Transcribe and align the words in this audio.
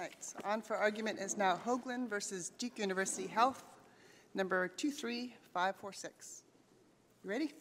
right, 0.00 0.14
so 0.20 0.38
on 0.44 0.62
for 0.62 0.76
argument 0.76 1.18
is 1.18 1.36
now 1.36 1.58
Hoaglin 1.66 2.08
versus 2.08 2.50
Duke 2.58 2.78
University 2.78 3.26
Health, 3.26 3.64
number 4.34 4.68
23546. 4.68 6.42
You 7.24 7.30
ready? 7.30 7.52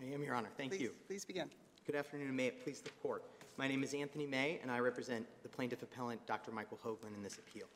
I 0.00 0.12
am, 0.12 0.22
Your 0.22 0.34
Honor. 0.34 0.48
Thank 0.56 0.72
Please- 0.72 0.82
you. 0.82 0.94
Please 1.06 1.24
begin. 1.24 1.50
Good 1.86 1.94
afternoon, 1.96 2.36
may 2.36 2.48
it 2.48 2.62
please 2.62 2.80
the 2.80 2.90
court. 2.90 3.24
My 3.56 3.66
name 3.66 3.82
is 3.82 3.94
Anthony 3.94 4.26
May, 4.26 4.58
and 4.62 4.70
I 4.70 4.78
represent 4.78 5.26
the 5.42 5.48
plaintiff 5.48 5.82
appellant, 5.82 6.24
Dr. 6.26 6.52
Michael 6.52 6.78
Hoaglin, 6.84 7.14
in 7.14 7.22
this 7.22 7.38
appeal. 7.38 7.66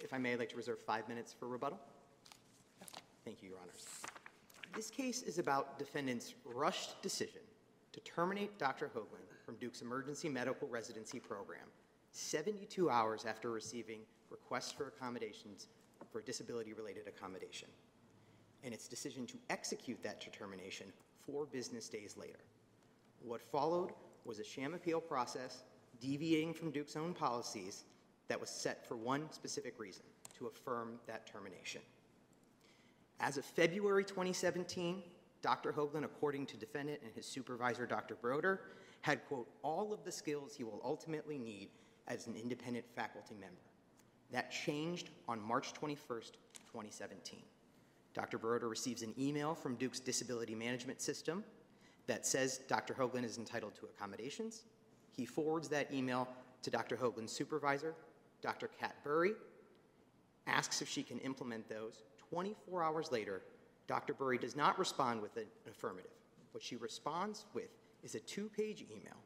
If 0.00 0.12
I 0.12 0.18
may, 0.18 0.32
I'd 0.32 0.40
like 0.40 0.50
to 0.50 0.56
reserve 0.56 0.80
five 0.80 1.08
minutes 1.08 1.32
for 1.32 1.46
rebuttal. 1.48 1.78
Thank 3.24 3.42
you, 3.42 3.50
Your 3.50 3.58
Honors. 3.60 3.86
This 4.74 4.90
case 4.90 5.22
is 5.22 5.38
about 5.38 5.78
defendant's 5.78 6.34
rushed 6.44 7.00
decision 7.00 7.40
to 7.92 8.00
terminate 8.00 8.58
Dr. 8.58 8.90
Hoaglin 8.94 9.24
from 9.46 9.54
Duke's 9.56 9.80
emergency 9.80 10.28
medical 10.28 10.66
residency 10.68 11.20
program 11.20 11.68
72 12.14 12.88
hours 12.88 13.24
after 13.24 13.50
receiving 13.50 14.00
requests 14.30 14.70
for 14.70 14.86
accommodations 14.86 15.66
for 16.12 16.22
disability-related 16.22 17.08
accommodation, 17.08 17.68
and 18.62 18.72
its 18.72 18.86
decision 18.86 19.26
to 19.26 19.36
execute 19.50 20.00
that 20.04 20.20
determination 20.20 20.86
four 21.26 21.44
business 21.46 21.88
days 21.88 22.16
later. 22.16 22.38
What 23.20 23.42
followed 23.42 23.90
was 24.24 24.38
a 24.38 24.44
sham 24.44 24.74
appeal 24.74 25.00
process 25.00 25.64
deviating 26.00 26.54
from 26.54 26.70
Duke's 26.70 26.94
own 26.94 27.14
policies 27.14 27.82
that 28.28 28.40
was 28.40 28.48
set 28.48 28.86
for 28.86 28.96
one 28.96 29.30
specific 29.32 29.74
reason 29.78 30.04
to 30.38 30.46
affirm 30.46 31.00
that 31.08 31.26
termination. 31.26 31.82
As 33.18 33.38
of 33.38 33.44
February 33.44 34.04
2017, 34.04 35.02
Dr. 35.42 35.72
Hoaglin, 35.72 36.04
according 36.04 36.46
to 36.46 36.56
defendant 36.56 37.00
and 37.04 37.12
his 37.12 37.26
supervisor, 37.26 37.86
Dr. 37.86 38.14
Broder, 38.14 38.60
had, 39.02 39.26
quote, 39.26 39.48
all 39.62 39.92
of 39.92 40.04
the 40.04 40.12
skills 40.12 40.54
he 40.54 40.62
will 40.64 40.80
ultimately 40.84 41.38
need 41.38 41.70
as 42.08 42.26
an 42.26 42.34
independent 42.36 42.84
faculty 42.94 43.34
member. 43.34 43.60
That 44.30 44.50
changed 44.50 45.10
on 45.28 45.40
March 45.40 45.72
21st, 45.74 46.32
2017. 46.72 47.40
Dr. 48.14 48.38
Broder 48.38 48.68
receives 48.68 49.02
an 49.02 49.14
email 49.18 49.54
from 49.54 49.74
Duke's 49.74 50.00
disability 50.00 50.54
management 50.54 51.00
system 51.00 51.44
that 52.06 52.26
says 52.26 52.60
Dr. 52.68 52.94
Hoaglin 52.94 53.24
is 53.24 53.38
entitled 53.38 53.74
to 53.76 53.86
accommodations. 53.86 54.64
He 55.16 55.24
forwards 55.24 55.68
that 55.68 55.92
email 55.92 56.28
to 56.62 56.70
Dr. 56.70 56.96
Hoaglin's 56.96 57.32
supervisor, 57.32 57.94
Dr. 58.42 58.68
Kat 58.78 58.94
Burry, 59.04 59.32
asks 60.46 60.82
if 60.82 60.88
she 60.88 61.02
can 61.02 61.18
implement 61.20 61.68
those. 61.68 62.02
24 62.30 62.82
hours 62.82 63.12
later, 63.12 63.42
Dr. 63.86 64.14
Burry 64.14 64.38
does 64.38 64.56
not 64.56 64.78
respond 64.78 65.20
with 65.20 65.36
an 65.36 65.46
affirmative. 65.70 66.10
What 66.52 66.62
she 66.62 66.76
responds 66.76 67.46
with 67.54 67.70
is 68.02 68.14
a 68.14 68.20
two 68.20 68.50
page 68.56 68.84
email 68.90 69.16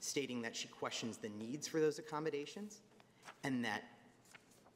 stating 0.00 0.42
that 0.42 0.54
she 0.54 0.68
questions 0.68 1.16
the 1.16 1.28
needs 1.30 1.66
for 1.66 1.80
those 1.80 1.98
accommodations 1.98 2.80
and 3.44 3.64
that 3.64 3.84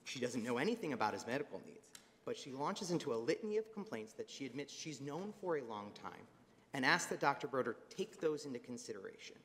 she 0.04 0.20
doesn't 0.20 0.42
know 0.42 0.58
anything 0.58 0.92
about 0.92 1.12
his 1.14 1.26
medical 1.26 1.60
needs. 1.66 1.90
But 2.24 2.36
she 2.36 2.52
launches 2.52 2.90
into 2.90 3.12
a 3.12 3.16
litany 3.16 3.56
of 3.56 3.72
complaints 3.72 4.12
that 4.14 4.30
she 4.30 4.46
admits 4.46 4.72
she's 4.72 5.00
known 5.00 5.32
for 5.40 5.56
a 5.56 5.62
long 5.64 5.90
time 6.00 6.26
and 6.74 6.84
asks 6.84 7.10
that 7.10 7.20
Dr. 7.20 7.48
Broder 7.48 7.76
take 7.90 8.20
those 8.20 8.46
into 8.46 8.58
consideration. 8.58 9.36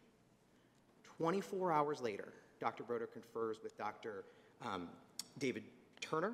24 1.17 1.71
hours 1.71 2.01
later, 2.01 2.33
Dr. 2.59 2.83
Broder 2.83 3.07
confers 3.07 3.57
with 3.63 3.77
Dr. 3.77 4.23
Um, 4.61 4.87
David 5.39 5.63
Turner, 6.01 6.33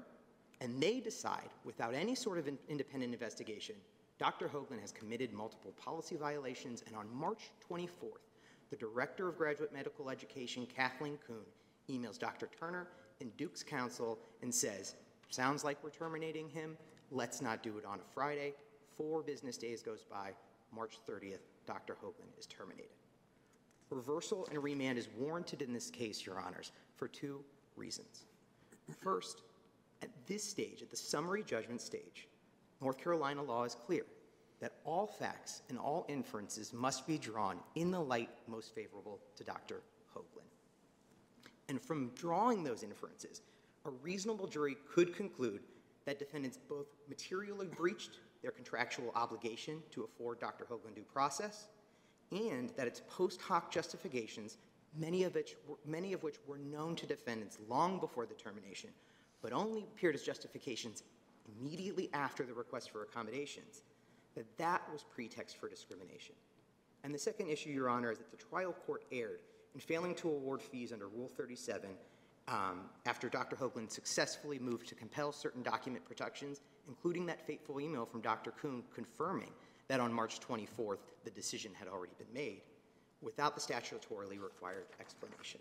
and 0.62 0.82
they 0.82 1.00
decide, 1.00 1.50
without 1.66 1.94
any 1.94 2.16
sort 2.16 2.38
of 2.38 2.48
in- 2.48 2.60
independent 2.70 3.14
investigation, 3.14 3.76
Dr. 4.20 4.48
Hoaglin 4.48 4.80
has 4.80 4.92
committed 4.92 5.34
multiple 5.34 5.74
policy 5.84 6.16
violations, 6.16 6.84
and 6.88 6.96
on 6.96 7.08
March 7.14 7.52
24th, 7.70 8.24
the 8.70 8.76
Director 8.76 9.28
of 9.28 9.38
Graduate 9.38 9.74
Medical 9.74 10.10
Education, 10.10 10.66
Kathleen 10.66 11.18
Kuhn, 11.26 11.46
emails 11.90 12.18
Dr. 12.18 12.50
Turner 12.60 12.88
and 13.22 13.36
Duke's 13.38 13.64
counsel 13.64 14.20
and 14.42 14.54
says, 14.54 14.96
sounds 15.30 15.64
like 15.64 15.84
we're 15.84 15.90
terminating 15.90 16.50
him, 16.50 16.78
let's 17.12 17.42
not 17.42 17.64
do 17.64 17.78
it 17.78 17.86
on 17.86 18.00
a 18.00 18.14
Friday. 18.14 18.54
Four 18.98 19.24
business 19.24 19.58
days 19.58 19.82
goes 19.82 20.04
by, 20.04 20.32
March 20.76 21.00
30th, 21.08 21.40
Dr. 21.66 21.96
Hoaglin 21.96 22.38
is 22.38 22.46
terminated. 22.46 22.90
Reversal 23.90 24.48
and 24.52 24.64
remand 24.64 24.98
is 24.98 25.08
warranted 25.18 25.62
in 25.62 25.72
this 25.72 25.90
case, 25.90 26.26
Your 26.26 26.40
Honors, 26.40 26.72
for 26.96 27.08
two 27.08 27.44
reasons. 27.76 28.26
First, 29.02 29.44
at 30.02 30.10
this 30.28 30.44
stage, 30.44 30.82
at 30.82 30.90
the 30.90 30.98
summary 30.98 31.44
judgment 31.44 31.82
stage, 31.82 32.28
North 32.82 32.98
Carolina 32.98 33.42
law 33.42 33.64
is 33.64 33.76
clear 33.76 34.06
that 34.64 34.72
all 34.86 35.06
facts 35.06 35.62
and 35.68 35.78
all 35.78 36.06
inferences 36.08 36.72
must 36.72 37.06
be 37.06 37.18
drawn 37.18 37.60
in 37.76 37.92
the 37.92 38.00
light 38.00 38.30
most 38.48 38.74
favorable 38.74 39.20
to 39.36 39.44
Dr. 39.44 39.82
Hoaglin. 40.16 40.48
And 41.68 41.82
from 41.82 42.12
drawing 42.16 42.64
those 42.64 42.82
inferences, 42.82 43.42
a 43.84 43.90
reasonable 43.90 44.48
jury 44.48 44.78
could 44.90 45.14
conclude 45.18 45.60
that 46.06 46.18
defendants 46.18 46.58
both 46.70 46.86
materially 47.10 47.68
breached 47.68 48.22
their 48.42 48.52
contractual 48.52 49.12
obligation 49.16 49.84
to 49.92 50.06
afford 50.06 50.40
Dr. 50.40 50.64
Hoaglin 50.64 50.96
due 50.96 51.02
process 51.02 51.68
and 52.32 52.70
that 52.78 52.88
its 52.88 53.02
post 53.10 53.42
hoc 53.42 53.70
justifications, 53.70 54.60
many 54.98 55.26
of, 55.26 55.36
which 55.36 55.58
many 55.86 56.14
of 56.14 56.24
which 56.24 56.38
were 56.48 56.58
known 56.58 56.96
to 56.96 57.06
defendants 57.06 57.58
long 57.68 58.00
before 58.00 58.26
the 58.26 58.34
termination, 58.34 58.92
but 59.42 59.52
only 59.52 59.82
appeared 59.82 60.16
as 60.16 60.24
justifications 60.24 61.04
immediately 61.60 62.10
after 62.14 62.46
the 62.46 62.54
request 62.54 62.92
for 62.92 63.04
accommodations, 63.04 63.82
that 64.36 64.58
that 64.58 64.82
was 64.92 65.04
pretext 65.04 65.58
for 65.58 65.70
discrimination. 65.70 66.36
And 67.04 67.14
the 67.14 67.20
second 67.20 67.50
issue, 67.50 67.70
Your 67.70 67.90
Honor, 67.90 68.12
is 68.12 68.18
that 68.18 68.32
the 68.32 68.38
trial 68.38 68.74
court 68.86 69.04
erred 69.12 69.42
in 69.74 69.82
failing 69.82 70.16
to 70.16 70.30
award 70.30 70.62
fees 70.62 70.92
under 70.92 71.08
Rule 71.08 71.30
37 71.36 71.90
um, 72.48 72.90
after 73.06 73.30
Dr. 73.30 73.56
Hoaglin 73.56 73.90
successfully 73.92 74.60
moved 74.60 74.88
to 74.88 74.96
compel 74.96 75.32
certain 75.32 75.64
document 75.64 76.04
protections, 76.06 76.62
including 76.88 77.26
that 77.26 77.46
fateful 77.46 77.80
email 77.80 78.06
from 78.06 78.22
Dr. 78.22 78.52
Kuhn 78.52 78.84
confirming 78.94 79.52
that 79.88 80.00
on 80.00 80.14
March 80.14 80.40
24th 80.40 81.00
the 81.24 81.32
decision 81.32 81.72
had 81.74 81.88
already 81.88 82.14
been 82.18 82.34
made 82.34 82.62
without 83.22 83.56
the 83.56 83.62
statutorily 83.62 84.42
required 84.42 84.86
explanation. 85.00 85.60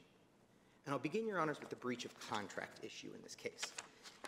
And 0.85 0.93
I'll 0.93 0.99
begin, 0.99 1.27
Your 1.27 1.39
Honors, 1.39 1.61
with 1.61 1.71
the 1.71 1.77
breach 1.77 2.05
of 2.05 2.13
contract 2.29 2.85
issue 2.85 3.11
in 3.15 3.23
this 3.23 3.37
case. 3.37 3.73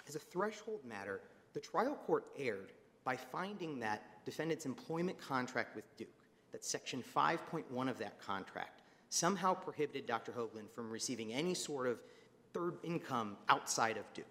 As 0.06 0.14
a 0.14 0.20
threshold 0.20 0.80
matter, 0.84 1.20
the 1.52 1.60
trial 1.60 1.98
court 2.06 2.26
erred 2.38 2.72
by 3.04 3.16
finding 3.16 3.78
that 3.80 4.24
defendant's 4.24 4.66
employment 4.66 5.20
contract 5.20 5.76
with 5.76 5.84
Duke, 5.96 6.08
that 6.52 6.64
Section 6.64 7.04
5.1 7.14 7.90
of 7.90 7.98
that 7.98 8.18
contract, 8.20 8.80
somehow 9.10 9.54
prohibited 9.54 10.06
Dr. 10.06 10.32
Hoaglin 10.32 10.70
from 10.74 10.90
receiving 10.90 11.32
any 11.32 11.54
sort 11.54 11.86
of 11.86 12.00
third 12.52 12.74
income 12.82 13.36
outside 13.48 13.96
of 13.96 14.04
Duke. 14.14 14.26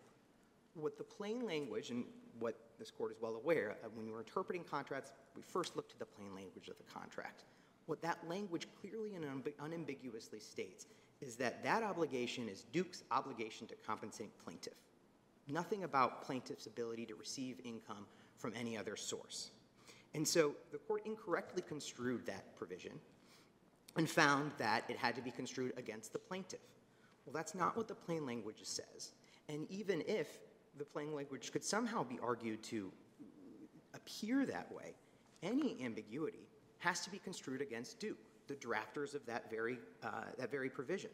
What 0.73 0.97
the 0.97 1.03
plain 1.03 1.45
language, 1.45 1.91
and 1.91 2.05
what 2.39 2.55
this 2.79 2.89
court 2.89 3.11
is 3.11 3.17
well 3.21 3.35
aware, 3.35 3.75
when 3.93 4.07
you're 4.07 4.19
interpreting 4.19 4.63
contracts, 4.63 5.11
we 5.35 5.41
first 5.43 5.75
look 5.75 5.87
to 5.89 5.99
the 5.99 6.05
plain 6.05 6.33
language 6.33 6.67
of 6.67 6.77
the 6.77 6.91
contract. 6.91 7.43
What 7.85 8.01
that 8.01 8.17
language 8.27 8.67
clearly 8.81 9.15
and 9.15 9.25
unambiguously 9.59 10.39
states 10.39 10.87
is 11.21 11.35
that 11.35 11.63
that 11.63 11.83
obligation 11.83 12.49
is 12.49 12.63
Duke's 12.71 13.03
obligation 13.11 13.67
to 13.67 13.75
compensate 13.85 14.31
plaintiff. 14.43 14.73
Nothing 15.47 15.83
about 15.83 16.23
plaintiff's 16.23 16.65
ability 16.65 17.05
to 17.07 17.15
receive 17.15 17.59
income 17.63 18.05
from 18.37 18.53
any 18.55 18.77
other 18.77 18.95
source. 18.95 19.51
And 20.13 20.27
so 20.27 20.53
the 20.71 20.77
court 20.77 21.05
incorrectly 21.05 21.63
construed 21.67 22.25
that 22.25 22.55
provision 22.55 22.93
and 23.95 24.09
found 24.09 24.51
that 24.57 24.83
it 24.89 24.97
had 24.97 25.15
to 25.15 25.21
be 25.21 25.31
construed 25.31 25.73
against 25.77 26.13
the 26.13 26.19
plaintiff. 26.19 26.59
Well, 27.25 27.33
that's 27.33 27.55
not 27.55 27.77
what 27.77 27.87
the 27.87 27.95
plain 27.95 28.25
language 28.25 28.59
says. 28.63 29.11
And 29.49 29.69
even 29.71 30.03
if 30.07 30.39
the 30.77 30.85
plain 30.85 31.13
language 31.13 31.51
could 31.51 31.63
somehow 31.63 32.03
be 32.03 32.19
argued 32.21 32.63
to 32.63 32.91
appear 33.93 34.45
that 34.45 34.71
way, 34.71 34.93
any 35.41 35.77
ambiguity 35.83 36.47
has 36.79 37.01
to 37.01 37.09
be 37.09 37.17
construed 37.17 37.61
against 37.61 37.99
Duke, 37.99 38.17
the 38.47 38.55
drafters 38.55 39.15
of 39.15 39.25
that 39.25 39.49
very, 39.49 39.79
uh, 40.03 40.25
that 40.37 40.51
very 40.51 40.69
provision. 40.69 41.09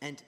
And 0.00 0.22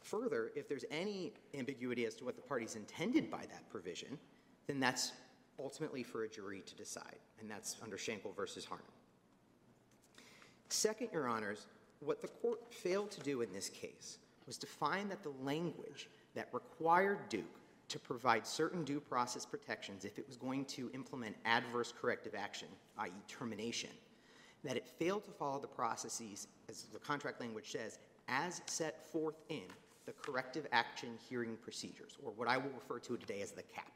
further, 0.00 0.52
if 0.54 0.68
there's 0.68 0.84
any 0.90 1.32
ambiguity 1.54 2.04
as 2.04 2.14
to 2.16 2.24
what 2.24 2.36
the 2.36 2.42
parties 2.42 2.76
intended 2.76 3.30
by 3.30 3.40
that 3.40 3.68
provision, 3.70 4.18
then 4.66 4.80
that's 4.80 5.12
ultimately 5.58 6.02
for 6.02 6.24
a 6.24 6.28
jury 6.28 6.62
to 6.66 6.74
decide, 6.74 7.18
and 7.40 7.50
that's 7.50 7.76
under 7.82 7.96
Shankle 7.96 8.34
versus 8.34 8.64
Harnum. 8.64 8.92
Second, 10.68 11.08
Your 11.12 11.28
Honors, 11.28 11.66
what 12.00 12.20
the 12.20 12.28
court 12.28 12.60
failed 12.72 13.10
to 13.12 13.20
do 13.20 13.42
in 13.42 13.52
this 13.52 13.68
case 13.68 14.18
was 14.46 14.58
to 14.58 14.66
find 14.66 15.10
that 15.10 15.22
the 15.22 15.32
language 15.42 16.08
that 16.34 16.48
required 16.52 17.28
Duke 17.28 17.44
to 17.88 17.98
provide 17.98 18.46
certain 18.46 18.84
due 18.84 19.00
process 19.00 19.46
protections 19.46 20.04
if 20.04 20.18
it 20.18 20.26
was 20.26 20.36
going 20.36 20.64
to 20.64 20.90
implement 20.92 21.36
adverse 21.44 21.92
corrective 21.98 22.34
action, 22.34 22.68
i.e., 22.98 23.10
termination, 23.28 23.90
that 24.64 24.76
it 24.76 24.88
failed 24.98 25.24
to 25.24 25.30
follow 25.30 25.60
the 25.60 25.66
processes, 25.68 26.48
as 26.68 26.82
the 26.92 26.98
contract 26.98 27.40
language 27.40 27.70
says, 27.70 27.98
as 28.28 28.60
set 28.66 29.08
forth 29.10 29.36
in 29.48 29.62
the 30.04 30.12
corrective 30.12 30.66
action 30.72 31.10
hearing 31.28 31.56
procedures, 31.62 32.16
or 32.24 32.32
what 32.32 32.48
I 32.48 32.56
will 32.56 32.70
refer 32.70 32.98
to 33.00 33.16
today 33.16 33.40
as 33.40 33.52
the 33.52 33.62
CAP. 33.62 33.90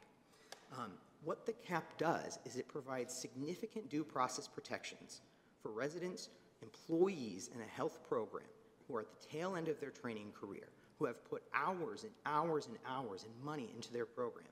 Um, 0.77 0.91
what 1.23 1.45
the 1.45 1.53
CAP 1.53 1.97
does 1.97 2.39
is 2.45 2.55
it 2.55 2.67
provides 2.67 3.13
significant 3.13 3.89
due 3.89 4.03
process 4.03 4.47
protections 4.47 5.21
for 5.61 5.71
residents, 5.71 6.29
employees 6.61 7.49
in 7.53 7.61
a 7.61 7.65
health 7.65 7.99
program 8.07 8.47
who 8.87 8.95
are 8.95 9.01
at 9.01 9.07
the 9.11 9.27
tail 9.27 9.55
end 9.55 9.67
of 9.67 9.79
their 9.79 9.91
training 9.91 10.31
career, 10.39 10.69
who 10.97 11.05
have 11.05 11.23
put 11.29 11.43
hours 11.53 12.03
and 12.03 12.11
hours 12.25 12.67
and 12.67 12.77
hours 12.87 13.23
and 13.23 13.45
money 13.45 13.69
into 13.75 13.91
their 13.91 14.05
program. 14.05 14.47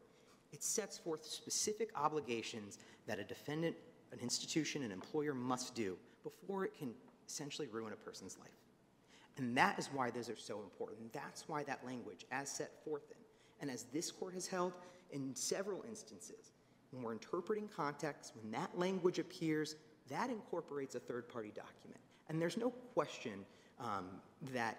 It 0.51 0.63
sets 0.63 0.97
forth 0.97 1.25
specific 1.25 1.89
obligations 1.95 2.79
that 3.07 3.19
a 3.19 3.23
defendant, 3.23 3.75
an 4.11 4.19
institution, 4.19 4.83
an 4.83 4.91
employer 4.91 5.33
must 5.33 5.75
do 5.75 5.97
before 6.23 6.65
it 6.65 6.77
can 6.77 6.91
essentially 7.27 7.67
ruin 7.67 7.93
a 7.93 7.95
person's 7.95 8.37
life. 8.39 8.49
And 9.37 9.55
that 9.55 9.79
is 9.79 9.89
why 9.93 10.09
those 10.09 10.29
are 10.29 10.35
so 10.35 10.59
important. 10.59 11.13
That's 11.13 11.47
why 11.47 11.63
that 11.63 11.85
language, 11.85 12.25
as 12.31 12.49
set 12.49 12.83
forth 12.83 13.03
in, 13.09 13.17
and 13.61 13.71
as 13.71 13.83
this 13.93 14.11
court 14.11 14.33
has 14.33 14.47
held 14.47 14.73
in 15.11 15.35
several 15.35 15.83
instances, 15.87 16.51
when 16.91 17.03
we're 17.03 17.11
interpreting 17.11 17.67
context, 17.67 18.33
when 18.41 18.51
that 18.51 18.77
language 18.77 19.19
appears, 19.19 19.75
that 20.09 20.29
incorporates 20.29 20.95
a 20.95 20.99
third 20.99 21.29
party 21.29 21.51
document. 21.55 22.01
And 22.29 22.41
there's 22.41 22.57
no 22.57 22.71
question 22.93 23.45
um, 23.79 24.05
that, 24.53 24.77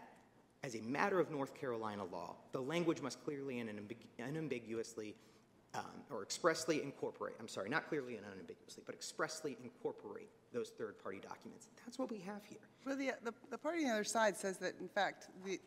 as 0.62 0.74
a 0.74 0.82
matter 0.82 1.18
of 1.20 1.30
North 1.30 1.54
Carolina 1.58 2.04
law, 2.04 2.36
the 2.52 2.60
language 2.60 3.00
must 3.00 3.24
clearly 3.24 3.60
and 3.60 3.70
unambiguously 4.18 5.14
um, 5.74 5.84
or 6.10 6.22
expressly 6.22 6.82
incorporate, 6.82 7.34
I'm 7.38 7.48
sorry, 7.48 7.68
not 7.68 7.88
clearly 7.88 8.16
and 8.16 8.26
unambiguously, 8.26 8.82
but 8.84 8.94
expressly 8.94 9.56
incorporate 9.62 10.28
those 10.52 10.70
third 10.70 10.98
party 11.02 11.20
documents. 11.20 11.68
That's 11.84 11.98
what 11.98 12.10
we 12.10 12.18
have 12.18 12.44
here. 12.44 12.58
Well, 12.84 12.96
the, 12.96 13.12
the, 13.22 13.32
the 13.50 13.58
party 13.58 13.82
on 13.82 13.88
the 13.88 13.94
other 13.94 14.04
side 14.04 14.36
says 14.36 14.56
that, 14.58 14.74
in 14.80 14.88
fact, 14.88 15.28
the, 15.44 15.60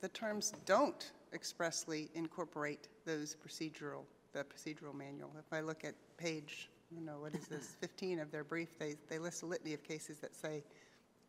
the 0.00 0.08
terms 0.08 0.52
don't 0.66 1.12
expressly 1.32 2.10
incorporate 2.14 2.88
those 3.04 3.36
procedural, 3.36 4.02
the 4.32 4.44
procedural 4.44 4.94
manual. 4.94 5.30
If 5.38 5.52
I 5.52 5.60
look 5.60 5.84
at 5.84 5.94
page, 6.16 6.68
you 6.90 7.00
know, 7.00 7.18
what 7.20 7.34
is 7.34 7.46
this, 7.46 7.76
15 7.80 8.20
of 8.20 8.30
their 8.30 8.44
brief, 8.44 8.78
they, 8.78 8.96
they 9.08 9.18
list 9.18 9.42
a 9.42 9.46
litany 9.46 9.74
of 9.74 9.82
cases 9.82 10.18
that 10.18 10.34
say 10.34 10.62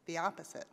the 0.06 0.18
opposite. 0.18 0.66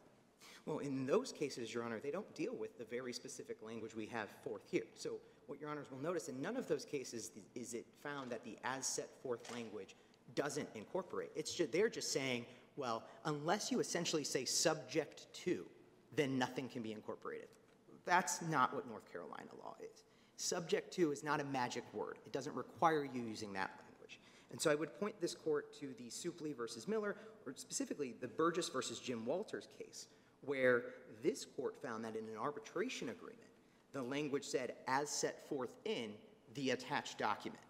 Well, 0.67 0.79
in 0.79 1.07
those 1.07 1.33
cases, 1.33 1.73
Your 1.73 1.85
Honor, 1.85 2.01
they 2.01 2.11
don't 2.11 2.33
deal 2.35 2.55
with 2.55 2.77
the 2.79 2.85
very 2.85 3.13
specific 3.13 3.57
language 3.63 3.95
we 3.95 4.07
have 4.07 4.29
forth 4.45 4.63
here. 4.71 4.85
So, 4.95 5.15
what 5.47 5.61
Your 5.61 5.71
Honors 5.71 5.91
will 5.91 5.99
notice, 5.99 6.29
in 6.29 6.41
none 6.41 6.57
of 6.57 6.69
those 6.69 6.85
cases 6.85 7.33
is 7.55 7.75
it 7.75 7.87
found 8.03 8.31
that 8.31 8.45
the 8.45 8.57
as 8.63 8.87
set 8.87 9.09
forth 9.23 9.51
language 9.53 9.97
doesn't 10.35 10.69
incorporate. 10.75 11.31
It's 11.35 11.55
just, 11.55 11.73
they're 11.73 11.89
just 11.89 12.13
saying, 12.13 12.47
well, 12.77 13.03
unless 13.25 13.73
you 13.73 13.81
essentially 13.81 14.23
say 14.23 14.45
subject 14.45 15.27
to, 15.45 15.67
then 16.15 16.39
nothing 16.39 16.69
can 16.69 16.83
be 16.83 16.93
incorporated. 16.93 17.49
That's 18.05 18.43
not 18.43 18.75
what 18.75 18.89
North 18.89 19.11
Carolina 19.11 19.51
law 19.63 19.77
is. 19.81 20.05
Subject 20.37 20.93
to 20.95 21.13
is 21.13 21.23
not 21.23 21.41
a 21.41 21.45
magic 21.45 21.85
word. 21.93 22.19
It 22.25 22.33
doesn't 22.33 22.55
require 22.55 23.05
you 23.05 23.23
using 23.23 23.53
that 23.53 23.71
language. 23.79 24.21
And 24.51 24.61
so 24.61 24.71
I 24.71 24.75
would 24.75 24.99
point 24.99 25.21
this 25.21 25.35
court 25.35 25.73
to 25.81 25.95
the 25.99 26.09
Supley 26.09 26.57
versus 26.57 26.89
Miller, 26.89 27.17
or 27.47 27.53
specifically 27.57 28.15
the 28.21 28.29
Burgess 28.29 28.69
versus 28.69 28.99
Jim 28.99 29.25
Walters 29.27 29.69
case, 29.79 30.07
where 30.43 30.85
this 31.23 31.45
court 31.45 31.77
found 31.83 32.05
that 32.05 32.17
in 32.17 32.25
an 32.25 32.37
arbitration 32.41 33.11
agreement, 33.11 33.39
the 33.93 34.03
language 34.03 34.45
said, 34.45 34.75
as 34.89 35.11
set 35.11 35.49
forth 35.49 35.71
in 35.85 36.13
the 36.55 36.71
attached 36.71 37.19
document. 37.19 37.63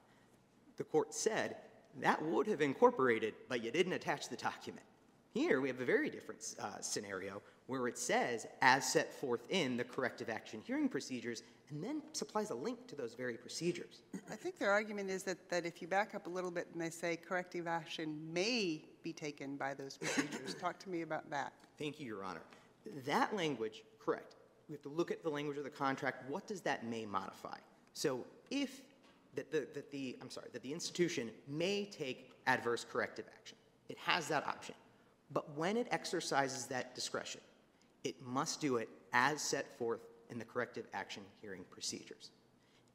The 0.77 0.85
court 0.85 1.13
said, 1.13 1.57
that 2.01 2.23
would 2.23 2.47
have 2.47 2.61
incorporated, 2.61 3.35
but 3.49 3.65
you 3.65 3.71
didn't 3.71 3.95
attach 3.95 4.29
the 4.29 4.37
document. 4.37 4.87
Here, 5.35 5.61
we 5.61 5.69
have 5.69 5.81
a 5.81 5.85
very 5.85 6.11
different 6.11 6.55
uh, 6.61 6.81
scenario 6.81 7.43
where 7.71 7.87
it 7.87 7.97
says, 7.97 8.49
as 8.63 8.85
set 8.93 9.15
forth 9.15 9.43
in 9.49 9.77
the 9.77 9.85
corrective 9.85 10.29
action 10.29 10.61
hearing 10.65 10.89
procedures, 10.89 11.45
and 11.71 11.81
then 11.81 12.03
supplies 12.13 12.51
a 12.51 12.55
link 12.55 12.89
to 12.89 12.97
those 12.97 13.15
very 13.15 13.37
procedures. 13.37 14.03
I 14.29 14.35
think 14.35 14.59
their 14.59 14.73
argument 14.73 15.09
is 15.09 15.23
that, 15.23 15.49
that 15.51 15.65
if 15.65 15.81
you 15.81 15.87
back 15.87 16.17
up 16.17 16.27
a 16.27 16.29
little 16.29 16.51
bit 16.51 16.67
and 16.73 16.83
they 16.83 16.91
say 16.91 17.17
corrective 17.17 17.69
action 17.69 18.19
may 18.33 18.83
be 19.05 19.13
taken 19.13 19.57
by 19.57 19.75
those 19.75 19.97
procedures, 19.97 20.55
talk 20.61 20.81
to 20.81 20.91
me 20.91 21.03
about 21.03 21.31
that. 21.31 21.53
Thank 21.79 22.01
you, 22.01 22.07
Your 22.07 22.25
Honor. 22.25 22.43
That 23.07 23.37
language, 23.37 23.85
correct. 24.05 24.35
We 24.69 24.73
have 24.73 24.83
to 24.83 24.89
look 24.89 25.13
at 25.13 25.23
the 25.23 25.31
language 25.31 25.57
of 25.57 25.63
the 25.63 25.71
contract. 25.71 26.29
What 26.29 26.49
does 26.49 26.63
that 26.63 26.85
may 26.85 27.07
modify? 27.07 27.59
So 27.93 28.25
if 28.51 28.81
that 29.37 29.53
the, 29.53 29.69
that 29.75 29.93
the 29.93 30.19
I'm 30.21 30.31
sorry, 30.31 30.49
that 30.53 30.63
the 30.63 30.73
institution 30.73 31.31
may 31.47 31.85
take 31.85 32.33
adverse 32.49 32.85
corrective 32.91 33.27
action. 33.39 33.57
It 33.89 33.99
has 33.99 34.27
that 34.27 34.45
option. 34.45 34.75
But 35.33 35.57
when 35.57 35.77
it 35.77 35.87
exercises 35.93 36.67
that 36.67 36.97
discretion, 36.97 37.41
it 38.05 38.17
must 38.23 38.61
do 38.61 38.77
it 38.77 38.89
as 39.13 39.41
set 39.41 39.77
forth 39.79 40.01
in 40.31 40.39
the 40.39 40.45
corrective 40.45 40.87
action 40.93 41.23
hearing 41.41 41.65
procedures. 41.71 42.31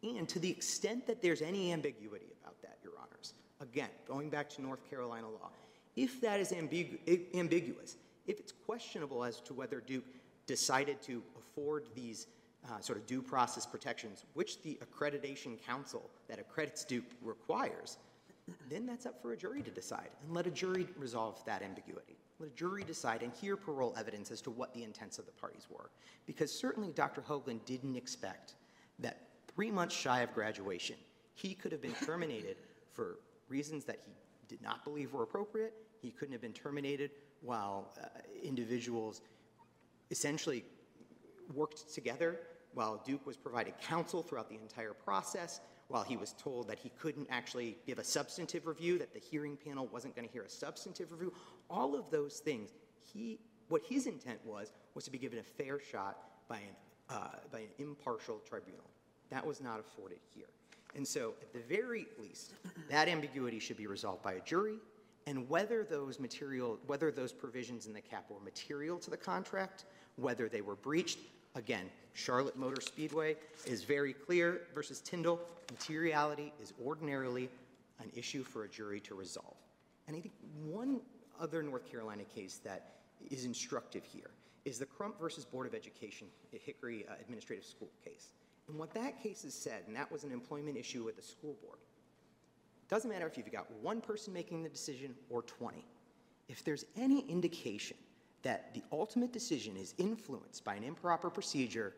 And 0.03 0.27
to 0.29 0.39
the 0.39 0.49
extent 0.49 1.07
that 1.07 1.21
there's 1.21 1.41
any 1.41 1.71
ambiguity 1.73 2.27
about 2.41 2.61
that, 2.61 2.77
Your 2.83 2.93
Honors, 3.01 3.33
again, 3.59 3.89
going 4.07 4.29
back 4.29 4.49
to 4.51 4.61
North 4.61 4.87
Carolina 4.89 5.29
law, 5.29 5.49
if 5.95 6.21
that 6.21 6.39
is 6.39 6.51
ambigu- 6.51 6.99
ambiguous, 7.33 7.97
if 8.27 8.39
it's 8.39 8.51
questionable 8.65 9.23
as 9.23 9.39
to 9.41 9.53
whether 9.53 9.81
Duke 9.81 10.05
decided 10.45 11.01
to 11.03 11.23
afford 11.37 11.87
these 11.95 12.27
uh, 12.69 12.79
sort 12.79 12.97
of 12.97 13.05
due 13.05 13.21
process 13.21 13.65
protections, 13.65 14.25
which 14.33 14.61
the 14.63 14.77
accreditation 14.83 15.61
council 15.65 16.09
that 16.27 16.39
accredits 16.39 16.83
Duke 16.83 17.05
requires, 17.21 17.97
then 18.69 18.86
that's 18.86 19.06
up 19.06 19.21
for 19.21 19.33
a 19.33 19.38
jury 19.38 19.62
to 19.62 19.71
decide. 19.71 20.09
And 20.24 20.33
let 20.33 20.47
a 20.47 20.51
jury 20.51 20.88
resolve 20.97 21.44
that 21.45 21.62
ambiguity. 21.62 22.18
Let 22.39 22.51
a 22.51 22.56
jury 22.56 22.83
decide 22.83 23.24
and 23.24 23.33
hear 23.33 23.56
parole 23.56 23.95
evidence 23.97 24.30
as 24.31 24.42
to 24.42 24.51
what 24.51 24.74
the 24.74 24.83
intents 24.83 25.18
of 25.19 25.25
the 25.25 25.31
parties 25.31 25.68
were. 25.69 25.89
Because 26.25 26.51
certainly 26.51 26.92
Dr. 26.92 27.21
Hoaglin 27.21 27.63
didn't 27.65 27.95
expect 27.95 28.56
that 29.00 29.30
three 29.53 29.71
months 29.71 29.95
shy 29.95 30.21
of 30.21 30.33
graduation, 30.33 30.95
he 31.33 31.53
could 31.53 31.71
have 31.71 31.81
been 31.81 31.94
terminated 31.94 32.57
for 32.92 33.19
reasons 33.50 33.86
that 33.86 34.00
he 34.06 34.12
did 34.48 34.62
not 34.62 34.83
believe 34.83 35.13
were 35.13 35.24
appropriate. 35.24 35.74
He 36.01 36.12
couldn't 36.12 36.33
have 36.33 36.41
been 36.41 36.53
terminated 36.53 37.12
while 37.41 37.94
uh, 38.01 38.07
individuals 38.44 39.21
essentially 40.12 40.63
worked 41.53 41.94
together 41.94 42.39
while 42.74 43.01
Duke 43.06 43.25
was 43.25 43.38
provided 43.38 43.74
counsel 43.80 44.21
throughout 44.21 44.50
the 44.50 44.56
entire 44.56 44.94
process, 44.94 45.62
while 45.87 46.03
he 46.03 46.17
was 46.17 46.33
told 46.33 46.67
that 46.67 46.79
he 46.79 46.89
couldn't 46.99 47.27
actually 47.29 47.77
give 47.85 47.99
a 47.99 48.03
substantive 48.03 48.65
review, 48.65 48.97
that 48.97 49.13
the 49.13 49.19
hearing 49.19 49.57
panel 49.57 49.87
wasn't 49.87 50.15
going 50.15 50.27
to 50.27 50.33
hear 50.33 50.43
a 50.43 50.49
substantive 50.49 51.11
review, 51.11 51.33
all 51.69 51.95
of 51.95 52.09
those 52.09 52.39
things, 52.39 52.71
he, 53.13 53.39
what 53.69 53.83
his 53.87 54.07
intent 54.07 54.39
was, 54.43 54.71
was 54.95 55.03
to 55.05 55.11
be 55.11 55.17
given 55.17 55.39
a 55.39 55.43
fair 55.43 55.79
shot 55.79 56.17
by 56.47 56.57
an, 56.57 56.75
uh, 57.09 57.27
by 57.51 57.59
an 57.59 57.69
impartial 57.77 58.39
tribunal. 58.47 58.89
That 59.29 59.45
was 59.45 59.61
not 59.61 59.79
afforded 59.79 60.19
here. 60.33 60.45
And 60.95 61.07
so, 61.07 61.33
at 61.41 61.51
the 61.51 61.59
very 61.59 62.07
least, 62.17 62.53
that 62.89 63.07
ambiguity 63.07 63.59
should 63.59 63.77
be 63.77 63.85
resolved 63.85 64.23
by 64.23 64.33
a 64.33 64.41
jury, 64.41 64.77
and 65.27 65.49
whether 65.49 65.83
those 65.83 66.19
material, 66.19 66.79
whether 66.88 67.11
those 67.11 67.33
provisions 67.33 67.85
in 67.85 67.93
the 67.93 68.01
cap 68.01 68.25
were 68.29 68.39
material 68.39 68.97
to 68.99 69.09
the 69.09 69.17
contract, 69.17 69.85
whether 70.15 70.47
they 70.47 70.61
were 70.61 70.75
breached, 70.75 71.19
again, 71.55 71.89
Charlotte 72.13 72.55
Motor 72.55 72.81
Speedway 72.81 73.35
is 73.65 73.83
very 73.83 74.13
clear 74.13 74.62
versus 74.74 75.01
Tindall. 75.01 75.39
Materiality 75.71 76.53
is 76.62 76.74
ordinarily 76.85 77.50
an 78.00 78.12
issue 78.15 78.43
for 78.43 78.63
a 78.63 78.69
jury 78.69 79.00
to 79.01 79.15
resolve. 79.15 79.55
And 80.07 80.15
I 80.15 80.19
think 80.19 80.33
one 80.63 81.01
other 81.39 81.63
North 81.63 81.89
Carolina 81.89 82.24
case 82.24 82.59
that 82.63 82.95
is 83.29 83.45
instructive 83.45 84.03
here 84.03 84.29
is 84.65 84.79
the 84.79 84.85
Crump 84.85 85.19
versus 85.19 85.45
Board 85.45 85.67
of 85.67 85.74
Education 85.74 86.27
Hickory 86.51 87.05
uh, 87.09 87.13
Administrative 87.21 87.65
School 87.65 87.89
case. 88.03 88.29
And 88.67 88.77
what 88.79 88.93
that 88.93 89.21
case 89.21 89.43
has 89.43 89.53
said, 89.53 89.83
and 89.88 89.95
that 89.95 90.12
was 90.12 90.24
an 90.24 90.31
employment 90.31 90.77
issue 90.77 91.03
with 91.03 91.15
the 91.15 91.21
school 91.21 91.55
board, 91.62 91.77
doesn't 92.89 93.09
matter 93.09 93.27
if 93.27 93.38
you've 93.38 93.51
got 93.51 93.69
one 93.81 94.01
person 94.01 94.33
making 94.33 94.63
the 94.63 94.69
decision 94.69 95.15
or 95.29 95.41
20. 95.43 95.83
If 96.47 96.63
there's 96.63 96.85
any 96.95 97.21
indication 97.27 97.97
that 98.45 98.71
the 98.75 98.83
ultimate 98.91 99.33
decision 99.33 99.75
is 99.75 99.95
influenced 99.97 100.63
by 100.63 100.75
an 100.75 100.83
improper 100.83 101.31
procedure, 101.31 101.95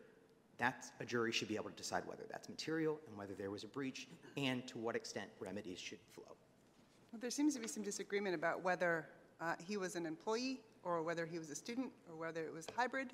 that's 0.56 0.90
a 0.98 1.04
jury 1.04 1.30
should 1.30 1.46
be 1.46 1.56
able 1.56 1.68
to 1.68 1.76
decide 1.76 2.02
whether 2.06 2.22
that's 2.30 2.48
material 2.48 2.98
and 3.06 3.16
whether 3.18 3.34
there 3.34 3.50
was 3.50 3.64
a 3.64 3.66
breach 3.66 4.08
and 4.38 4.66
to 4.66 4.78
what 4.78 4.96
extent 4.96 5.28
remedies 5.40 5.78
should 5.78 5.98
flow. 6.10 6.34
Well, 7.12 7.20
there 7.20 7.30
seems 7.30 7.54
to 7.54 7.60
be 7.60 7.68
some 7.68 7.82
disagreement 7.82 8.34
about 8.34 8.64
whether 8.64 9.06
uh, 9.42 9.54
he 9.64 9.76
was 9.76 9.94
an 9.94 10.06
employee 10.06 10.60
or 10.84 11.02
whether 11.02 11.26
he 11.26 11.38
was 11.38 11.50
a 11.50 11.54
student 11.54 11.92
or 12.08 12.16
whether 12.16 12.42
it 12.42 12.52
was 12.52 12.66
hybrid 12.74 13.10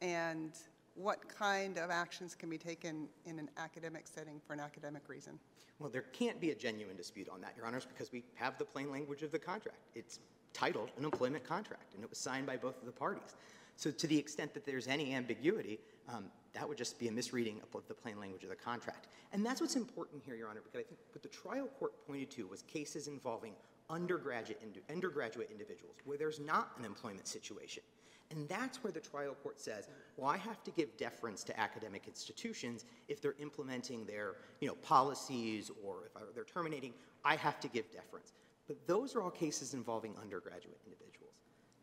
and 0.00 0.52
what 0.94 1.28
kind 1.28 1.76
of 1.76 1.90
actions 1.90 2.34
can 2.34 2.48
be 2.48 2.56
taken 2.56 3.06
in 3.26 3.38
an 3.38 3.50
academic 3.58 4.06
setting 4.08 4.40
for 4.46 4.54
an 4.54 4.60
academic 4.60 5.10
reason. 5.10 5.38
Well, 5.78 5.90
there 5.90 6.06
can't 6.14 6.40
be 6.40 6.52
a 6.52 6.54
genuine 6.54 6.96
dispute 6.96 7.28
on 7.28 7.42
that, 7.42 7.52
Your 7.54 7.66
Honors, 7.66 7.84
because 7.84 8.10
we 8.12 8.24
have 8.34 8.56
the 8.56 8.64
plain 8.64 8.90
language 8.90 9.22
of 9.22 9.30
the 9.30 9.38
contract. 9.38 9.76
It's 9.94 10.20
titled 10.56 10.90
an 10.96 11.04
employment 11.04 11.44
contract, 11.44 11.94
and 11.94 12.02
it 12.02 12.08
was 12.08 12.18
signed 12.18 12.46
by 12.46 12.56
both 12.56 12.78
of 12.80 12.86
the 12.86 12.92
parties. 12.92 13.36
So, 13.76 13.90
to 13.90 14.06
the 14.06 14.18
extent 14.18 14.54
that 14.54 14.64
there's 14.64 14.88
any 14.88 15.14
ambiguity, 15.14 15.78
um, 16.08 16.24
that 16.54 16.66
would 16.66 16.78
just 16.78 16.98
be 16.98 17.08
a 17.08 17.12
misreading 17.12 17.60
of 17.74 17.86
the 17.88 17.94
plain 17.94 18.18
language 18.18 18.42
of 18.42 18.48
the 18.48 18.56
contract. 18.56 19.08
And 19.32 19.44
that's 19.44 19.60
what's 19.60 19.76
important 19.76 20.22
here, 20.24 20.34
Your 20.34 20.48
Honor, 20.48 20.62
because 20.64 20.80
I 20.80 20.88
think 20.88 20.98
what 21.12 21.22
the 21.22 21.28
trial 21.28 21.68
court 21.78 21.92
pointed 22.06 22.30
to 22.32 22.46
was 22.46 22.62
cases 22.62 23.06
involving 23.06 23.52
undergraduate, 23.90 24.62
undergraduate 24.90 25.50
individuals 25.50 25.96
where 26.06 26.16
there's 26.16 26.40
not 26.40 26.70
an 26.78 26.86
employment 26.86 27.28
situation. 27.28 27.82
And 28.30 28.48
that's 28.48 28.82
where 28.82 28.92
the 28.92 29.00
trial 29.00 29.36
court 29.42 29.60
says, 29.60 29.88
well, 30.16 30.28
I 30.28 30.38
have 30.38 30.64
to 30.64 30.70
give 30.72 30.96
deference 30.96 31.44
to 31.44 31.60
academic 31.60 32.08
institutions 32.08 32.84
if 33.08 33.20
they're 33.20 33.36
implementing 33.38 34.04
their 34.06 34.36
you 34.60 34.66
know, 34.66 34.74
policies 34.76 35.70
or 35.84 36.10
if 36.28 36.34
they're 36.34 36.44
terminating, 36.44 36.94
I 37.24 37.36
have 37.36 37.60
to 37.60 37.68
give 37.68 37.92
deference. 37.92 38.32
But 38.66 38.86
those 38.86 39.14
are 39.14 39.22
all 39.22 39.30
cases 39.30 39.74
involving 39.74 40.14
undergraduate 40.20 40.80
individuals. 40.84 41.32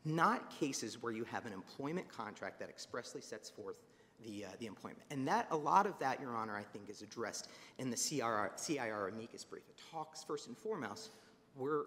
not 0.05 0.49
cases 0.59 1.01
where 1.01 1.13
you 1.13 1.23
have 1.23 1.45
an 1.45 1.53
employment 1.53 2.09
contract 2.09 2.59
that 2.59 2.67
expressly 2.67 3.21
sets 3.21 3.49
forth 3.49 3.77
the, 4.25 4.45
uh, 4.45 4.49
the 4.59 4.65
employment. 4.65 5.03
And 5.11 5.27
that, 5.27 5.47
a 5.51 5.55
lot 5.55 5.85
of 5.85 5.97
that, 5.99 6.19
Your 6.19 6.35
Honor, 6.35 6.55
I 6.57 6.63
think 6.63 6.89
is 6.89 7.01
addressed 7.01 7.47
in 7.77 7.89
the 7.89 7.95
CRR, 7.95 8.49
CIR 8.57 9.07
amicus 9.07 9.45
brief. 9.45 9.63
It 9.69 9.79
talks 9.91 10.23
first 10.23 10.47
and 10.47 10.57
foremost, 10.57 11.11
where 11.55 11.83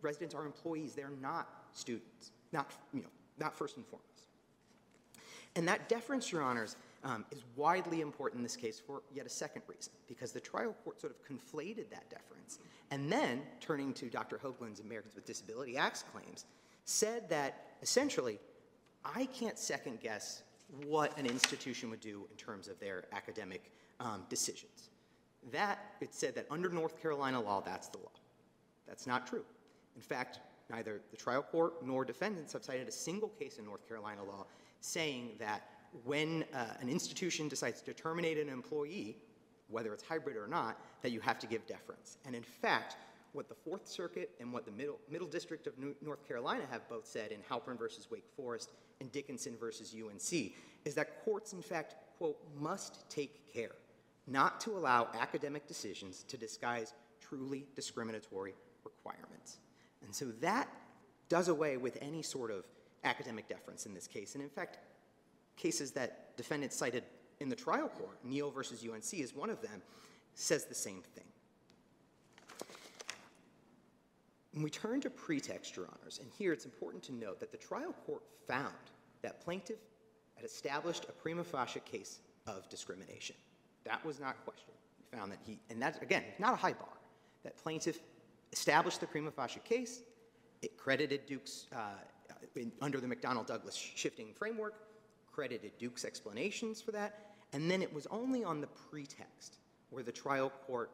residents 0.00 0.34
are 0.34 0.44
employees, 0.44 0.94
they're 0.94 1.12
not 1.20 1.48
students, 1.72 2.32
not, 2.52 2.72
you 2.92 3.02
know, 3.02 3.08
not 3.38 3.54
first 3.54 3.76
and 3.76 3.86
foremost. 3.86 4.08
And 5.54 5.68
that 5.68 5.88
deference, 5.88 6.32
Your 6.32 6.42
Honors, 6.42 6.76
um, 7.04 7.24
is 7.30 7.42
widely 7.56 8.00
important 8.00 8.38
in 8.38 8.42
this 8.42 8.56
case 8.56 8.80
for 8.80 9.02
yet 9.14 9.26
a 9.26 9.30
second 9.30 9.62
reason, 9.66 9.92
because 10.08 10.32
the 10.32 10.40
trial 10.40 10.74
court 10.84 11.00
sort 11.00 11.14
of 11.14 11.22
conflated 11.24 11.90
that 11.90 12.08
deference, 12.08 12.58
and 12.92 13.10
then, 13.10 13.40
turning 13.58 13.94
to 13.94 14.10
Dr. 14.10 14.36
Hoaglin's 14.36 14.80
Americans 14.80 15.14
with 15.14 15.24
Disability 15.24 15.78
Act's 15.78 16.04
claims, 16.12 16.44
said 16.84 17.26
that 17.30 17.68
essentially, 17.80 18.38
I 19.02 19.24
can't 19.24 19.58
second 19.58 20.00
guess 20.02 20.42
what 20.86 21.18
an 21.18 21.24
institution 21.24 21.88
would 21.88 22.02
do 22.02 22.26
in 22.30 22.36
terms 22.36 22.68
of 22.68 22.78
their 22.80 23.04
academic 23.12 23.72
um, 23.98 24.24
decisions. 24.28 24.90
That, 25.52 25.78
it 26.02 26.12
said 26.12 26.34
that 26.34 26.46
under 26.50 26.68
North 26.68 27.00
Carolina 27.00 27.40
law, 27.40 27.62
that's 27.62 27.88
the 27.88 27.96
law. 27.96 28.12
That's 28.86 29.06
not 29.06 29.26
true. 29.26 29.44
In 29.96 30.02
fact, 30.02 30.40
neither 30.68 31.00
the 31.10 31.16
trial 31.16 31.42
court 31.42 31.82
nor 31.82 32.04
defendants 32.04 32.52
have 32.52 32.62
cited 32.62 32.88
a 32.88 32.92
single 32.92 33.30
case 33.30 33.56
in 33.56 33.64
North 33.64 33.88
Carolina 33.88 34.22
law 34.22 34.44
saying 34.80 35.30
that 35.38 35.62
when 36.04 36.44
uh, 36.54 36.66
an 36.82 36.90
institution 36.90 37.48
decides 37.48 37.80
to 37.80 37.94
terminate 37.94 38.36
an 38.36 38.50
employee, 38.50 39.16
whether 39.72 39.92
it's 39.92 40.02
hybrid 40.02 40.36
or 40.36 40.46
not, 40.46 40.78
that 41.02 41.10
you 41.10 41.20
have 41.20 41.38
to 41.40 41.46
give 41.46 41.66
deference. 41.66 42.18
And 42.24 42.34
in 42.34 42.42
fact, 42.42 42.96
what 43.32 43.48
the 43.48 43.54
Fourth 43.54 43.88
Circuit 43.88 44.30
and 44.40 44.52
what 44.52 44.66
the 44.66 44.72
Middle, 44.72 44.98
Middle 45.10 45.26
District 45.26 45.66
of 45.66 45.78
New, 45.78 45.94
North 46.02 46.26
Carolina 46.28 46.64
have 46.70 46.88
both 46.88 47.06
said 47.06 47.32
in 47.32 47.38
Halpern 47.50 47.78
versus 47.78 48.10
Wake 48.10 48.26
Forest 48.36 48.72
and 49.00 49.10
Dickinson 49.10 49.56
versus 49.58 49.94
UNC 49.94 50.52
is 50.84 50.94
that 50.94 51.24
courts, 51.24 51.52
in 51.52 51.62
fact, 51.62 51.94
quote, 52.18 52.38
must 52.60 53.08
take 53.08 53.52
care 53.52 53.72
not 54.26 54.60
to 54.60 54.70
allow 54.72 55.08
academic 55.18 55.66
decisions 55.66 56.24
to 56.28 56.36
disguise 56.36 56.92
truly 57.20 57.66
discriminatory 57.74 58.54
requirements. 58.84 59.58
And 60.04 60.14
so 60.14 60.26
that 60.40 60.68
does 61.28 61.48
away 61.48 61.76
with 61.76 61.98
any 62.00 62.22
sort 62.22 62.50
of 62.50 62.64
academic 63.04 63.48
deference 63.48 63.86
in 63.86 63.94
this 63.94 64.06
case. 64.06 64.34
And 64.34 64.44
in 64.44 64.50
fact, 64.50 64.78
cases 65.56 65.92
that 65.92 66.36
defendants 66.36 66.76
cited 66.76 67.04
in 67.42 67.48
the 67.48 67.56
trial 67.56 67.88
court, 67.88 68.16
Neal 68.24 68.50
versus 68.50 68.86
UNC 68.88 69.12
is 69.14 69.34
one 69.34 69.50
of 69.50 69.60
them, 69.60 69.82
says 70.34 70.64
the 70.64 70.74
same 70.74 71.02
thing. 71.14 71.24
When 74.52 74.62
we 74.62 74.70
turn 74.70 75.00
to 75.00 75.10
pretext, 75.10 75.76
Your 75.76 75.86
Honors, 75.86 76.20
and 76.22 76.30
here 76.38 76.52
it's 76.52 76.64
important 76.64 77.02
to 77.04 77.12
note 77.12 77.40
that 77.40 77.50
the 77.50 77.58
trial 77.58 77.94
court 78.06 78.22
found 78.46 78.74
that 79.22 79.40
plaintiff 79.40 79.78
had 80.36 80.44
established 80.44 81.04
a 81.08 81.12
prima 81.12 81.42
facie 81.42 81.80
case 81.80 82.20
of 82.46 82.68
discrimination. 82.68 83.36
That 83.84 84.04
was 84.04 84.20
not 84.20 84.42
questioned. 84.44 84.76
We 84.98 85.18
found 85.18 85.32
that 85.32 85.38
he, 85.44 85.58
and 85.70 85.80
that's, 85.80 85.98
again, 85.98 86.24
not 86.38 86.52
a 86.52 86.56
high 86.56 86.74
bar, 86.74 86.88
that 87.44 87.56
plaintiff 87.56 87.98
established 88.52 89.00
the 89.00 89.06
prima 89.06 89.30
facie 89.30 89.60
case, 89.64 90.02
it 90.60 90.76
credited 90.76 91.26
Duke's, 91.26 91.66
uh, 91.74 91.94
in, 92.54 92.70
under 92.80 93.00
the 93.00 93.06
McDonnell 93.06 93.46
Douglas 93.46 93.74
shifting 93.74 94.32
framework, 94.34 94.74
credited 95.32 95.72
Duke's 95.78 96.04
explanations 96.04 96.82
for 96.82 96.92
that, 96.92 97.31
and 97.52 97.70
then 97.70 97.82
it 97.82 97.92
was 97.92 98.06
only 98.10 98.44
on 98.44 98.60
the 98.60 98.68
pretext 98.90 99.58
where 99.90 100.02
the 100.02 100.12
trial 100.12 100.50
court 100.66 100.90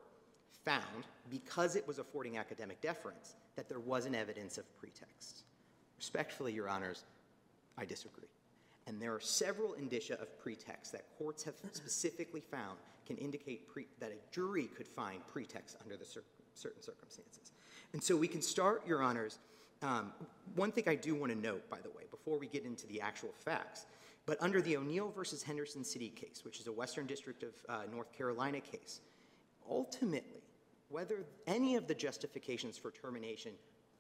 found, 0.65 1.07
because 1.31 1.77
it 1.77 1.87
was 1.87 1.99
affording 1.99 2.37
academic 2.37 2.81
deference, 2.81 3.35
that 3.57 3.69
there 3.69 3.81
wasn't 3.81 4.15
evidence 4.15 4.59
of 4.59 4.65
pretext. 4.79 5.45
Respectfully, 5.97 6.53
Your 6.53 6.69
Honors, 6.69 7.05
I 7.77 7.85
disagree. 7.85 8.29
And 8.87 9.01
there 9.01 9.15
are 9.15 9.21
several 9.21 9.75
indicia 9.75 10.15
of 10.21 10.39
pretext 10.41 10.93
that 10.93 11.05
courts 11.19 11.45
have 11.45 11.55
specifically 11.73 12.41
found 12.41 12.79
can 13.07 13.17
indicate 13.17 13.69
pre- 13.69 13.87
that 14.01 14.11
a 14.11 14.35
jury 14.35 14.67
could 14.67 14.87
find 14.87 15.21
pretext 15.33 15.77
under 15.83 15.97
the 15.97 16.05
cir- 16.05 16.25
certain 16.55 16.83
circumstances. 16.83 17.53
And 17.93 18.03
so 18.03 18.17
we 18.17 18.29
can 18.29 18.43
start, 18.43 18.87
Your 18.87 19.03
Honors. 19.03 19.39
Um, 19.81 20.13
one 20.57 20.73
thing 20.73 20.85
I 20.89 20.95
do 20.95 21.15
want 21.15 21.33
to 21.33 21.39
note, 21.39 21.69
by 21.71 21.79
the 21.81 21.91
way, 21.91 22.03
before 22.11 22.39
we 22.39 22.47
get 22.47 22.65
into 22.65 22.87
the 22.87 23.01
actual 23.01 23.31
facts, 23.45 23.87
but 24.29 24.37
under 24.43 24.61
the 24.61 24.77
O'Neill 24.77 25.11
versus 25.11 25.43
Henderson 25.43 25.83
City 25.83 26.11
case, 26.11 26.43
which 26.45 26.61
is 26.61 26.67
a 26.67 26.73
Western 26.73 27.07
District 27.07 27.43
of 27.43 27.55
uh, 27.67 27.81
North 27.91 28.13
Carolina 28.13 28.61
case, 28.61 29.01
ultimately, 29.67 30.43
whether 30.91 31.25
any 31.47 31.77
of 31.77 31.87
the 31.87 31.95
justifications 31.95 32.77
for 32.77 32.91
termination 32.91 33.53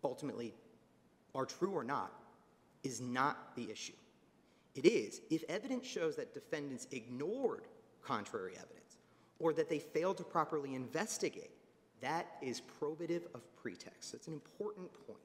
ultimately 0.05 0.53
are 1.35 1.47
true 1.47 1.71
or 1.71 1.83
not 1.83 2.13
is 2.85 3.01
not 3.01 3.57
the 3.57 3.71
issue. 3.71 3.95
It 4.75 4.85
is 4.85 5.23
if 5.31 5.45
evidence 5.49 5.87
shows 5.87 6.17
that 6.17 6.35
defendants 6.35 6.87
ignored 6.91 7.63
contrary 8.03 8.53
evidence 8.53 8.99
or 9.39 9.55
that 9.55 9.71
they 9.71 9.79
failed 9.79 10.19
to 10.19 10.25
properly 10.25 10.75
investigate, 10.75 11.53
that 12.03 12.27
is 12.43 12.61
probative 12.79 13.23
of 13.35 13.41
pretext. 13.57 14.13
That's 14.13 14.27
an 14.27 14.35
important 14.35 14.91
point. 15.07 15.21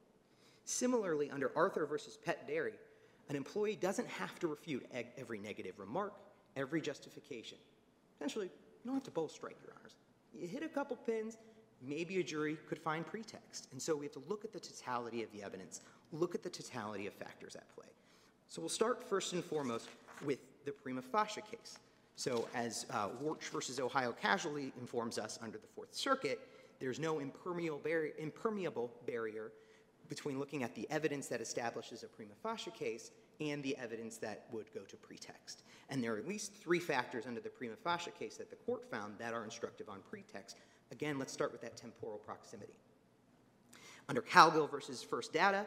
Similarly, 0.64 1.30
under 1.30 1.52
Arthur 1.54 1.84
versus 1.84 2.16
Pet 2.16 2.48
Dairy, 2.48 2.72
an 3.28 3.36
employee 3.36 3.76
doesn't 3.76 4.08
have 4.08 4.38
to 4.40 4.46
refute 4.46 4.86
every 5.16 5.38
negative 5.38 5.78
remark, 5.78 6.14
every 6.56 6.80
justification. 6.80 7.58
Essentially, 8.16 8.46
you 8.46 8.86
don't 8.86 8.94
have 8.94 9.04
to 9.04 9.10
both 9.10 9.30
strike, 9.30 9.56
Your 9.64 9.74
Honors. 9.78 9.94
You 10.38 10.46
hit 10.46 10.62
a 10.62 10.68
couple 10.68 10.96
pins, 10.96 11.38
maybe 11.82 12.20
a 12.20 12.22
jury 12.22 12.56
could 12.68 12.78
find 12.78 13.06
pretext. 13.06 13.68
And 13.72 13.80
so 13.80 13.96
we 13.96 14.04
have 14.04 14.12
to 14.12 14.22
look 14.28 14.44
at 14.44 14.52
the 14.52 14.60
totality 14.60 15.22
of 15.22 15.32
the 15.32 15.42
evidence, 15.42 15.80
look 16.12 16.34
at 16.34 16.42
the 16.42 16.50
totality 16.50 17.06
of 17.06 17.14
factors 17.14 17.56
at 17.56 17.68
play. 17.74 17.86
So 18.48 18.60
we'll 18.60 18.68
start 18.68 19.02
first 19.02 19.32
and 19.32 19.44
foremost 19.44 19.88
with 20.24 20.38
the 20.64 20.72
prima 20.72 21.02
facie 21.02 21.42
case. 21.50 21.78
So 22.16 22.46
as 22.54 22.86
uh, 22.90 23.08
Warch 23.22 23.48
versus 23.50 23.80
Ohio 23.80 24.12
Casualty 24.12 24.72
informs 24.80 25.18
us 25.18 25.38
under 25.42 25.58
the 25.58 25.66
Fourth 25.74 25.94
Circuit, 25.94 26.40
there's 26.78 26.98
no 26.98 27.18
impermeable, 27.18 27.80
impermeable 28.18 28.90
barrier 29.06 29.50
between 30.08 30.38
looking 30.38 30.62
at 30.62 30.74
the 30.74 30.86
evidence 30.90 31.26
that 31.28 31.40
establishes 31.40 32.02
a 32.02 32.06
prima 32.06 32.34
facie 32.42 32.70
case 32.70 33.10
and 33.40 33.62
the 33.62 33.76
evidence 33.76 34.16
that 34.18 34.46
would 34.52 34.72
go 34.72 34.80
to 34.80 34.96
pretext. 34.96 35.62
And 35.88 36.02
there 36.02 36.14
are 36.14 36.18
at 36.18 36.28
least 36.28 36.54
three 36.54 36.78
factors 36.78 37.26
under 37.26 37.40
the 37.40 37.48
prima 37.48 37.76
facie 37.76 38.12
case 38.18 38.36
that 38.36 38.50
the 38.50 38.56
court 38.56 38.88
found 38.90 39.18
that 39.18 39.32
are 39.32 39.44
instructive 39.44 39.88
on 39.88 40.00
pretext. 40.08 40.56
Again, 40.92 41.18
let's 41.18 41.32
start 41.32 41.52
with 41.52 41.60
that 41.62 41.76
temporal 41.76 42.18
proximity. 42.18 42.74
Under 44.08 44.20
Calgill 44.20 44.70
versus 44.70 45.02
First 45.02 45.32
Data, 45.32 45.66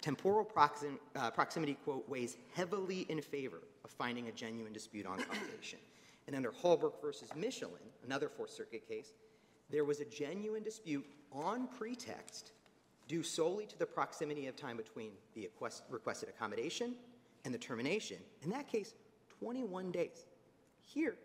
temporal 0.00 0.44
proxim, 0.44 0.98
uh, 1.16 1.30
proximity, 1.30 1.74
quote, 1.84 2.08
weighs 2.08 2.36
heavily 2.54 3.06
in 3.08 3.20
favor 3.20 3.60
of 3.84 3.90
finding 3.90 4.28
a 4.28 4.32
genuine 4.32 4.72
dispute 4.72 5.06
on 5.06 5.18
causation. 5.18 5.78
and 6.26 6.34
under 6.34 6.50
Holbrook 6.50 7.00
versus 7.00 7.28
Michelin, 7.36 7.82
another 8.04 8.28
Fourth 8.28 8.50
Circuit 8.50 8.88
case, 8.88 9.12
there 9.70 9.84
was 9.84 10.00
a 10.00 10.04
genuine 10.04 10.62
dispute 10.62 11.06
on 11.32 11.68
pretext 11.68 12.52
due 13.08 13.22
solely 13.22 13.66
to 13.66 13.78
the 13.78 13.86
proximity 13.86 14.46
of 14.46 14.56
time 14.56 14.76
between 14.76 15.12
the 15.34 15.48
requested 15.90 16.28
accommodation 16.28 16.94
and 17.44 17.54
the 17.54 17.58
termination. 17.58 18.18
In 18.42 18.50
that 18.50 18.68
case, 18.68 18.94
21 19.40 19.92
days. 19.92 20.26
Here, 20.80 21.16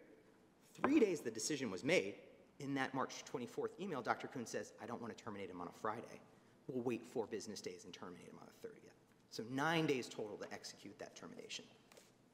three 0.74 1.00
days 1.00 1.22
the 1.22 1.32
decision 1.32 1.72
was 1.72 1.84
made. 1.84 2.16
In 2.60 2.76
that 2.76 2.94
March 2.94 3.24
24th 3.32 3.70
email, 3.80 4.02
Dr. 4.02 4.28
Kuhn 4.28 4.46
says, 4.46 4.74
I 4.82 4.86
don't 4.86 5.02
want 5.02 5.18
to 5.18 5.24
terminate 5.24 5.50
him 5.50 5.62
on 5.62 5.68
a 5.68 5.80
Friday. 5.82 6.22
We'll 6.68 6.84
wait 6.84 7.04
four 7.08 7.26
business 7.26 7.60
days 7.60 7.86
and 7.86 7.94
terminate 7.94 8.28
him 8.28 8.36
on 8.40 8.48
the 8.62 8.68
30th. 8.68 8.92
So 9.32 9.44
nine 9.50 9.88
days 9.88 10.08
total 10.08 10.38
to 10.38 10.54
execute 10.54 10.98
that 11.00 11.16
termination. 11.16 11.66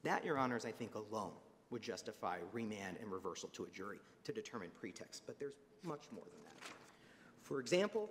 That, 0.02 0.24
Your 0.24 0.36
Honors, 0.36 0.66
I 0.66 0.72
think 0.72 0.94
alone 0.94 1.32
would 1.70 1.82
justify 1.82 2.38
remand 2.52 2.98
and 3.00 3.10
reversal 3.10 3.48
to 3.50 3.64
a 3.64 3.68
jury 3.68 3.98
to 4.24 4.32
determine 4.32 4.70
pretext, 4.78 5.22
but 5.26 5.38
there's 5.38 5.54
much 5.82 6.04
more 6.12 6.24
than 6.24 6.44
that. 6.44 6.70
For 7.42 7.60
example, 7.60 8.10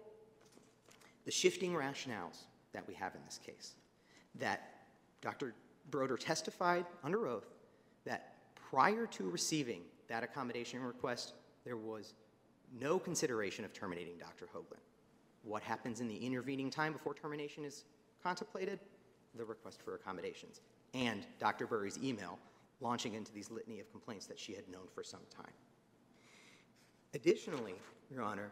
the 1.27 1.31
shifting 1.33 1.73
rationales 1.73 2.45
that 2.71 2.87
we 2.87 2.93
have 2.93 3.13
in 3.13 3.19
this 3.25 3.37
case. 3.45 3.73
That 4.35 4.75
Dr. 5.19 5.53
Broder 5.91 6.15
testified 6.15 6.85
under 7.03 7.27
oath 7.27 7.53
that 8.05 8.35
prior 8.55 9.05
to 9.07 9.29
receiving 9.29 9.81
that 10.07 10.23
accommodation 10.23 10.81
request, 10.81 11.33
there 11.65 11.75
was 11.75 12.13
no 12.79 12.97
consideration 12.97 13.65
of 13.65 13.73
terminating 13.73 14.17
Dr. 14.17 14.47
Hoaglin. 14.55 14.79
What 15.43 15.63
happens 15.63 15.99
in 15.99 16.07
the 16.07 16.15
intervening 16.15 16.69
time 16.69 16.93
before 16.93 17.13
termination 17.13 17.65
is 17.65 17.83
contemplated? 18.23 18.79
The 19.35 19.43
request 19.43 19.81
for 19.81 19.95
accommodations. 19.95 20.61
And 20.93 21.27
Dr. 21.39 21.67
Burry's 21.67 21.99
email 22.01 22.39
launching 22.79 23.15
into 23.15 23.33
these 23.33 23.51
litany 23.51 23.81
of 23.81 23.91
complaints 23.91 24.27
that 24.27 24.39
she 24.39 24.53
had 24.53 24.69
known 24.69 24.87
for 24.95 25.03
some 25.03 25.19
time. 25.29 25.51
Additionally, 27.13 27.75
Your 28.09 28.21
Honor, 28.21 28.49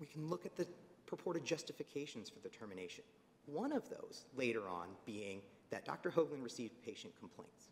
we 0.00 0.06
can 0.06 0.28
look 0.28 0.44
at 0.44 0.56
the 0.56 0.66
purported 1.08 1.44
justifications 1.44 2.28
for 2.28 2.40
the 2.40 2.48
termination. 2.48 3.02
One 3.46 3.72
of 3.72 3.88
those, 3.88 4.26
later 4.36 4.68
on, 4.68 4.88
being 5.06 5.40
that 5.70 5.84
Dr. 5.84 6.10
Hoaglin 6.10 6.42
received 6.42 6.74
patient 6.84 7.14
complaints. 7.18 7.68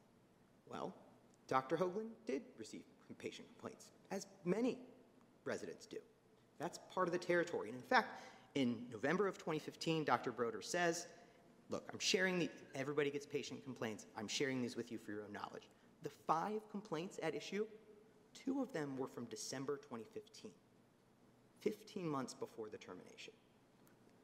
Well, 0.68 0.94
Dr. 1.46 1.76
Hoaglin 1.76 2.08
did 2.26 2.42
receive 2.58 2.82
patient 3.18 3.46
complaints, 3.48 3.90
as 4.10 4.26
many 4.44 4.78
residents 5.44 5.86
do. 5.86 5.98
That's 6.58 6.80
part 6.92 7.06
of 7.06 7.12
the 7.12 7.18
territory. 7.18 7.68
And 7.68 7.76
in 7.76 7.82
fact, 7.82 8.22
in 8.54 8.76
November 8.90 9.28
of 9.28 9.36
2015, 9.38 10.04
Dr. 10.04 10.32
Broder 10.32 10.62
says 10.62 11.06
look, 11.70 11.88
I'm 11.92 11.98
sharing 11.98 12.38
the, 12.38 12.48
everybody 12.74 13.10
gets 13.10 13.26
patient 13.26 13.62
complaints. 13.64 14.06
I'm 14.16 14.28
sharing 14.28 14.62
these 14.62 14.76
with 14.76 14.92
you 14.92 14.98
for 14.98 15.12
your 15.12 15.22
own 15.22 15.32
knowledge. 15.32 15.68
The 16.02 16.10
five 16.26 16.68
complaints 16.70 17.18
at 17.22 17.34
issue, 17.34 17.66
two 18.34 18.62
of 18.62 18.72
them 18.72 18.96
were 18.96 19.08
from 19.08 19.24
December 19.24 19.76
2015, 19.76 20.50
15 21.60 22.06
months 22.06 22.34
before 22.34 22.68
the 22.68 22.78
termination. 22.78 23.32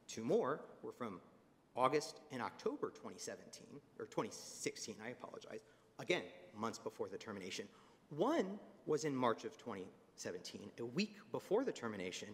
Two 0.08 0.24
more 0.24 0.60
were 0.82 0.92
from 0.92 1.20
August 1.74 2.20
and 2.32 2.42
October 2.42 2.90
2017, 2.90 3.66
or 3.98 4.06
2016, 4.06 4.96
I 5.04 5.10
apologize, 5.10 5.60
again, 5.98 6.22
months 6.56 6.78
before 6.78 7.08
the 7.08 7.16
termination. 7.16 7.66
One 8.10 8.58
was 8.86 9.04
in 9.04 9.14
March 9.14 9.44
of 9.44 9.56
2017, 9.56 10.70
a 10.78 10.84
week 10.84 11.16
before 11.30 11.64
the 11.64 11.72
termination, 11.72 12.28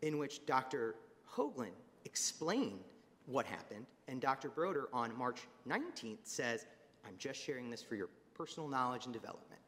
in 0.00 0.16
which 0.16 0.46
Dr. 0.46 0.94
Hoaglin 1.30 1.72
explained 2.04 2.80
what 3.26 3.46
happened, 3.46 3.86
and 4.08 4.20
Dr. 4.20 4.48
Broder 4.48 4.88
on 4.92 5.16
March 5.16 5.40
19th 5.68 6.18
says, 6.22 6.66
I'm 7.06 7.14
just 7.18 7.40
sharing 7.40 7.70
this 7.70 7.82
for 7.82 7.96
your 7.96 8.08
personal 8.34 8.68
knowledge 8.68 9.04
and 9.04 9.12
development. 9.12 9.60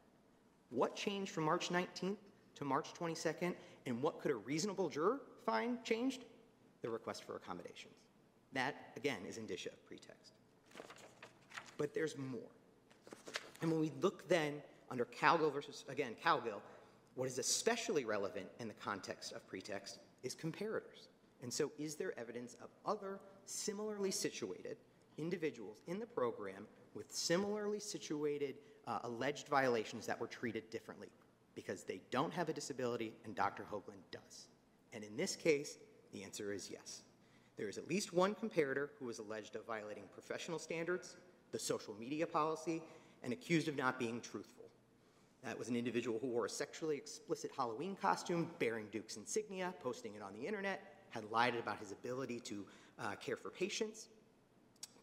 What 0.69 0.95
changed 0.95 1.31
from 1.31 1.43
March 1.43 1.69
19th 1.69 2.17
to 2.55 2.65
March 2.65 2.93
22nd, 2.99 3.53
and 3.85 4.01
what 4.01 4.19
could 4.19 4.31
a 4.31 4.35
reasonable 4.35 4.89
juror 4.89 5.19
find 5.45 5.83
changed? 5.83 6.25
The 6.81 6.89
request 6.89 7.23
for 7.23 7.35
accommodations. 7.35 7.95
That, 8.53 8.75
again, 8.95 9.19
is 9.27 9.37
indicia 9.37 9.69
of 9.69 9.85
pretext. 9.85 10.33
But 11.77 11.93
there's 11.93 12.17
more. 12.17 12.39
And 13.61 13.71
when 13.71 13.79
we 13.79 13.91
look 14.01 14.27
then 14.27 14.61
under 14.89 15.05
Calgill 15.05 15.51
versus, 15.51 15.83
again, 15.89 16.15
Calgill, 16.23 16.61
what 17.15 17.27
is 17.27 17.39
especially 17.39 18.05
relevant 18.05 18.47
in 18.59 18.67
the 18.67 18.73
context 18.75 19.33
of 19.33 19.45
pretext 19.47 19.99
is 20.23 20.35
comparators. 20.35 21.07
And 21.41 21.51
so, 21.51 21.71
is 21.77 21.95
there 21.95 22.17
evidence 22.19 22.55
of 22.61 22.69
other 22.85 23.19
similarly 23.45 24.11
situated 24.11 24.77
individuals 25.17 25.81
in 25.87 25.99
the 25.99 26.05
program 26.05 26.67
with 26.93 27.11
similarly 27.11 27.79
situated 27.79 28.55
uh, 28.87 28.99
alleged 29.03 29.47
violations 29.47 30.05
that 30.07 30.19
were 30.19 30.27
treated 30.27 30.69
differently? 30.69 31.07
Because 31.55 31.83
they 31.83 32.01
don't 32.11 32.33
have 32.33 32.49
a 32.49 32.53
disability 32.53 33.13
and 33.23 33.33
Dr. 33.33 33.63
Hoaglin 33.71 34.01
does. 34.11 34.47
And 34.93 35.03
in 35.03 35.15
this 35.17 35.35
case, 35.35 35.77
the 36.13 36.23
answer 36.23 36.51
is 36.53 36.69
yes. 36.69 37.01
There 37.57 37.69
is 37.69 37.77
at 37.77 37.87
least 37.87 38.13
one 38.13 38.35
comparator 38.35 38.89
who 38.99 39.09
is 39.09 39.19
alleged 39.19 39.55
of 39.55 39.65
violating 39.65 40.03
professional 40.13 40.59
standards, 40.59 41.15
the 41.51 41.59
social 41.59 41.95
media 41.97 42.27
policy, 42.27 42.81
and 43.23 43.31
accused 43.31 43.67
of 43.67 43.77
not 43.77 43.97
being 43.97 44.19
truthful. 44.19 44.65
That 45.43 45.57
was 45.57 45.69
an 45.69 45.75
individual 45.75 46.19
who 46.19 46.27
wore 46.27 46.45
a 46.45 46.49
sexually 46.49 46.97
explicit 46.97 47.51
Halloween 47.55 47.95
costume 48.01 48.49
bearing 48.59 48.87
Duke's 48.91 49.15
insignia, 49.15 49.73
posting 49.81 50.15
it 50.15 50.21
on 50.21 50.33
the 50.33 50.45
internet, 50.45 50.81
had 51.11 51.23
lied 51.31 51.55
about 51.55 51.79
his 51.79 51.91
ability 51.91 52.39
to 52.41 52.65
uh, 52.99 53.15
care 53.15 53.37
for 53.37 53.49
patients 53.49 54.07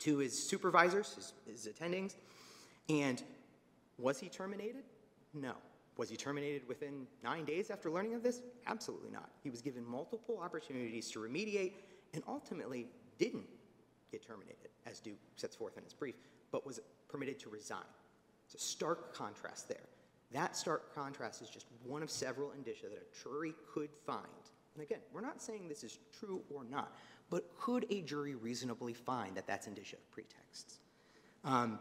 to 0.01 0.19
his 0.19 0.37
supervisors, 0.37 1.15
his, 1.15 1.33
his 1.47 1.73
attendings. 1.73 2.17
And 2.89 3.23
was 3.99 4.19
he 4.19 4.29
terminated? 4.29 4.83
No. 5.33 5.53
Was 5.97 6.09
he 6.09 6.17
terminated 6.17 6.67
within 6.67 7.07
nine 7.23 7.45
days 7.45 7.71
after 7.71 7.91
learning 7.91 8.15
of 8.15 8.23
this? 8.23 8.41
Absolutely 8.67 9.11
not. 9.11 9.31
He 9.43 9.51
was 9.51 9.61
given 9.61 9.85
multiple 9.85 10.41
opportunities 10.43 11.11
to 11.11 11.19
remediate 11.19 11.73
and 12.15 12.23
ultimately 12.27 12.87
didn't 13.19 13.47
get 14.11 14.27
terminated, 14.27 14.69
as 14.87 15.01
Duke 15.01 15.19
sets 15.37 15.55
forth 15.57 15.77
in 15.77 15.85
his 15.85 15.93
brief, 15.93 16.15
but 16.51 16.67
was 16.67 16.81
permitted 17.09 17.39
to 17.41 17.51
resign. 17.51 17.81
It's 18.47 18.55
a 18.55 18.59
stark 18.59 19.15
contrast 19.15 19.69
there. 19.69 19.89
That 20.33 20.57
stark 20.57 20.95
contrast 20.95 21.43
is 21.43 21.49
just 21.49 21.67
one 21.85 22.03
of 22.03 22.11
several 22.11 22.53
indicia 22.53 22.87
that 22.89 22.99
a 22.99 23.23
jury 23.23 23.55
could 23.73 23.91
find. 24.07 24.27
And 24.75 24.83
again, 24.83 25.01
we're 25.13 25.21
not 25.21 25.43
saying 25.43 25.69
this 25.69 25.85
is 25.85 25.99
true 26.19 26.43
or 26.51 26.65
not, 26.65 26.97
but 27.29 27.45
could 27.59 27.87
a 27.91 28.01
jury 28.03 28.35
reasonably 28.35 28.95
find 28.95 29.37
that 29.37 29.47
that's 29.47 29.67
indicia 29.67 29.97
of 29.97 30.11
pretexts? 30.11 30.81
Um, 31.45 31.79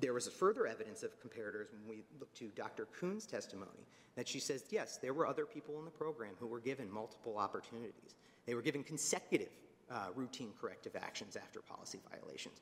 there 0.00 0.12
was 0.12 0.28
further 0.28 0.66
evidence 0.66 1.02
of 1.02 1.10
comparators 1.20 1.66
when 1.72 1.88
we 1.88 2.04
look 2.18 2.32
to 2.34 2.48
Dr. 2.56 2.86
Kuhn's 2.98 3.26
testimony 3.26 3.86
that 4.16 4.28
she 4.28 4.38
says, 4.38 4.64
yes, 4.70 4.98
there 4.98 5.12
were 5.12 5.26
other 5.26 5.44
people 5.44 5.78
in 5.78 5.84
the 5.84 5.90
program 5.90 6.32
who 6.38 6.46
were 6.46 6.60
given 6.60 6.90
multiple 6.90 7.36
opportunities. 7.38 8.14
They 8.46 8.54
were 8.54 8.62
given 8.62 8.82
consecutive 8.82 9.50
uh, 9.90 10.08
routine 10.14 10.52
corrective 10.60 10.96
actions 10.96 11.36
after 11.36 11.60
policy 11.60 12.00
violations. 12.10 12.60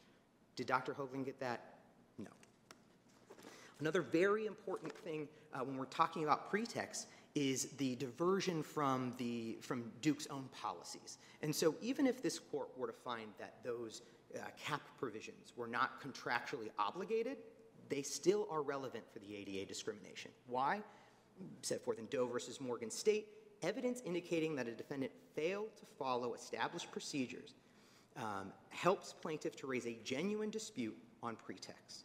Did 0.57 0.67
Dr. 0.67 0.95
Hoaglin 0.95 1.25
get 1.25 1.41
that? 1.41 1.75
No. 2.19 2.31
Another 3.81 4.03
very 4.03 4.47
important 4.47 4.93
thing 4.93 5.29
uh, 5.53 5.61
when 5.61 5.77
we're 5.77 5.85
talking 5.87 6.25
about 6.25 6.51
pretext 6.51 7.09
is 7.35 7.71
the 7.79 7.97
diversion 7.97 8.63
from, 8.63 9.15
the, 9.17 9.57
from 9.61 9.91
Duke's 10.03 10.27
own 10.29 10.49
policies. 10.53 11.19
And 11.43 11.55
so 11.55 11.75
even 11.81 12.07
if 12.07 12.23
this 12.23 12.39
court 12.39 12.69
were 12.77 12.87
to 12.87 12.93
find 12.93 13.29
that 13.39 13.55
those 13.65 14.03
uh, 14.37 14.45
cap 14.63 14.83
provisions 14.99 15.53
were 15.57 15.67
not 15.67 16.03
contractually 16.03 16.71
obligated, 16.79 17.39
they 17.89 18.03
still 18.03 18.49
are 18.51 18.63
relevant 18.63 19.05
for 19.13 19.19
the 19.19 19.37
ADA 19.37 19.67
discrimination. 19.67 20.31
Why? 20.47 20.83
Set 21.63 21.83
forth 21.85 21.99
in 21.99 22.07
Doe 22.07 22.27
versus 22.27 22.61
Morgan 22.61 22.91
State, 22.91 23.27
evidence 23.63 24.01
indicating 24.05 24.57
that 24.57 24.69
a 24.69 24.73
defendant 24.73 25.13
failed 25.35 25.77
to 25.77 25.87
follow 25.99 26.35
established 26.35 26.91
procedures 26.91 27.55
um, 28.17 28.53
helps 28.69 29.13
plaintiff 29.13 29.57
to 29.57 29.67
raise 29.67 29.87
a 29.87 29.97
genuine 30.05 30.51
dispute 30.51 30.97
on 31.23 31.37
pretext. 31.37 32.05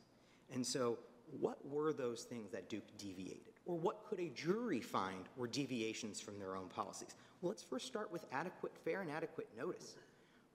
And 0.54 0.66
so, 0.66 0.98
what 1.42 1.58
were 1.68 1.92
those 1.92 2.24
things 2.24 2.52
that 2.52 2.70
Duke 2.70 2.86
deviated? 2.98 3.54
Or 3.66 3.78
what 3.78 4.06
could 4.10 4.20
a 4.20 4.30
jury 4.30 4.80
find 4.80 5.26
were 5.36 5.48
deviations 5.48 6.22
from 6.22 6.40
their 6.40 6.56
own 6.56 6.68
policies? 6.70 7.16
Well, 7.42 7.50
let's 7.50 7.64
first 7.64 7.86
start 7.86 8.12
with 8.12 8.26
adequate, 8.32 8.72
fair, 8.86 9.02
and 9.02 9.12
adequate 9.12 9.50
notice. 9.58 9.96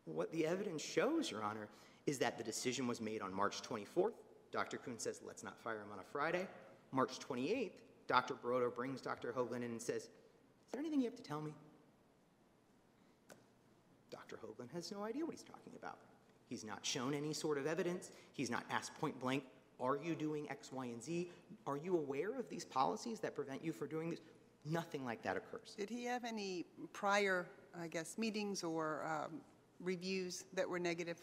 What 0.05 0.33
the 0.33 0.47
evidence 0.47 0.83
shows, 0.83 1.31
Your 1.31 1.43
Honor, 1.43 1.69
is 2.07 2.19
that 2.19 2.37
the 2.37 2.45
decision 2.45 2.87
was 2.87 3.01
made 3.01 3.23
on 3.23 3.33
March 3.33 3.63
24th. 3.63 4.13
Dr. 4.51 4.77
Kuhn 4.79 4.99
says, 4.99 5.21
let's 5.25 5.45
not 5.45 5.59
fire 5.59 5.77
him 5.77 5.93
on 5.93 5.99
a 5.99 6.03
Friday. 6.03 6.47
March 6.91 7.19
28th, 7.21 7.71
Dr. 8.07 8.35
Broder 8.35 8.69
brings 8.69 9.01
Dr. 9.01 9.33
Hoaglin 9.33 9.59
in 9.59 9.65
and 9.65 9.81
says, 9.81 10.03
is 10.03 10.11
there 10.73 10.81
anything 10.81 11.01
you 11.01 11.07
have 11.07 11.17
to 11.17 11.23
tell 11.23 11.41
me? 11.41 11.53
Dr. 14.11 14.37
Hoaglin 14.37 14.71
has 14.73 14.93
no 14.93 15.05
idea 15.05 15.25
what 15.25 15.33
he's 15.33 15.45
talking 15.45 15.73
about. 15.79 15.99
He's 16.49 16.65
not 16.65 16.85
shown 16.85 17.15
any 17.15 17.33
sort 17.33 17.57
of 17.57 17.67
evidence. 17.67 18.11
He's 18.35 18.51
not 18.51 18.65
asked 18.71 18.95
point 19.01 19.19
blank, 19.21 19.45
are 19.81 19.97
you 19.97 20.15
doing 20.15 20.49
X, 20.51 20.71
Y, 20.71 20.87
and 20.87 21.03
Z? 21.03 21.31
Are 21.67 21.77
you 21.77 21.97
aware 21.97 22.39
of 22.39 22.49
these 22.49 22.65
policies 22.65 23.21
that 23.21 23.35
prevent 23.35 23.65
you 23.65 23.73
from 23.73 23.89
doing 23.89 24.11
this? 24.11 24.21
Nothing 24.65 25.05
like 25.05 25.23
that 25.23 25.37
occurs. 25.37 25.75
Did 25.77 25.91
he 25.91 26.05
have 26.05 26.25
any 26.25 26.67
prior, 26.93 27.47
I 27.81 27.89
guess, 27.89 28.17
meetings 28.17 28.63
or 28.63 29.05
um, 29.05 29.41
reviews 29.83 30.45
that 30.55 30.69
were 30.69 30.79
negative? 30.79 31.21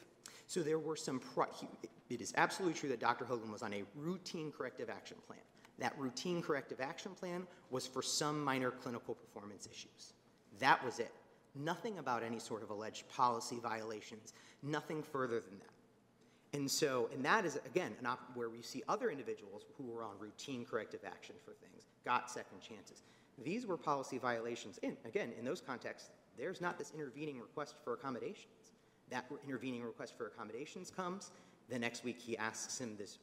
So 0.47 0.61
there 0.61 0.79
were 0.79 0.95
some, 0.95 1.21
it 2.09 2.21
is 2.21 2.33
absolutely 2.37 2.79
true 2.79 2.89
that 2.89 2.99
Dr. 2.99 3.25
Hoaglin 3.25 3.51
was 3.51 3.61
on 3.61 3.73
a 3.73 3.83
routine 3.95 4.51
corrective 4.51 4.89
action 4.89 5.17
plan. 5.27 5.39
That 5.77 5.93
routine 5.97 6.41
corrective 6.41 6.81
action 6.81 7.11
plan 7.13 7.47
was 7.69 7.87
for 7.87 8.01
some 8.01 8.43
minor 8.43 8.71
clinical 8.71 9.15
performance 9.15 9.67
issues. 9.71 10.13
That 10.59 10.83
was 10.83 10.99
it. 10.99 11.11
Nothing 11.55 11.97
about 11.99 12.23
any 12.23 12.39
sort 12.39 12.63
of 12.63 12.69
alleged 12.69 13.07
policy 13.09 13.59
violations, 13.61 14.33
nothing 14.61 15.01
further 15.01 15.39
than 15.39 15.59
that. 15.59 16.57
And 16.57 16.69
so, 16.69 17.09
and 17.13 17.23
that 17.23 17.45
is, 17.45 17.59
again, 17.65 17.95
where 18.33 18.49
we 18.49 18.61
see 18.61 18.83
other 18.87 19.09
individuals 19.11 19.65
who 19.77 19.83
were 19.83 20.03
on 20.03 20.11
routine 20.19 20.65
corrective 20.65 21.01
action 21.05 21.35
for 21.45 21.51
things, 21.51 21.85
got 22.05 22.29
second 22.29 22.59
chances. 22.59 23.03
These 23.43 23.67
were 23.67 23.77
policy 23.77 24.17
violations. 24.17 24.79
And 24.83 24.97
again, 25.05 25.31
in 25.37 25.45
those 25.45 25.61
contexts, 25.61 26.09
there's 26.37 26.61
not 26.61 26.77
this 26.77 26.91
intervening 26.93 27.39
request 27.39 27.75
for 27.83 27.93
accommodations. 27.93 28.71
That 29.09 29.25
intervening 29.45 29.83
request 29.83 30.17
for 30.17 30.27
accommodations 30.27 30.91
comes. 30.91 31.31
The 31.69 31.79
next 31.79 32.03
week, 32.03 32.19
he 32.19 32.37
asks 32.37 32.79
him 32.79 32.95
this 32.97 33.17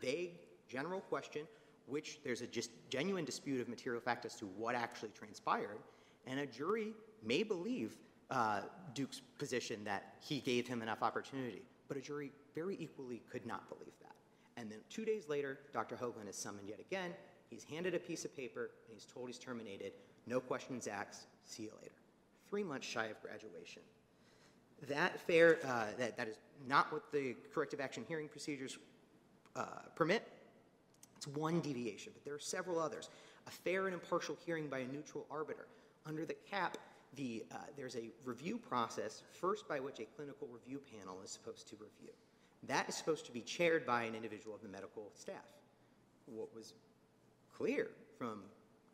vague, 0.00 0.32
general 0.68 1.00
question, 1.00 1.46
which 1.86 2.20
there's 2.22 2.42
a 2.42 2.46
just 2.46 2.70
genuine 2.90 3.24
dispute 3.24 3.60
of 3.60 3.68
material 3.68 4.00
fact 4.00 4.24
as 4.26 4.34
to 4.36 4.46
what 4.46 4.74
actually 4.74 5.10
transpired. 5.10 5.78
And 6.26 6.40
a 6.40 6.46
jury 6.46 6.92
may 7.24 7.42
believe 7.42 7.96
uh, 8.30 8.60
Duke's 8.94 9.22
position 9.38 9.84
that 9.84 10.14
he 10.20 10.40
gave 10.40 10.66
him 10.66 10.82
enough 10.82 11.02
opportunity, 11.02 11.62
but 11.88 11.96
a 11.96 12.00
jury 12.00 12.30
very 12.54 12.76
equally 12.78 13.22
could 13.30 13.46
not 13.46 13.68
believe 13.68 13.94
that. 14.02 14.14
And 14.56 14.70
then 14.70 14.78
two 14.90 15.04
days 15.04 15.28
later, 15.28 15.60
Dr. 15.72 15.96
Hoaglin 15.96 16.28
is 16.28 16.36
summoned 16.36 16.68
yet 16.68 16.80
again. 16.80 17.12
He's 17.48 17.64
handed 17.64 17.94
a 17.94 17.98
piece 17.98 18.24
of 18.24 18.36
paper 18.36 18.70
and 18.86 18.94
he's 18.94 19.06
told 19.06 19.28
he's 19.28 19.38
terminated. 19.38 19.92
No 20.26 20.40
questions 20.40 20.86
asked. 20.86 21.26
See 21.44 21.64
you 21.64 21.70
later. 21.80 21.94
Three 22.50 22.64
months 22.64 22.86
shy 22.86 23.06
of 23.06 23.20
graduation. 23.20 23.82
That 24.88 25.20
fair, 25.20 25.58
uh, 25.64 25.86
that, 25.98 26.16
that 26.16 26.28
is 26.28 26.36
not 26.66 26.92
what 26.92 27.10
the 27.12 27.36
corrective 27.52 27.80
action 27.80 28.04
hearing 28.08 28.28
procedures 28.28 28.78
uh, 29.56 29.64
permit. 29.96 30.22
It's 31.16 31.26
one 31.26 31.60
deviation, 31.60 32.12
but 32.14 32.24
there 32.24 32.34
are 32.34 32.40
several 32.40 32.78
others. 32.78 33.10
A 33.46 33.50
fair 33.50 33.86
and 33.86 33.94
impartial 33.94 34.36
hearing 34.46 34.68
by 34.68 34.78
a 34.78 34.86
neutral 34.86 35.26
arbiter. 35.30 35.66
Under 36.06 36.24
the 36.24 36.34
cap, 36.48 36.78
the, 37.16 37.44
uh, 37.50 37.56
there's 37.76 37.96
a 37.96 38.10
review 38.24 38.58
process, 38.58 39.22
first 39.40 39.66
by 39.68 39.80
which 39.80 39.98
a 39.98 40.04
clinical 40.04 40.46
review 40.48 40.80
panel 40.96 41.20
is 41.24 41.30
supposed 41.30 41.68
to 41.68 41.76
review. 41.76 42.12
That 42.66 42.88
is 42.88 42.94
supposed 42.94 43.26
to 43.26 43.32
be 43.32 43.40
chaired 43.40 43.86
by 43.86 44.02
an 44.04 44.14
individual 44.14 44.54
of 44.54 44.62
the 44.62 44.68
medical 44.68 45.10
staff. 45.14 45.54
What 46.26 46.54
was 46.54 46.74
clear 47.56 47.88
from 48.16 48.42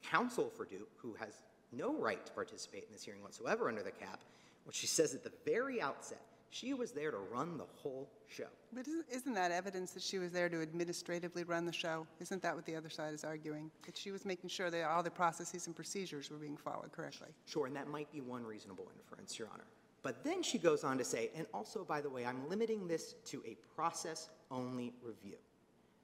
counsel 0.03 0.51
for 0.57 0.64
Duke, 0.64 0.90
who 0.97 1.14
has 1.14 1.43
no 1.76 1.94
right 1.94 2.24
to 2.24 2.32
participate 2.32 2.84
in 2.84 2.92
this 2.92 3.04
hearing 3.04 3.22
whatsoever 3.22 3.68
under 3.68 3.82
the 3.82 3.90
cap, 3.90 4.20
what 4.64 4.74
she 4.74 4.87
says 4.87 5.14
at 5.14 5.22
the 5.22 5.32
very 5.44 5.80
outset, 5.80 6.20
She 6.54 6.72
was 6.72 6.92
there 6.92 7.10
to 7.10 7.18
run 7.18 7.58
the 7.58 7.64
whole 7.82 8.08
show. 8.28 8.46
But 8.72 8.87
isn't, 8.87 9.06
isn't 9.10 9.34
that 9.34 9.50
evidence 9.50 9.90
that 9.90 10.04
she 10.04 10.20
was 10.20 10.30
there 10.30 10.48
to 10.48 10.62
administratively 10.62 11.42
run 11.42 11.66
the 11.66 11.72
show? 11.72 12.06
Isn't 12.20 12.40
that 12.42 12.54
what 12.54 12.64
the 12.64 12.76
other 12.76 12.88
side 12.88 13.12
is 13.12 13.24
arguing? 13.24 13.72
That 13.87 13.96
she 13.96 14.12
was 14.12 14.24
making 14.24 14.50
sure 14.50 14.70
that 14.70 14.88
all 14.88 15.02
the 15.02 15.10
processes 15.10 15.66
and 15.66 15.74
procedures 15.74 16.30
were 16.30 16.37
being 16.37 16.56
followed 16.56 16.92
correctly? 16.92 17.30
Sure, 17.44 17.66
and 17.66 17.74
that 17.74 17.88
might 17.88 18.10
be 18.12 18.20
one 18.20 18.44
reasonable 18.44 18.87
inference, 18.96 19.37
Your 19.37 19.48
Honor. 19.52 19.64
But 20.04 20.22
then 20.22 20.44
she 20.44 20.58
goes 20.58 20.84
on 20.84 20.96
to 20.98 21.04
say, 21.04 21.30
and 21.34 21.44
also, 21.52 21.82
by 21.82 22.00
the 22.00 22.08
way, 22.08 22.24
I'm 22.24 22.48
limiting 22.48 22.87
this 22.87 23.16
to 23.26 23.42
a 23.44 23.56
process 23.74 24.28
only 24.52 24.92
review. 25.02 25.38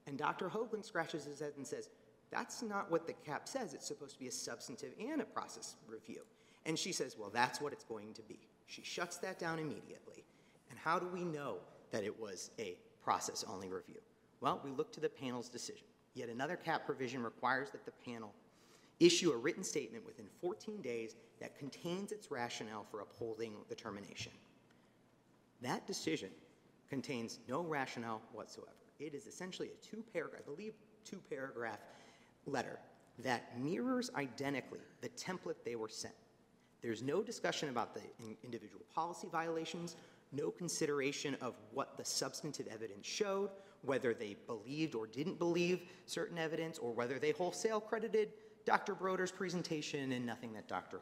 And 0.05 0.17
Dr. 0.17 0.49
Hoaglin 0.49 0.83
scratches 0.83 1.23
his 1.23 1.39
head 1.39 1.53
and 1.55 1.65
says, 1.65 1.87
that's 2.31 2.61
not 2.61 2.89
what 2.89 3.05
the 3.05 3.13
cap 3.13 3.47
says. 3.47 3.73
It's 3.73 3.87
supposed 3.87 4.13
to 4.13 4.19
be 4.19 4.27
a 4.27 4.31
substantive 4.31 4.93
and 4.99 5.21
a 5.21 5.25
process 5.25 5.75
review. 5.87 6.21
And 6.65 6.77
she 6.77 6.91
says, 6.91 7.17
well, 7.19 7.29
that's 7.29 7.59
what 7.59 7.73
it's 7.73 7.83
going 7.83 8.13
to 8.13 8.21
be. 8.21 8.39
She 8.67 8.83
shuts 8.83 9.17
that 9.17 9.37
down 9.37 9.59
immediately. 9.59 10.23
And 10.69 10.79
how 10.79 10.97
do 10.97 11.07
we 11.07 11.25
know 11.25 11.57
that 11.91 12.03
it 12.03 12.17
was 12.17 12.51
a 12.57 12.77
process 13.03 13.43
only 13.49 13.67
review? 13.67 13.99
Well, 14.39 14.61
we 14.63 14.71
look 14.71 14.93
to 14.93 14.99
the 14.99 15.09
panel's 15.09 15.49
decision. 15.49 15.83
Yet 16.13 16.29
another 16.29 16.55
cap 16.55 16.85
provision 16.85 17.23
requires 17.23 17.71
that 17.71 17.85
the 17.85 17.91
panel 18.05 18.33
issue 18.99 19.31
a 19.31 19.37
written 19.37 19.63
statement 19.63 20.05
within 20.05 20.27
14 20.39 20.81
days 20.81 21.15
that 21.39 21.57
contains 21.57 22.11
its 22.11 22.29
rationale 22.29 22.85
for 22.89 23.01
upholding 23.01 23.53
the 23.67 23.75
termination. 23.75 24.31
That 25.61 25.87
decision 25.87 26.29
contains 26.89 27.39
no 27.47 27.63
rationale 27.63 28.21
whatsoever. 28.31 28.71
It 28.99 29.15
is 29.15 29.25
essentially 29.25 29.69
a 29.69 29.85
two 29.85 30.03
paragraph, 30.13 30.43
I 30.45 30.49
believe, 30.49 30.73
two 31.03 31.21
paragraph 31.29 31.79
letter 32.45 32.79
that 33.19 33.59
mirrors 33.59 34.09
identically 34.15 34.79
the 35.01 35.09
template 35.09 35.55
they 35.63 35.75
were 35.75 35.89
sent. 35.89 36.13
There's 36.81 37.03
no 37.03 37.21
discussion 37.21 37.69
about 37.69 37.93
the 37.93 38.01
in- 38.19 38.37
individual 38.43 38.83
policy 38.93 39.27
violations, 39.31 39.95
no 40.31 40.49
consideration 40.49 41.35
of 41.41 41.55
what 41.73 41.97
the 41.97 42.05
substantive 42.05 42.67
evidence 42.67 43.05
showed, 43.05 43.49
whether 43.83 44.13
they 44.13 44.37
believed 44.47 44.95
or 44.95 45.07
didn't 45.07 45.37
believe 45.37 45.81
certain 46.05 46.37
evidence, 46.37 46.77
or 46.79 46.91
whether 46.93 47.19
they 47.19 47.31
wholesale 47.31 47.79
credited 47.79 48.29
Dr. 48.65 48.95
Broder's 48.95 49.31
presentation 49.31 50.11
and 50.11 50.25
nothing 50.25 50.53
that 50.53 50.67
Dr. 50.67 51.01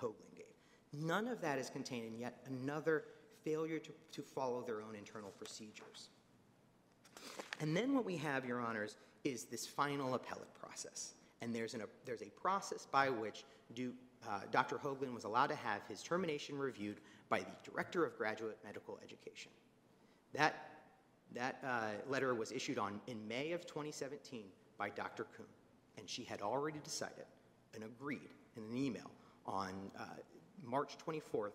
Hoaglin 0.00 0.36
gave. 0.36 0.46
None 0.92 1.28
of 1.28 1.40
that 1.40 1.58
is 1.58 1.70
contained 1.70 2.06
in 2.06 2.18
yet 2.18 2.38
another 2.46 3.04
failure 3.44 3.78
to, 3.78 3.90
to 4.12 4.22
follow 4.22 4.62
their 4.62 4.82
own 4.82 4.94
internal 4.94 5.30
procedures. 5.30 6.08
And 7.60 7.76
then 7.76 7.94
what 7.94 8.04
we 8.04 8.16
have, 8.16 8.44
Your 8.44 8.60
Honors, 8.60 8.96
is 9.24 9.44
this 9.44 9.66
final 9.66 10.14
appellate 10.14 10.52
process. 10.54 11.14
And 11.40 11.54
there's, 11.54 11.74
an, 11.74 11.82
a, 11.82 11.86
there's 12.04 12.22
a 12.22 12.30
process 12.30 12.86
by 12.90 13.10
which 13.10 13.44
do, 13.74 13.92
uh, 14.28 14.40
Dr. 14.50 14.76
Hoaglin 14.76 15.14
was 15.14 15.24
allowed 15.24 15.48
to 15.48 15.56
have 15.56 15.82
his 15.88 16.02
termination 16.02 16.58
reviewed 16.58 17.00
by 17.28 17.40
the 17.40 17.70
Director 17.70 18.04
of 18.04 18.16
Graduate 18.16 18.58
Medical 18.64 18.98
Education. 19.02 19.50
That, 20.34 20.54
that 21.34 21.58
uh, 21.64 22.10
letter 22.10 22.34
was 22.34 22.52
issued 22.52 22.78
on, 22.78 23.00
in 23.06 23.26
May 23.26 23.52
of 23.52 23.66
2017 23.66 24.44
by 24.78 24.90
Dr. 24.90 25.24
Kuhn, 25.36 25.46
and 25.98 26.08
she 26.08 26.24
had 26.24 26.42
already 26.42 26.78
decided 26.84 27.24
and 27.74 27.84
agreed 27.84 28.30
in 28.56 28.64
an 28.64 28.76
email 28.76 29.10
on 29.46 29.72
uh, 29.98 30.04
March 30.64 30.96
24th, 31.04 31.52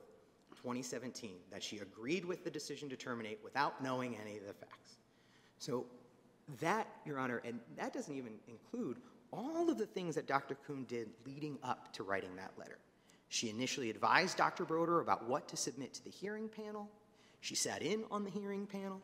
2017, 0.56 1.36
that 1.52 1.64
she 1.64 1.78
agreed 1.80 2.26
with 2.26 2.44
the 2.44 2.50
decision 2.50 2.90
to 2.90 2.96
terminate 2.96 3.40
without 3.44 3.82
knowing 3.84 4.18
any 4.18 4.38
of 4.38 4.48
the 4.48 4.54
facts. 4.54 4.98
So 5.60 5.86
that, 6.60 6.88
Your 7.06 7.20
Honor, 7.20 7.42
and 7.44 7.60
that 7.78 7.94
doesn't 7.94 8.16
even 8.16 8.34
include 8.48 8.98
all 9.32 9.70
of 9.70 9.78
the 9.78 9.86
things 9.86 10.16
that 10.16 10.28
Dr. 10.28 10.56
Kuhn 10.66 10.86
did 10.86 11.10
leading 11.26 11.58
up 11.64 11.92
to 11.94 12.04
writing 12.04 12.36
that 12.38 12.52
letter. 12.58 12.80
She 13.30 13.50
initially 13.50 13.90
advised 13.90 14.38
Dr. 14.38 14.64
Broder 14.64 15.02
about 15.02 15.28
what 15.28 15.48
to 15.50 15.58
submit 15.58 15.94
to 15.96 16.04
the 16.04 16.10
hearing 16.10 16.48
panel. 16.48 16.90
She 17.42 17.56
sat 17.56 17.82
in 17.82 18.06
on 18.10 18.24
the 18.24 18.30
hearing 18.30 18.66
panel. 18.66 19.02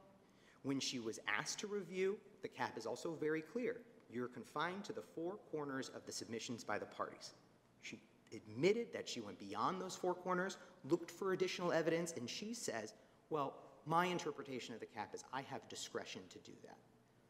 When 0.64 0.80
she 0.80 1.00
was 1.00 1.20
asked 1.28 1.60
to 1.60 1.68
review, 1.68 2.18
the 2.42 2.48
cap 2.48 2.78
is 2.78 2.86
also 2.86 3.16
very 3.20 3.42
clear. 3.42 3.82
You're 4.10 4.30
confined 4.30 4.86
to 4.86 4.94
the 4.94 5.02
four 5.02 5.38
corners 5.52 5.90
of 5.94 6.06
the 6.06 6.12
submissions 6.12 6.64
by 6.64 6.80
the 6.80 6.86
parties. 6.86 7.34
She 7.82 8.00
admitted 8.34 8.94
that 8.94 9.10
she 9.10 9.20
went 9.20 9.40
beyond 9.40 9.82
those 9.82 9.96
four 9.96 10.14
corners, 10.14 10.58
looked 10.90 11.12
for 11.12 11.34
additional 11.34 11.74
evidence, 11.74 12.14
and 12.16 12.30
she 12.30 12.54
says, 12.54 12.94
Well, 13.30 13.56
my 13.86 14.06
interpretation 14.06 14.74
of 14.74 14.80
the 14.80 14.86
cap 14.86 15.14
is 15.14 15.26
I 15.34 15.42
have 15.42 15.68
discretion 15.68 16.22
to 16.30 16.38
do 16.40 16.54
that. 16.64 16.78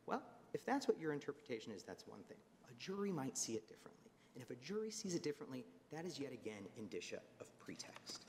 Well, 0.06 0.22
if 0.54 0.66
that's 0.66 0.88
what 0.88 1.00
your 1.00 1.14
interpretation 1.14 1.72
is, 1.74 1.84
that's 1.84 2.08
one 2.08 2.22
thing. 2.28 2.38
A 2.70 2.74
jury 2.80 3.12
might 3.12 3.38
see 3.38 3.54
it 3.54 3.68
differently. 3.68 4.12
And 4.36 4.44
if 4.44 4.50
a 4.50 4.56
jury 4.56 4.92
sees 4.92 5.16
it 5.16 5.24
differently, 5.24 5.64
that 5.92 6.06
is 6.06 6.20
yet 6.20 6.34
again 6.34 6.64
indicia 6.78 7.20
of 7.40 7.48
pretext. 7.60 8.26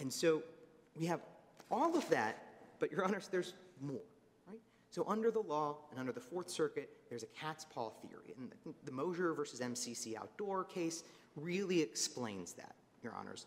And 0.00 0.12
so 0.12 0.42
we 0.98 1.06
have 1.06 1.20
all 1.70 1.96
of 1.96 2.08
that, 2.10 2.42
but 2.78 2.90
Your 2.90 3.04
Honors, 3.04 3.28
there's 3.28 3.54
more, 3.80 4.00
right? 4.46 4.60
So 4.90 5.04
under 5.08 5.30
the 5.30 5.40
law 5.40 5.76
and 5.90 6.00
under 6.00 6.12
the 6.12 6.20
Fourth 6.20 6.50
Circuit, 6.50 6.90
there's 7.08 7.22
a 7.22 7.26
cat's 7.26 7.64
paw 7.64 7.90
theory. 7.90 8.34
And 8.38 8.50
the, 8.64 8.74
the 8.84 8.92
Mosier 8.92 9.34
versus 9.34 9.60
MCC 9.60 10.16
outdoor 10.16 10.64
case 10.64 11.04
really 11.36 11.80
explains 11.80 12.52
that, 12.54 12.74
Your 13.02 13.14
Honors. 13.14 13.46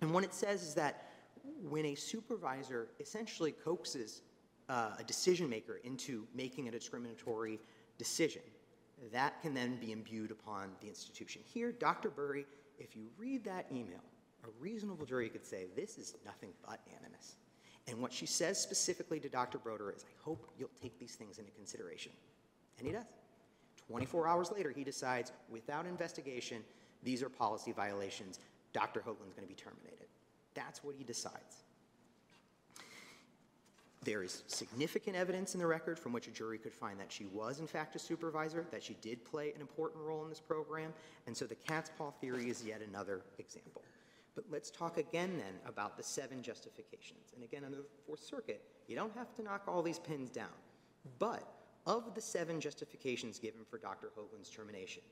And 0.00 0.12
what 0.12 0.24
it 0.24 0.34
says 0.34 0.62
is 0.62 0.74
that 0.74 1.10
when 1.68 1.86
a 1.86 1.94
supervisor 1.94 2.88
essentially 3.00 3.52
coaxes 3.52 4.22
uh, 4.68 4.90
a 4.98 5.04
decision 5.04 5.48
maker 5.48 5.80
into 5.84 6.26
making 6.34 6.68
a 6.68 6.70
discriminatory 6.70 7.58
decision, 7.98 8.42
that 9.12 9.40
can 9.42 9.54
then 9.54 9.76
be 9.76 9.92
imbued 9.92 10.30
upon 10.30 10.70
the 10.80 10.88
institution. 10.88 11.42
Here, 11.44 11.72
Dr. 11.72 12.10
Burry, 12.10 12.46
if 12.78 12.96
you 12.96 13.08
read 13.18 13.44
that 13.44 13.66
email, 13.70 14.02
a 14.44 14.48
reasonable 14.60 15.06
jury 15.06 15.28
could 15.28 15.44
say 15.44 15.66
this 15.76 15.98
is 15.98 16.14
nothing 16.24 16.50
but 16.66 16.80
animus. 16.98 17.36
And 17.86 18.00
what 18.00 18.12
she 18.12 18.26
says 18.26 18.58
specifically 18.58 19.20
to 19.20 19.28
Dr. 19.28 19.58
Broder 19.58 19.92
is, 19.94 20.04
I 20.04 20.24
hope 20.24 20.50
you'll 20.58 20.70
take 20.80 20.98
these 20.98 21.14
things 21.14 21.38
into 21.38 21.50
consideration. 21.52 22.12
And 22.78 22.86
he 22.86 22.92
does. 22.92 23.04
24 23.88 24.26
hours 24.26 24.50
later, 24.50 24.70
he 24.70 24.84
decides, 24.84 25.32
without 25.50 25.86
investigation, 25.86 26.62
these 27.02 27.22
are 27.22 27.28
policy 27.28 27.72
violations. 27.72 28.38
Dr. 28.72 29.00
Hoaglin's 29.00 29.34
going 29.34 29.46
to 29.46 29.54
be 29.54 29.54
terminated. 29.54 30.06
That's 30.54 30.82
what 30.82 30.94
he 30.96 31.04
decides. 31.04 31.63
There 34.04 34.22
is 34.22 34.42
significant 34.48 35.16
evidence 35.16 35.54
in 35.54 35.60
the 35.60 35.66
record 35.66 35.98
from 35.98 36.12
which 36.12 36.28
a 36.28 36.30
jury 36.30 36.58
could 36.58 36.74
find 36.74 37.00
that 37.00 37.10
she 37.10 37.24
was, 37.24 37.60
in 37.60 37.66
fact, 37.66 37.96
a 37.96 37.98
supervisor, 37.98 38.66
that 38.70 38.82
she 38.82 38.94
did 39.00 39.24
play 39.24 39.52
an 39.54 39.62
important 39.62 40.04
role 40.04 40.22
in 40.24 40.28
this 40.28 40.40
program, 40.40 40.92
and 41.26 41.34
so 41.34 41.46
the 41.46 41.54
cat's 41.54 41.90
paw 41.96 42.10
theory 42.10 42.50
is 42.50 42.62
yet 42.62 42.82
another 42.82 43.22
example. 43.38 43.82
But 44.34 44.44
let's 44.50 44.70
talk 44.70 44.98
again 44.98 45.38
then 45.38 45.54
about 45.66 45.96
the 45.96 46.02
seven 46.02 46.42
justifications. 46.42 47.32
And 47.34 47.44
again, 47.44 47.62
under 47.64 47.78
the 47.78 47.86
Fourth 48.06 48.22
Circuit, 48.22 48.62
you 48.88 48.96
don't 48.96 49.14
have 49.16 49.34
to 49.36 49.42
knock 49.42 49.62
all 49.66 49.80
these 49.80 50.00
pins 50.00 50.28
down. 50.28 50.52
But 51.18 51.48
of 51.86 52.14
the 52.14 52.20
seven 52.20 52.60
justifications 52.60 53.38
given 53.38 53.60
for 53.70 53.78
Dr. 53.78 54.10
Hoaglin's 54.18 54.50
termination, 54.50 55.02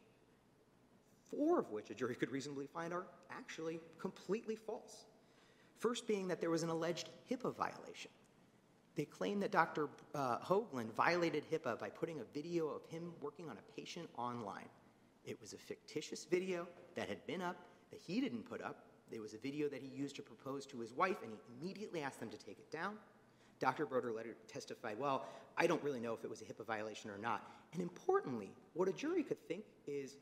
four 1.30 1.60
of 1.60 1.70
which 1.70 1.88
a 1.88 1.94
jury 1.94 2.14
could 2.14 2.30
reasonably 2.30 2.66
find 2.66 2.92
are 2.92 3.06
actually 3.30 3.80
completely 3.98 4.56
false. 4.56 5.06
First 5.78 6.06
being 6.06 6.28
that 6.28 6.40
there 6.40 6.50
was 6.50 6.62
an 6.62 6.68
alleged 6.68 7.08
HIPAA 7.30 7.56
violation. 7.56 8.10
They 8.94 9.04
claim 9.04 9.40
that 9.40 9.50
Dr. 9.50 9.88
Uh, 10.14 10.38
Hoaglin 10.38 10.92
violated 10.92 11.44
HIPAA 11.50 11.78
by 11.78 11.88
putting 11.88 12.20
a 12.20 12.24
video 12.34 12.68
of 12.68 12.84
him 12.86 13.12
working 13.22 13.48
on 13.48 13.56
a 13.56 13.80
patient 13.80 14.08
online. 14.18 14.68
It 15.24 15.40
was 15.40 15.54
a 15.54 15.56
fictitious 15.56 16.24
video 16.24 16.66
that 16.94 17.08
had 17.08 17.26
been 17.26 17.40
up 17.40 17.56
that 17.90 18.00
he 18.00 18.20
didn't 18.20 18.48
put 18.48 18.60
up. 18.60 18.84
It 19.10 19.20
was 19.20 19.34
a 19.34 19.38
video 19.38 19.68
that 19.68 19.80
he 19.82 19.88
used 19.88 20.16
to 20.16 20.22
propose 20.22 20.66
to 20.66 20.78
his 20.80 20.92
wife, 20.92 21.22
and 21.22 21.32
he 21.32 21.38
immediately 21.60 22.02
asked 22.02 22.20
them 22.20 22.30
to 22.30 22.38
take 22.38 22.58
it 22.58 22.70
down. 22.70 22.96
Dr. 23.60 23.86
Broder 23.86 24.12
later 24.12 24.34
testified, 24.48 24.98
well, 24.98 25.26
I 25.56 25.66
don't 25.66 25.82
really 25.82 26.00
know 26.00 26.14
if 26.14 26.24
it 26.24 26.30
was 26.30 26.42
a 26.42 26.44
HIPAA 26.44 26.66
violation 26.66 27.10
or 27.10 27.18
not. 27.18 27.48
And 27.72 27.80
importantly, 27.80 28.50
what 28.74 28.88
a 28.88 28.92
jury 28.92 29.22
could 29.22 29.40
think 29.46 29.64
is, 29.86 30.16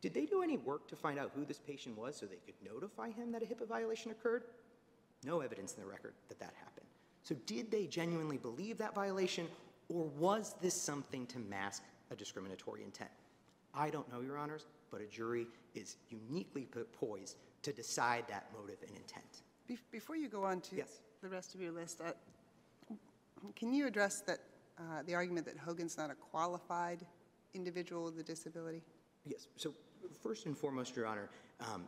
did 0.00 0.14
they 0.14 0.24
do 0.24 0.42
any 0.42 0.56
work 0.56 0.88
to 0.88 0.96
find 0.96 1.18
out 1.18 1.32
who 1.34 1.44
this 1.44 1.58
patient 1.58 1.98
was 1.98 2.16
so 2.16 2.26
they 2.26 2.36
could 2.46 2.54
notify 2.64 3.10
him 3.10 3.30
that 3.32 3.42
a 3.42 3.46
HIPAA 3.46 3.68
violation 3.68 4.10
occurred? 4.10 4.44
No 5.24 5.40
evidence 5.40 5.74
in 5.74 5.80
the 5.80 5.86
record 5.86 6.14
that 6.28 6.38
that 6.40 6.54
happened. 6.58 6.83
So, 7.24 7.34
did 7.46 7.70
they 7.70 7.86
genuinely 7.86 8.36
believe 8.36 8.76
that 8.78 8.94
violation, 8.94 9.48
or 9.88 10.04
was 10.18 10.54
this 10.60 10.74
something 10.74 11.26
to 11.28 11.38
mask 11.38 11.82
a 12.10 12.14
discriminatory 12.16 12.82
intent? 12.84 13.10
I 13.74 13.88
don't 13.90 14.10
know, 14.12 14.20
Your 14.20 14.36
Honors, 14.36 14.66
but 14.90 15.00
a 15.00 15.06
jury 15.06 15.46
is 15.74 15.96
uniquely 16.10 16.68
poised 16.92 17.36
to 17.62 17.72
decide 17.72 18.26
that 18.28 18.46
motive 18.58 18.76
and 18.86 18.94
intent. 18.96 19.42
Be- 19.66 19.78
Before 19.90 20.16
you 20.16 20.28
go 20.28 20.44
on 20.44 20.60
to 20.60 20.76
Yes. 20.76 21.00
the 21.22 21.28
rest 21.30 21.54
of 21.54 21.62
your 21.62 21.72
list, 21.72 22.02
uh, 22.02 22.12
can 23.56 23.72
you 23.72 23.86
address 23.86 24.20
that, 24.22 24.40
uh, 24.78 25.02
the 25.04 25.14
argument 25.14 25.46
that 25.46 25.56
Hogan's 25.56 25.96
not 25.96 26.10
a 26.10 26.14
qualified 26.14 27.06
individual 27.54 28.04
with 28.04 28.18
a 28.18 28.22
disability? 28.22 28.82
Yes. 29.24 29.48
So, 29.56 29.74
first 30.22 30.44
and 30.44 30.56
foremost, 30.56 30.94
Your 30.94 31.06
Honor, 31.06 31.30
um, 31.60 31.86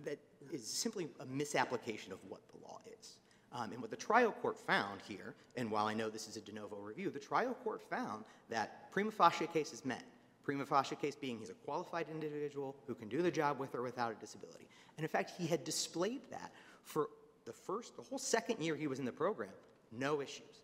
that 0.00 0.18
is 0.50 0.66
simply 0.66 1.08
a 1.20 1.26
misapplication 1.26 2.12
of 2.12 2.18
what 2.28 2.40
the 2.48 2.58
law 2.66 2.80
is. 3.00 3.18
Um, 3.54 3.72
and 3.72 3.80
what 3.80 3.90
the 3.90 3.96
trial 3.96 4.32
court 4.32 4.58
found 4.58 5.00
here, 5.06 5.34
and 5.56 5.70
while 5.70 5.86
I 5.86 5.94
know 5.94 6.08
this 6.08 6.26
is 6.26 6.36
a 6.36 6.40
de 6.40 6.52
novo 6.52 6.76
review, 6.76 7.10
the 7.10 7.18
trial 7.18 7.54
court 7.62 7.82
found 7.82 8.24
that 8.48 8.90
prima 8.90 9.10
facie 9.10 9.46
case 9.46 9.72
is 9.72 9.84
met. 9.84 10.02
Prima 10.42 10.64
facie 10.64 10.96
case 10.96 11.14
being 11.14 11.38
he's 11.38 11.50
a 11.50 11.54
qualified 11.54 12.06
individual 12.10 12.74
who 12.86 12.94
can 12.94 13.08
do 13.08 13.20
the 13.20 13.30
job 13.30 13.58
with 13.58 13.74
or 13.74 13.82
without 13.82 14.10
a 14.10 14.14
disability. 14.14 14.66
And 14.96 15.04
in 15.04 15.08
fact, 15.08 15.32
he 15.38 15.46
had 15.46 15.64
displayed 15.64 16.22
that 16.30 16.52
for 16.82 17.08
the 17.44 17.52
first, 17.52 17.96
the 17.96 18.02
whole 18.02 18.18
second 18.18 18.60
year 18.60 18.74
he 18.74 18.86
was 18.86 18.98
in 18.98 19.04
the 19.04 19.12
program, 19.12 19.50
no 19.90 20.20
issues. 20.20 20.62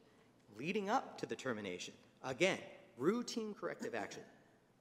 Leading 0.59 0.90
up 0.90 1.18
to 1.18 1.27
the 1.27 1.37
termination, 1.37 1.94
again, 2.24 2.59
routine 2.96 3.55
corrective 3.55 3.94
action. 3.94 4.22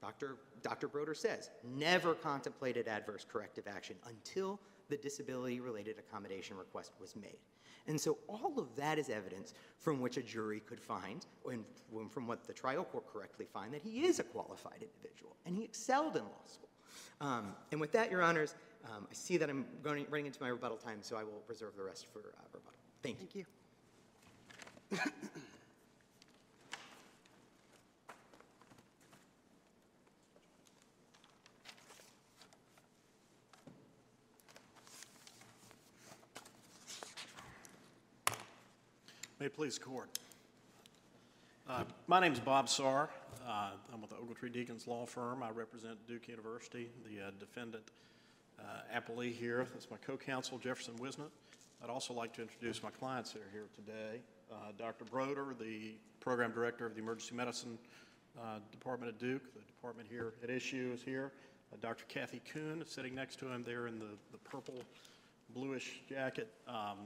Dr. 0.02 0.38
Dr. 0.62 0.88
Broder 0.88 1.14
says, 1.14 1.50
never 1.64 2.14
contemplated 2.14 2.88
adverse 2.88 3.26
corrective 3.32 3.66
action 3.68 3.96
until 4.08 4.60
the 4.90 4.98
disability-related 4.98 5.98
accommodation 6.00 6.58
request 6.58 6.92
was 7.00 7.16
made. 7.16 7.38
And 7.88 8.00
so 8.00 8.18
all 8.28 8.54
of 8.58 8.76
that 8.76 9.00
is 9.00 9.10
evidence 9.10 9.54
from 9.78 10.02
which 10.02 10.18
a 10.18 10.22
jury 10.22 10.60
could 10.60 10.80
find, 10.80 11.26
and 11.50 11.64
from 12.12 12.28
what 12.28 12.46
the 12.46 12.54
trial 12.54 12.84
court 12.84 13.12
correctly 13.12 13.46
find, 13.46 13.74
that 13.74 13.82
he 13.82 14.06
is 14.06 14.20
a 14.20 14.24
qualified 14.24 14.82
individual, 14.82 15.36
and 15.46 15.56
he 15.56 15.64
excelled 15.64 16.16
in 16.16 16.24
law 16.24 16.46
school. 16.46 16.70
Um, 17.22 17.56
and 17.72 17.80
with 17.80 17.92
that, 17.94 18.12
Your 18.12 18.22
Honors, 18.22 18.56
um, 18.86 19.08
I 19.10 19.14
see 19.14 19.38
that 19.38 19.50
I'm 19.50 19.66
going, 19.84 20.06
running 20.10 20.28
into 20.28 20.42
my 20.42 20.50
rebuttal 20.50 20.78
time, 20.78 21.00
so 21.02 21.16
I 21.16 21.24
will 21.24 21.42
reserve 21.48 21.76
the 21.76 21.84
rest 21.84 22.08
for 22.12 22.20
uh, 22.20 22.44
rebuttal. 22.54 22.80
Thank 23.02 23.36
you. 23.36 23.46
Thank 24.90 25.06
you. 25.06 25.22
May 39.40 39.50
please 39.50 39.78
the 39.78 39.86
court. 39.86 40.10
Uh, 41.70 41.84
My 42.08 42.26
is 42.26 42.40
Bob 42.40 42.68
Sar. 42.68 43.12
Uh, 43.48 43.70
I'm 43.94 44.02
with 44.02 44.10
the 44.10 44.16
Ogletree 44.16 44.52
Deakins 44.52 44.88
Law 44.88 45.06
Firm. 45.06 45.44
I 45.44 45.52
represent 45.52 45.96
Duke 46.08 46.28
University, 46.28 46.90
the 47.06 47.28
uh, 47.28 47.32
defendant 47.40 47.84
uh, 48.60 48.64
appellee 49.00 49.32
here. 49.32 49.68
That's 49.74 49.92
my 49.92 49.98
co-counsel, 49.98 50.58
Jefferson 50.58 50.96
Wisnett. 50.96 51.30
I'd 51.84 51.90
also 51.92 52.16
like 52.16 52.34
to 52.34 52.42
introduce 52.42 52.82
my 52.82 52.90
clients 52.90 53.32
that 53.34 53.44
are 53.44 53.52
here 53.52 53.68
today. 53.76 54.22
Uh, 54.52 54.72
Dr. 54.76 55.06
Broder, 55.06 55.54
the 55.60 55.92
program 56.20 56.52
director 56.52 56.88
of 56.88 56.96
the 56.96 57.02
Emergency 57.02 57.36
Medicine 57.36 57.78
uh, 58.40 58.58
Department 58.72 59.14
at 59.14 59.20
Duke. 59.20 59.54
The 59.54 59.62
department 59.68 60.08
here 60.10 60.34
at 60.44 60.50
issue 60.50 60.90
is 60.96 61.04
here. 61.04 61.32
Uh, 61.72 61.76
Dr. 61.80 62.06
Kathy 62.10 62.42
Kuhn 62.52 62.82
is 62.82 62.90
sitting 62.90 63.14
next 63.14 63.38
to 63.38 63.52
him 63.52 63.64
there 63.64 63.86
in 63.86 64.00
the 64.00 64.18
the 64.32 64.40
purple 64.40 64.82
bluish 65.54 66.02
jacket. 66.10 66.52
Um, 66.68 66.98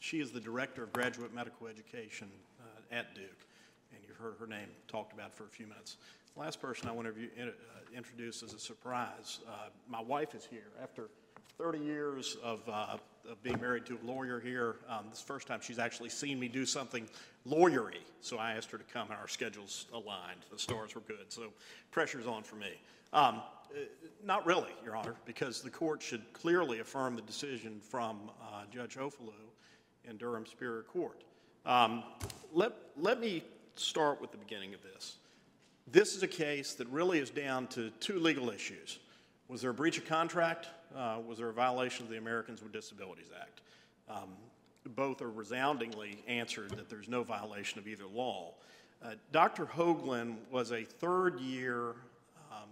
She 0.00 0.20
is 0.20 0.30
the 0.30 0.40
Director 0.40 0.82
of 0.82 0.92
Graduate 0.92 1.34
Medical 1.34 1.66
Education 1.66 2.28
uh, 2.60 2.94
at 2.94 3.14
Duke, 3.14 3.46
and 3.92 4.00
you've 4.06 4.16
heard 4.16 4.34
her 4.38 4.46
name 4.46 4.68
talked 4.88 5.12
about 5.12 5.34
for 5.34 5.44
a 5.44 5.48
few 5.48 5.66
minutes. 5.66 5.96
Last 6.36 6.60
person 6.60 6.88
I 6.88 6.92
want 6.92 7.08
to 7.08 7.42
uh, 7.42 7.50
introduce 7.96 8.42
as 8.42 8.52
a 8.52 8.58
surprise, 8.58 9.40
uh, 9.48 9.70
my 9.88 10.00
wife 10.00 10.34
is 10.34 10.46
here. 10.48 10.68
After 10.82 11.08
30 11.58 11.78
years 11.78 12.36
of 12.42 12.60
uh, 12.68 12.98
of 13.28 13.42
being 13.42 13.60
married 13.60 13.84
to 13.86 13.98
a 14.00 14.06
lawyer 14.06 14.38
here, 14.38 14.76
um, 14.88 15.06
this 15.10 15.18
is 15.18 15.24
the 15.24 15.32
first 15.32 15.48
time 15.48 15.60
she's 15.60 15.80
actually 15.80 16.10
seen 16.10 16.38
me 16.38 16.46
do 16.46 16.64
something 16.64 17.08
lawyery, 17.48 17.98
so 18.20 18.38
I 18.38 18.52
asked 18.52 18.70
her 18.70 18.78
to 18.78 18.84
come, 18.84 19.10
and 19.10 19.18
our 19.18 19.26
schedules 19.26 19.86
aligned. 19.92 20.44
The 20.52 20.58
stars 20.58 20.94
were 20.94 21.00
good, 21.00 21.24
so 21.30 21.52
pressure's 21.90 22.26
on 22.26 22.44
for 22.44 22.54
me. 22.56 22.80
Um, 23.12 23.42
uh, 23.74 23.78
Not 24.24 24.46
really, 24.46 24.70
Your 24.84 24.94
Honor, 24.94 25.16
because 25.24 25.62
the 25.62 25.70
court 25.70 26.00
should 26.00 26.32
clearly 26.32 26.78
affirm 26.78 27.16
the 27.16 27.22
decision 27.22 27.80
from 27.80 28.30
Judge 28.72 28.94
Offalu 28.96 29.32
in 30.08 30.16
Durham 30.16 30.46
Superior 30.46 30.82
Court. 30.82 31.22
Um, 31.64 32.02
Let, 32.52 32.72
let 32.96 33.20
me 33.20 33.42
start 33.74 34.20
with 34.20 34.30
the 34.32 34.38
beginning 34.38 34.74
of 34.74 34.82
this. 34.82 35.16
This 35.90 36.16
is 36.16 36.22
a 36.22 36.28
case 36.28 36.74
that 36.74 36.88
really 36.88 37.18
is 37.18 37.30
down 37.30 37.66
to 37.68 37.90
two 38.00 38.18
legal 38.18 38.50
issues. 38.50 38.98
Was 39.48 39.60
there 39.60 39.70
a 39.70 39.74
breach 39.74 39.98
of 39.98 40.06
contract? 40.06 40.68
Uh, 40.96 41.18
Was 41.26 41.38
there 41.38 41.48
a 41.48 41.52
violation 41.52 42.04
of 42.04 42.10
the 42.10 42.18
Americans 42.18 42.62
with 42.62 42.72
Disabilities 42.72 43.30
Act? 43.40 43.60
Um, 44.08 44.30
Both 44.94 45.22
are 45.22 45.30
resoundingly 45.30 46.22
answered 46.26 46.70
that 46.70 46.88
there's 46.88 47.08
no 47.08 47.22
violation 47.22 47.78
of 47.78 47.88
either 47.88 48.06
law. 48.06 48.54
Uh, 49.04 49.10
Dr. 49.30 49.66
Hoaglin 49.66 50.36
was 50.50 50.72
a 50.72 50.82
third-year 50.84 51.90
um, 52.50 52.68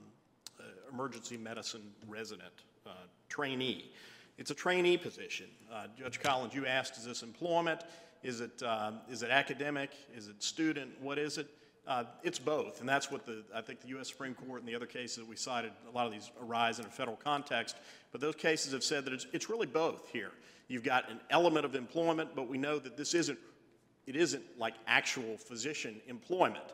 uh, 0.59 0.63
emergency 0.93 1.37
medicine 1.37 1.93
resident, 2.09 2.53
uh, 2.87 2.91
trainee. 3.29 3.91
It's 4.39 4.51
a 4.51 4.55
trainee 4.55 4.97
position. 4.97 5.47
Uh, 5.73 5.87
Judge 5.99 6.21
Collins, 6.21 6.55
you 6.55 6.67
asked, 6.67 6.97
is 6.97 7.05
this 7.05 7.23
employment? 7.23 7.83
Is 8.23 8.41
it, 8.41 8.63
uh, 8.63 8.93
is 9.09 9.23
it 9.23 9.31
academic? 9.31 9.91
Is 10.17 10.29
it 10.29 10.43
student? 10.43 10.91
What 11.01 11.19
is 11.19 11.39
it? 11.39 11.49
Uh, 11.87 12.05
it's 12.23 12.39
both, 12.39 12.81
and 12.81 12.89
that's 12.89 13.11
what 13.11 13.27
the, 13.27 13.45
I 13.55 13.61
think 13.61 13.83
the 13.83 13.89
U.S. 13.89 14.09
Supreme 14.09 14.35
Court 14.35 14.61
and 14.61 14.69
the 14.69 14.75
other 14.75 14.87
cases 14.87 15.17
that 15.19 15.29
we 15.29 15.37
cited, 15.37 15.71
a 15.87 15.95
lot 15.95 16.07
of 16.07 16.13
these 16.13 16.31
arise 16.43 16.79
in 16.79 16.87
a 16.87 16.89
federal 16.89 17.19
context, 17.19 17.77
but 18.11 18.23
those 18.23 18.37
cases 18.37 18.73
have 18.73 18.83
said 18.83 19.05
that 19.05 19.13
it's, 19.13 19.27
it's 19.35 19.51
really 19.51 19.67
both 19.67 20.09
here. 20.09 20.31
You've 20.67 20.83
got 20.83 21.11
an 21.11 21.21
element 21.29 21.67
of 21.67 21.75
employment, 21.75 22.31
but 22.35 22.49
we 22.49 22.57
know 22.57 22.79
that 22.79 22.97
this 22.97 23.13
isn't, 23.13 23.39
it 24.07 24.17
isn't 24.17 24.43
like 24.59 24.73
actual 24.87 25.37
physician 25.37 26.01
employment. 26.09 26.65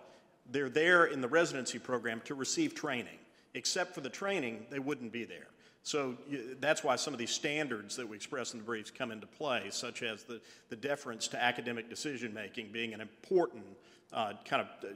They're 0.49 0.69
there 0.69 1.07
in 1.07 1.21
the 1.21 1.29
residency 1.29 1.81
program 1.81 2.23
to 2.27 2.37
receive 2.37 2.77
training. 2.77 3.19
Except 3.55 3.95
for 3.95 4.01
the 4.01 4.09
training, 4.09 4.67
they 4.71 4.79
wouldn't 4.79 5.11
be 5.11 5.25
there. 5.25 5.49
So 5.83 6.17
that's 6.61 6.85
why 6.85 6.97
some 6.97 7.15
of 7.15 7.19
these 7.19 7.31
standards 7.31 7.97
that 7.97 8.09
we 8.09 8.17
express 8.17 8.53
in 8.53 8.59
the 8.59 8.65
briefs 8.65 8.91
come 8.91 9.11
into 9.11 9.27
play, 9.27 9.69
such 9.71 10.03
as 10.03 10.25
the, 10.25 10.41
the 10.69 10.77
deference 10.77 11.27
to 11.29 11.43
academic 11.43 11.89
decision-making 11.89 12.69
being 12.71 12.93
an 12.93 13.01
important 13.01 13.65
uh, 14.13 14.35
kind 14.45 14.63
of, 14.63 14.69
uh, 14.85 14.93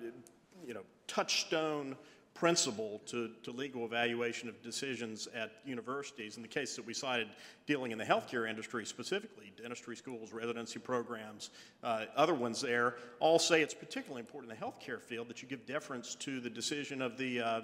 you 0.67 0.75
know, 0.75 0.83
touchstone 1.07 1.97
principle 2.35 3.01
to, 3.07 3.31
to 3.45 3.53
legal 3.53 3.85
evaluation 3.85 4.49
of 4.49 4.61
decisions 4.61 5.29
at 5.35 5.53
universities. 5.65 6.37
In 6.37 6.43
the 6.43 6.49
case 6.49 6.75
that 6.75 6.85
we 6.85 6.93
cited 6.93 7.29
dealing 7.67 7.93
in 7.93 7.99
the 7.99 8.05
healthcare 8.05 8.49
industry 8.49 8.85
specifically, 8.85 9.53
dentistry 9.57 9.97
schools, 9.97 10.33
residency 10.33 10.81
programs, 10.81 11.51
uh, 11.85 12.07
other 12.17 12.35
ones 12.35 12.61
there, 12.61 12.97
all 13.21 13.39
say 13.39 13.63
it's 13.63 13.73
particularly 13.73 14.21
important 14.21 14.53
in 14.53 14.59
the 14.59 14.65
healthcare 14.65 15.01
field 15.01 15.29
that 15.29 15.43
you 15.43 15.49
give 15.49 15.65
deference 15.65 16.17
to 16.17 16.41
the 16.41 16.51
decision 16.51 17.01
of 17.01 17.17
the, 17.17 17.41
uh, 17.41 17.61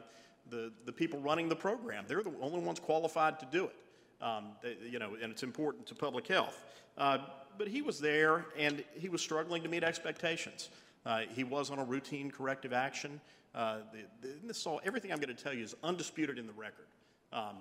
the, 0.49 0.73
the 0.85 0.93
people 0.93 1.21
running 1.21 1.49
the 1.49 1.57
program. 1.57 2.05
They're 2.09 2.23
the 2.23 2.33
only 2.41 2.61
ones 2.61 2.81
qualified 2.81 3.39
to 3.41 3.47
do 3.47 3.65
it. 3.67 3.77
Um, 4.23 4.53
they- 4.63 4.77
you 4.89 4.99
know, 4.99 5.17
and 5.21 5.33
it's 5.33 5.43
important 5.43 5.87
to 5.89 5.95
public 5.95 6.27
health. 6.27 6.63
Uh, 6.99 7.19
but 7.59 7.69
he 7.69 7.83
was 7.83 8.01
there, 8.01 8.47
and 8.57 8.85
he 8.95 9.09
was 9.09 9.21
struggling 9.21 9.63
to 9.63 9.69
meet 9.69 9.85
expectations. 9.85 10.71
Uh, 11.05 11.23
he 11.35 11.45
was 11.45 11.71
on 11.71 11.79
a 11.79 11.85
routine 11.85 12.31
corrective 12.31 12.73
action. 12.73 13.21
Uh, 13.55 13.79
the, 13.93 14.29
the, 14.29 14.35
this 14.47 14.59
is 14.59 14.67
all, 14.67 14.81
everything 14.85 15.13
I'm 15.13 15.19
going 15.21 15.35
to 15.35 15.43
tell 15.43 15.53
you 15.53 15.65
is 15.65 15.75
undisputed 15.83 16.39
in 16.39 16.47
the 16.47 16.53
record. 16.53 16.87
Um, 17.33 17.57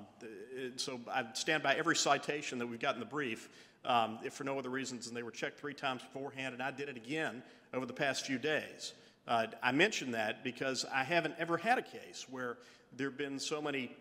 so 0.77 0.99
I 1.11 1.25
stand 1.33 1.61
by 1.61 1.75
every 1.75 1.95
citation 1.95 2.57
that 2.59 2.67
we've 2.67 2.79
got 2.79 2.95
in 2.95 2.99
the 2.99 3.05
brief, 3.05 3.49
um, 3.85 4.19
if 4.23 4.33
for 4.33 4.43
no 4.43 4.57
other 4.57 4.69
reasons 4.69 5.05
than 5.05 5.13
they 5.13 5.23
were 5.23 5.31
checked 5.31 5.59
three 5.59 5.73
times 5.73 6.01
beforehand, 6.01 6.53
and 6.53 6.63
I 6.63 6.71
did 6.71 6.89
it 6.89 6.97
again 6.97 7.43
over 7.73 7.85
the 7.85 7.93
past 7.93 8.25
few 8.25 8.39
days. 8.39 8.93
Uh, 9.27 9.47
I 9.61 9.71
mention 9.71 10.11
that 10.11 10.43
because 10.43 10.85
I 10.91 11.03
haven't 11.03 11.35
ever 11.37 11.57
had 11.57 11.77
a 11.77 11.83
case 11.83 12.25
where 12.29 12.57
there 12.97 13.09
have 13.09 13.17
been 13.17 13.39
so 13.39 13.61
many 13.61 13.91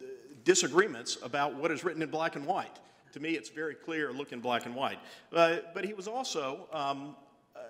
uh, 0.00 0.04
disagreements 0.44 1.18
about 1.22 1.54
what 1.54 1.70
is 1.70 1.84
written 1.84 2.02
in 2.02 2.10
black 2.10 2.36
and 2.36 2.46
white. 2.46 2.78
To 3.12 3.20
me, 3.20 3.30
it's 3.30 3.48
very 3.48 3.74
clear, 3.74 4.12
looking 4.12 4.40
black 4.40 4.66
and 4.66 4.74
white. 4.74 4.98
Uh, 5.32 5.56
but 5.74 5.84
he 5.84 5.94
was 5.94 6.08
also 6.08 6.68
um, 6.72 7.16
uh, 7.54 7.60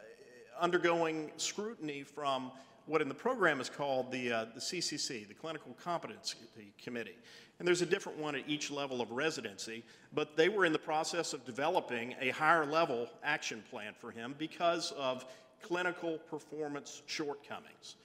undergoing 0.61 1.31
scrutiny 1.37 2.03
from 2.03 2.51
what 2.87 3.03
in 3.03 3.09
the 3.09 3.15
program 3.15 3.61
is 3.61 3.69
called 3.69 4.11
the, 4.11 4.33
uh, 4.33 4.47
the 4.55 4.61
CCC, 4.61 5.29
the 5.29 5.35
Clinical 5.35 5.77
Competency 5.83 6.39
Committee. 6.83 7.17
And 7.59 7.67
there's 7.67 7.83
a 7.83 7.87
different 7.87 8.19
one 8.19 8.35
at 8.35 8.49
each 8.49 8.71
level 8.71 9.01
of 9.01 9.11
residency, 9.11 9.85
but 10.15 10.37
they 10.37 10.49
were 10.49 10.65
in 10.65 10.73
the 10.73 10.79
process 10.79 11.33
of 11.33 11.45
developing 11.45 12.15
a 12.21 12.31
higher 12.31 12.65
level 12.65 13.09
action 13.23 13.63
plan 13.71 13.93
for 13.99 14.11
him 14.11 14.35
because 14.39 14.93
of 14.93 15.27
clinical 15.63 16.19
performance 16.31 17.03
shortcomings. 17.07 17.97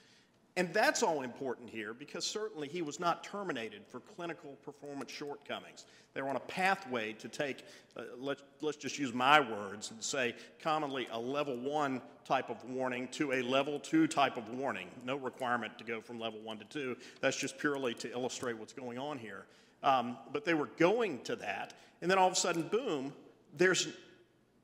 And 0.56 0.72
that's 0.72 1.02
all 1.02 1.22
important 1.22 1.68
here 1.68 1.92
because 1.92 2.24
certainly 2.24 2.68
he 2.68 2.80
was 2.80 3.00
not 3.00 3.24
terminated 3.24 3.82
for 3.88 3.98
clinical 4.00 4.52
performance 4.64 5.10
shortcomings. 5.10 5.84
They 6.14 6.22
were 6.22 6.28
on 6.28 6.36
a 6.36 6.40
pathway 6.40 7.12
to 7.14 7.28
take, 7.28 7.64
uh, 7.96 8.02
let's, 8.18 8.42
let's 8.60 8.76
just 8.76 8.96
use 8.96 9.12
my 9.12 9.40
words 9.40 9.90
and 9.90 10.00
say 10.02 10.36
commonly 10.62 11.08
a 11.10 11.18
level 11.18 11.56
one 11.56 12.00
type 12.24 12.50
of 12.50 12.64
warning 12.70 13.08
to 13.08 13.32
a 13.32 13.42
level 13.42 13.80
two 13.80 14.06
type 14.06 14.36
of 14.36 14.48
warning. 14.50 14.88
No 15.04 15.16
requirement 15.16 15.76
to 15.78 15.84
go 15.84 16.00
from 16.00 16.20
level 16.20 16.38
one 16.40 16.58
to 16.58 16.64
two. 16.66 16.96
That's 17.20 17.36
just 17.36 17.58
purely 17.58 17.94
to 17.94 18.12
illustrate 18.12 18.56
what's 18.56 18.72
going 18.72 18.98
on 18.98 19.18
here. 19.18 19.46
Um, 19.82 20.16
but 20.32 20.44
they 20.44 20.54
were 20.54 20.70
going 20.78 21.18
to 21.22 21.36
that, 21.36 21.74
and 22.00 22.10
then 22.10 22.16
all 22.16 22.28
of 22.28 22.32
a 22.32 22.36
sudden, 22.36 22.62
boom, 22.68 23.12
there's 23.56 23.88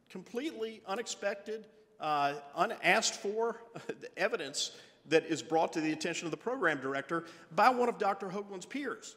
completely 0.09 0.81
unexpected, 0.87 1.67
uh, 2.01 2.35
unasked 2.57 3.17
for 3.17 3.61
evidence 4.17 4.73
that 5.07 5.27
is 5.27 5.43
brought 5.43 5.73
to 5.73 5.81
the 5.81 5.93
attention 5.93 6.27
of 6.27 6.31
the 6.31 6.37
program 6.37 6.81
director 6.81 7.25
by 7.55 7.71
one 7.71 7.89
of 7.89 7.99
Dr. 7.99 8.29
Hoaglin's 8.29 8.67
peers. 8.67 9.17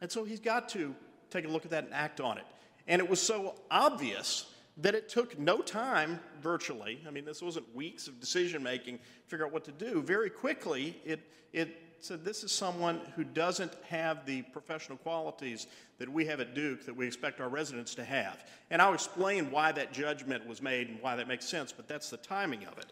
And 0.00 0.10
so 0.10 0.24
he's 0.24 0.40
got 0.40 0.68
to 0.70 0.94
take 1.30 1.44
a 1.44 1.48
look 1.48 1.64
at 1.64 1.70
that 1.72 1.84
and 1.84 1.92
act 1.92 2.20
on 2.20 2.38
it. 2.38 2.44
And 2.86 3.00
it 3.00 3.08
was 3.08 3.20
so 3.20 3.54
obvious 3.70 4.46
that 4.78 4.94
it 4.94 5.08
took 5.08 5.38
no 5.38 5.58
time, 5.58 6.20
virtually. 6.40 7.00
I 7.06 7.10
mean, 7.10 7.24
this 7.24 7.42
wasn't 7.42 7.74
weeks 7.74 8.06
of 8.06 8.20
decision 8.20 8.62
making, 8.62 9.00
figure 9.26 9.44
out 9.44 9.52
what 9.52 9.64
to 9.64 9.72
do. 9.72 10.00
Very 10.02 10.30
quickly, 10.30 10.96
it, 11.04 11.20
it 11.52 11.76
said, 12.04 12.24
this 12.24 12.44
is 12.44 12.52
someone 12.52 13.00
who 13.16 13.24
doesn't 13.24 13.72
have 13.88 14.24
the 14.26 14.42
professional 14.42 14.98
qualities 14.98 15.66
that 15.98 16.08
we 16.08 16.24
have 16.26 16.40
at 16.40 16.54
Duke 16.54 16.86
that 16.86 16.96
we 16.96 17.06
expect 17.06 17.40
our 17.40 17.48
residents 17.48 17.94
to 17.96 18.04
have. 18.04 18.44
And 18.70 18.80
I'll 18.80 18.94
explain 18.94 19.50
why 19.50 19.72
that 19.72 19.92
judgment 19.92 20.46
was 20.46 20.62
made 20.62 20.88
and 20.88 21.00
why 21.02 21.16
that 21.16 21.28
makes 21.28 21.46
sense, 21.46 21.72
but 21.72 21.88
that's 21.88 22.10
the 22.10 22.16
timing 22.16 22.64
of 22.64 22.78
it. 22.78 22.86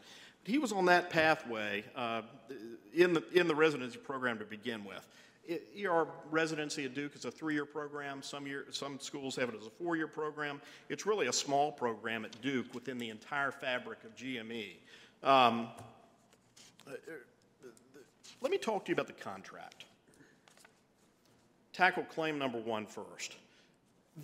He 0.45 0.59
was 0.59 0.73
on 0.73 0.87
that 0.87 1.11
pathway 1.11 1.85
uh, 1.97 2.23
in, 2.95 3.13
the, 3.13 3.25
in 3.33 3.49
the 3.49 3.55
residency 3.55 3.99
program 3.99 4.39
to 4.39 4.45
begin 4.45 4.85
with. 4.85 5.07
It- 5.45 5.69
ER 5.85 6.07
residency 6.31 6.85
at 6.85 6.95
Duke 6.95 7.15
is 7.15 7.25
a 7.25 7.31
three-year 7.31 7.67
program. 7.67 8.23
Some, 8.23 8.47
year, 8.47 8.67
some 8.71 8.99
schools 8.99 9.37
have 9.37 9.49
it 9.49 9.55
as 9.61 9.67
a 9.67 9.71
four-year 9.71 10.09
program. 10.09 10.61
It's 10.89 11.07
really 11.07 11.27
a 11.29 11.33
small 11.33 11.73
program 11.73 12.25
at 12.25 12.41
Duke 12.43 12.75
within 12.75 12.99
the 12.99 13.11
entire 13.11 13.53
fabric 13.53 14.05
of 14.05 14.17
GME. 14.17 14.77
Um, 15.23 15.69
let 18.41 18.51
me 18.51 18.59
talk 18.59 18.85
to 18.85 18.91
you 18.91 18.95
about 18.95 19.07
the 19.07 19.13
contract. 19.13 19.85
Tackle 21.73 22.05
claim 22.05 22.39
number 22.39 22.59
one 22.59 22.87
first. 22.87 23.37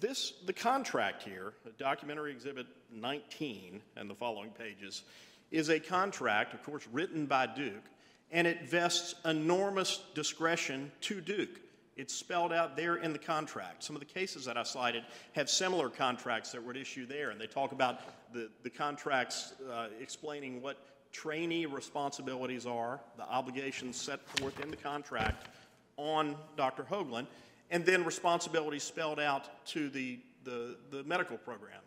This, 0.01 0.33
the 0.47 0.53
contract 0.55 1.23
here, 1.23 1.53
documentary 1.77 2.33
exhibit 2.33 2.67
19 2.91 3.83
and 3.97 4.09
the 4.09 4.15
following 4.15 4.51
pages, 4.51 5.03
is 5.51 5.69
a 5.69 5.79
contract, 5.79 6.55
of 6.55 6.63
course, 6.63 6.87
written 6.93 7.27
by 7.27 7.47
Duke, 7.47 7.85
and 8.31 8.47
it 8.47 8.69
vests 8.69 9.15
enormous 9.27 10.01
discretion 10.15 10.91
to 11.03 11.21
Duke. 11.21 11.61
It's 11.97 12.15
spelled 12.15 12.55
out 12.55 12.75
there 12.75 12.97
in 12.97 13.13
the 13.13 13.19
contract. 13.19 13.85
Some 13.85 13.95
of 13.95 14.01
the 14.01 14.07
cases 14.07 14.47
that 14.47 14.57
I 14.57 14.63
cited 14.63 15.05
have 15.35 15.51
similar 15.51 15.91
contracts 15.91 16.53
that 16.53 16.65
were 16.65 16.71
at 16.71 16.79
issue 16.79 17.05
there, 17.05 17.31
and 17.31 17.39
they 17.39 17.47
talk 17.47 17.73
about 17.73 18.01
the, 18.33 18.49
the 18.63 18.71
contracts 18.71 19.53
uh, 19.71 19.89
explaining 20.01 20.63
what 20.63 20.79
trainee 21.13 21.67
responsibilities 21.67 22.67
are, 22.67 23.01
the 23.17 23.29
obligations 23.29 23.97
set 23.97 24.21
forth 24.39 24.61
in 24.61 24.71
the 24.71 24.77
contract 24.77 25.49
on 25.97 26.37
Dr. 26.57 26.85
Hoaglin, 26.85 27.27
and 27.71 27.85
then 27.85 28.05
responsibilities 28.05 28.83
spelled 28.83 29.21
out 29.21 29.65
to 29.67 29.89
the, 29.91 30.19
the, 30.45 30.77
the 30.91 31.05
medical 31.05 31.37
program. 31.37 31.81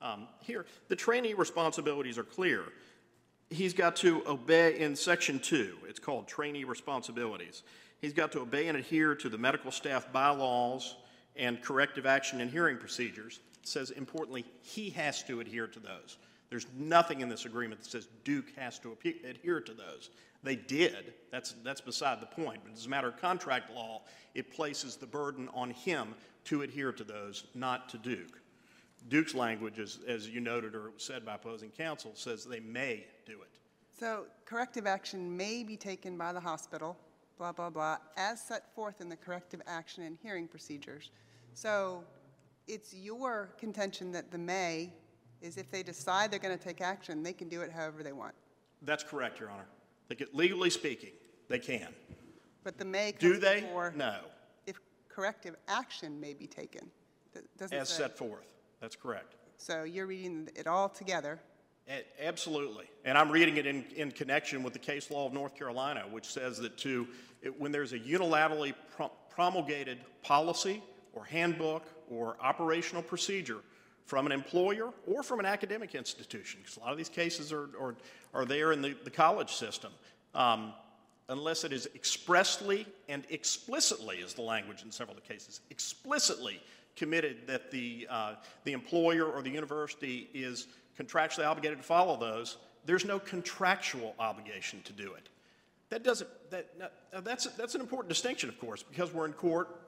Um, 0.00 0.26
here, 0.40 0.66
the 0.88 0.96
trainee 0.96 1.34
responsibilities 1.34 2.18
are 2.18 2.24
clear. 2.24 2.64
He's 3.50 3.72
got 3.72 3.96
to 3.96 4.22
obey 4.26 4.78
in 4.80 4.96
section 4.96 5.38
two, 5.38 5.76
it's 5.88 6.00
called 6.00 6.26
trainee 6.26 6.64
responsibilities. 6.64 7.62
He's 8.00 8.12
got 8.12 8.32
to 8.32 8.40
obey 8.40 8.66
and 8.66 8.76
adhere 8.76 9.14
to 9.14 9.28
the 9.28 9.38
medical 9.38 9.70
staff 9.70 10.12
bylaws 10.12 10.96
and 11.36 11.62
corrective 11.62 12.04
action 12.04 12.40
and 12.40 12.50
hearing 12.50 12.76
procedures. 12.76 13.38
It 13.62 13.68
says 13.68 13.90
importantly, 13.90 14.44
he 14.62 14.90
has 14.90 15.22
to 15.24 15.38
adhere 15.38 15.68
to 15.68 15.78
those. 15.78 16.18
There's 16.52 16.66
nothing 16.76 17.22
in 17.22 17.30
this 17.30 17.46
agreement 17.46 17.82
that 17.82 17.90
says 17.90 18.08
Duke 18.24 18.54
has 18.58 18.78
to 18.80 18.94
adhere 19.24 19.62
to 19.62 19.72
those. 19.72 20.10
They 20.42 20.54
did. 20.54 21.14
That's, 21.30 21.54
that's 21.64 21.80
beside 21.80 22.20
the 22.20 22.26
point. 22.26 22.60
But 22.62 22.74
as 22.74 22.84
a 22.84 22.90
matter 22.90 23.08
of 23.08 23.16
contract 23.16 23.74
law, 23.74 24.02
it 24.34 24.52
places 24.52 24.96
the 24.96 25.06
burden 25.06 25.48
on 25.54 25.70
him 25.70 26.14
to 26.44 26.60
adhere 26.60 26.92
to 26.92 27.04
those, 27.04 27.44
not 27.54 27.88
to 27.88 27.96
Duke. 27.96 28.38
Duke's 29.08 29.34
language, 29.34 29.78
as, 29.78 30.00
as 30.06 30.28
you 30.28 30.42
noted 30.42 30.74
or 30.74 30.90
said 30.98 31.24
by 31.24 31.36
opposing 31.36 31.70
counsel, 31.70 32.10
says 32.14 32.44
they 32.44 32.60
may 32.60 33.06
do 33.24 33.40
it. 33.40 33.58
So 33.98 34.26
corrective 34.44 34.86
action 34.86 35.34
may 35.34 35.64
be 35.64 35.78
taken 35.78 36.18
by 36.18 36.34
the 36.34 36.40
hospital, 36.40 36.98
blah, 37.38 37.52
blah, 37.52 37.70
blah, 37.70 37.96
as 38.18 38.42
set 38.42 38.74
forth 38.74 39.00
in 39.00 39.08
the 39.08 39.16
corrective 39.16 39.62
action 39.66 40.02
and 40.02 40.18
hearing 40.22 40.46
procedures. 40.46 41.12
So 41.54 42.04
it's 42.68 42.92
your 42.92 43.54
contention 43.56 44.12
that 44.12 44.30
the 44.30 44.36
may 44.36 44.92
is 45.42 45.56
if 45.56 45.70
they 45.70 45.82
decide 45.82 46.30
they're 46.30 46.38
going 46.38 46.56
to 46.56 46.62
take 46.64 46.80
action, 46.80 47.22
they 47.22 47.32
can 47.32 47.48
do 47.48 47.60
it 47.62 47.70
however 47.70 48.02
they 48.02 48.12
want. 48.12 48.34
That's 48.82 49.02
correct, 49.02 49.40
Your 49.40 49.50
Honor. 49.50 49.66
They 50.08 50.14
get, 50.14 50.34
legally 50.34 50.70
speaking, 50.70 51.10
they 51.48 51.58
can. 51.58 51.88
But 52.64 52.78
the 52.78 52.84
may 52.84 53.12
Do 53.18 53.36
they? 53.38 53.60
before 53.62 53.92
No, 53.96 54.16
if 54.66 54.78
corrective 55.08 55.56
action 55.68 56.20
may 56.20 56.32
be 56.32 56.46
taken. 56.46 56.88
Doesn't 57.58 57.76
as 57.76 57.88
say. 57.88 58.02
set 58.04 58.16
forth. 58.16 58.54
That's 58.80 58.94
correct. 58.96 59.34
So 59.56 59.84
you're 59.84 60.06
reading 60.06 60.48
it 60.54 60.66
all 60.66 60.88
together. 60.88 61.40
A- 61.88 62.04
Absolutely. 62.24 62.86
And 63.04 63.16
I'm 63.18 63.30
reading 63.30 63.56
it 63.56 63.66
in, 63.66 63.84
in 63.96 64.10
connection 64.12 64.62
with 64.62 64.72
the 64.74 64.78
case 64.78 65.10
law 65.10 65.26
of 65.26 65.32
North 65.32 65.54
Carolina, 65.56 66.04
which 66.10 66.26
says 66.26 66.58
that 66.58 66.76
to, 66.78 67.08
it- 67.42 67.58
when 67.58 67.72
there's 67.72 67.92
a 67.92 67.98
unilaterally 67.98 68.74
pro- 68.96 69.10
promulgated 69.30 69.98
policy 70.22 70.82
or 71.14 71.24
handbook 71.24 71.84
or 72.10 72.36
operational 72.40 73.02
procedure 73.02 73.58
from 74.04 74.26
an 74.26 74.32
employer 74.32 74.92
or 75.06 75.22
from 75.22 75.40
an 75.40 75.46
academic 75.46 75.94
institution, 75.94 76.60
because 76.62 76.76
a 76.76 76.80
lot 76.80 76.92
of 76.92 76.98
these 76.98 77.08
cases 77.08 77.52
are, 77.52 77.68
are, 77.80 77.94
are 78.34 78.44
there 78.44 78.72
in 78.72 78.82
the, 78.82 78.96
the 79.04 79.10
college 79.10 79.52
system, 79.52 79.92
um, 80.34 80.72
unless 81.28 81.64
it 81.64 81.72
is 81.72 81.88
expressly 81.94 82.86
and 83.08 83.24
explicitly, 83.30 84.16
is 84.16 84.34
the 84.34 84.42
language 84.42 84.82
in 84.82 84.90
several 84.90 85.16
of 85.16 85.22
the 85.22 85.28
cases, 85.28 85.60
explicitly 85.70 86.60
committed 86.96 87.46
that 87.46 87.70
the, 87.70 88.06
uh, 88.10 88.34
the 88.64 88.72
employer 88.72 89.24
or 89.24 89.42
the 89.42 89.50
university 89.50 90.28
is 90.34 90.66
contractually 90.98 91.46
obligated 91.46 91.78
to 91.78 91.84
follow 91.84 92.16
those, 92.18 92.58
there's 92.84 93.04
no 93.04 93.18
contractual 93.18 94.14
obligation 94.18 94.82
to 94.82 94.92
do 94.92 95.14
it. 95.14 95.28
That 95.90 96.02
doesn't, 96.02 96.28
that, 96.50 96.68
that's, 97.22 97.46
that's 97.56 97.74
an 97.74 97.80
important 97.80 98.08
distinction, 98.08 98.48
of 98.48 98.58
course, 98.58 98.82
because 98.82 99.12
we're 99.12 99.26
in 99.26 99.34
court. 99.34 99.81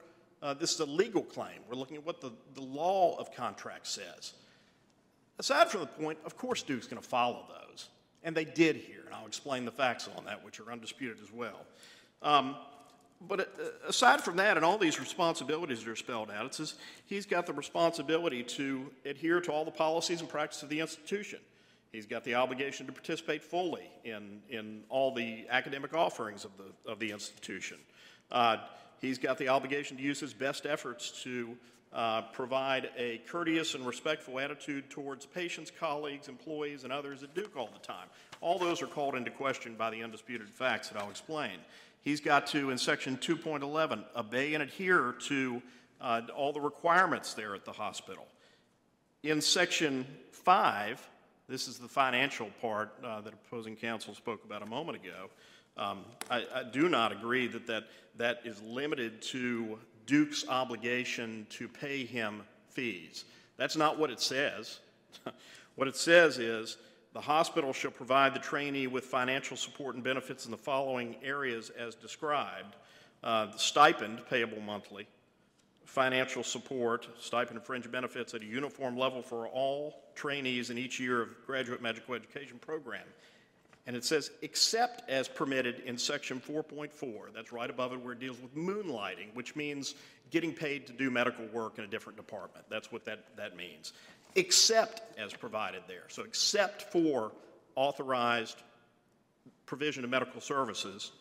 Uh, 0.45 0.53
this 0.53 0.71
is 0.75 0.79
a 0.79 0.85
legal 0.85 1.23
claim. 1.23 1.57
We're 1.67 1.75
looking 1.75 1.97
at 1.97 2.05
what 2.05 2.21
the, 2.21 2.31
the 2.53 2.61
law 2.61 3.17
of 3.17 3.33
contract 3.33 3.87
says. 3.87 4.33
Aside 5.39 5.69
from 5.69 5.81
the 5.81 5.87
point, 5.87 6.19
of 6.23 6.37
course 6.37 6.61
Duke's 6.61 6.85
going 6.85 7.01
to 7.01 7.07
follow 7.07 7.47
those. 7.49 7.89
And 8.23 8.37
they 8.37 8.45
did 8.45 8.75
here, 8.75 9.01
and 9.07 9.15
I'll 9.15 9.25
explain 9.25 9.65
the 9.65 9.71
facts 9.71 10.07
on 10.15 10.25
that, 10.25 10.45
which 10.45 10.59
are 10.59 10.71
undisputed 10.71 11.17
as 11.23 11.33
well. 11.33 11.65
Um, 12.21 12.55
but 13.27 13.39
uh, 13.39 13.43
aside 13.87 14.21
from 14.21 14.35
that, 14.35 14.55
and 14.55 14.63
all 14.63 14.77
these 14.77 14.99
responsibilities 14.99 15.83
that 15.83 15.89
are 15.89 15.95
spelled 15.95 16.29
out, 16.29 16.45
it 16.45 16.53
says 16.53 16.75
he's 17.07 17.25
got 17.25 17.47
the 17.47 17.53
responsibility 17.53 18.43
to 18.43 18.91
adhere 19.03 19.41
to 19.41 19.51
all 19.51 19.65
the 19.65 19.71
policies 19.71 20.19
and 20.19 20.29
practices 20.29 20.61
of 20.61 20.69
the 20.69 20.79
institution. 20.79 21.39
He's 21.91 22.05
got 22.05 22.23
the 22.23 22.35
obligation 22.35 22.85
to 22.85 22.91
participate 22.91 23.41
fully 23.41 23.89
in, 24.03 24.41
in 24.51 24.83
all 24.89 25.11
the 25.11 25.47
academic 25.49 25.95
offerings 25.95 26.45
of 26.45 26.51
the, 26.55 26.91
of 26.91 26.99
the 26.99 27.09
institution. 27.09 27.77
Uh, 28.31 28.57
he's 29.01 29.17
got 29.17 29.37
the 29.37 29.47
obligation 29.47 29.97
to 29.97 30.03
use 30.03 30.19
his 30.19 30.33
best 30.33 30.65
efforts 30.65 31.23
to 31.23 31.57
uh, 31.93 32.23
provide 32.33 32.89
a 32.97 33.19
courteous 33.29 33.73
and 33.73 33.85
respectful 33.85 34.39
attitude 34.39 34.89
towards 34.89 35.25
patients, 35.25 35.71
colleagues, 35.71 36.27
employees, 36.27 36.83
and 36.83 36.91
others 36.91 37.23
at 37.23 37.33
Duke 37.33 37.55
all 37.55 37.69
the 37.71 37.79
time. 37.79 38.07
All 38.41 38.59
those 38.59 38.81
are 38.81 38.87
called 38.87 39.15
into 39.15 39.31
question 39.31 39.75
by 39.75 39.89
the 39.89 40.03
undisputed 40.03 40.49
facts 40.49 40.89
that 40.89 41.01
I'll 41.01 41.09
explain. 41.09 41.59
He's 42.01 42.19
got 42.19 42.47
to, 42.47 42.69
in 42.69 42.77
section 42.77 43.17
2.11, 43.17 44.03
obey 44.15 44.53
and 44.53 44.61
adhere 44.61 45.15
to 45.27 45.61
uh, 46.01 46.21
all 46.35 46.51
the 46.51 46.61
requirements 46.61 47.33
there 47.33 47.55
at 47.55 47.63
the 47.63 47.71
hospital. 47.71 48.27
In 49.23 49.41
section 49.41 50.05
5, 50.33 51.09
this 51.47 51.67
is 51.67 51.77
the 51.79 51.87
financial 51.87 52.49
part 52.61 52.93
uh, 53.03 53.21
that 53.21 53.33
opposing 53.33 53.75
counsel 53.75 54.13
spoke 54.13 54.43
about 54.43 54.61
a 54.61 54.65
moment 54.65 54.97
ago. 54.97 55.29
Um, 55.77 56.05
I, 56.29 56.45
I 56.53 56.63
do 56.63 56.89
not 56.89 57.11
agree 57.11 57.47
that, 57.47 57.67
that 57.67 57.85
that 58.17 58.41
is 58.45 58.61
limited 58.61 59.21
to 59.21 59.79
Duke's 60.05 60.47
obligation 60.47 61.47
to 61.51 61.67
pay 61.67 62.05
him 62.05 62.43
fees. 62.69 63.25
That's 63.57 63.75
not 63.75 63.97
what 63.97 64.09
it 64.09 64.21
says. 64.21 64.79
what 65.75 65.87
it 65.87 65.95
says 65.95 66.37
is 66.37 66.77
the 67.13 67.21
hospital 67.21 67.73
shall 67.73 67.91
provide 67.91 68.33
the 68.33 68.39
trainee 68.39 68.87
with 68.87 69.05
financial 69.05 69.57
support 69.57 69.95
and 69.95 70.03
benefits 70.03 70.45
in 70.45 70.51
the 70.51 70.57
following 70.57 71.15
areas 71.23 71.71
as 71.71 71.95
described 71.95 72.75
uh, 73.23 73.47
stipend 73.55 74.21
payable 74.29 74.61
monthly, 74.61 75.07
financial 75.85 76.43
support, 76.43 77.07
stipend 77.19 77.57
and 77.57 77.65
fringe 77.65 77.89
benefits 77.89 78.33
at 78.33 78.41
a 78.41 78.45
uniform 78.45 78.97
level 78.97 79.21
for 79.21 79.47
all 79.47 80.03
trainees 80.13 80.69
in 80.69 80.77
each 80.77 80.99
year 80.99 81.21
of 81.21 81.29
graduate 81.45 81.81
medical 81.81 82.13
education 82.13 82.59
program. 82.59 83.05
And 83.87 83.95
it 83.95 84.03
says, 84.03 84.31
except 84.41 85.07
as 85.09 85.27
permitted 85.27 85.81
in 85.85 85.97
section 85.97 86.41
4.4. 86.41 87.33
That's 87.33 87.51
right 87.51 87.69
above 87.69 87.93
it 87.93 88.01
where 88.01 88.13
it 88.13 88.19
deals 88.19 88.39
with 88.39 88.55
moonlighting, 88.55 89.33
which 89.35 89.55
means 89.55 89.93
getting 90.31 90.53
paid 90.53 90.87
to 90.87 90.93
do 90.93 91.11
medical 91.11 91.45
work 91.47 91.77
in 91.77 91.83
a 91.83 91.87
different 91.87 92.17
department. 92.17 92.65
That's 92.69 92.91
what 92.91 93.05
that, 93.05 93.25
that 93.37 93.55
means. 93.55 93.93
Except 94.35 95.01
as 95.19 95.33
provided 95.33 95.83
there. 95.87 96.03
So, 96.07 96.23
except 96.23 96.91
for 96.91 97.31
authorized 97.75 98.57
provision 99.67 100.03
of 100.03 100.09
medical 100.09 100.41
services, 100.41 101.11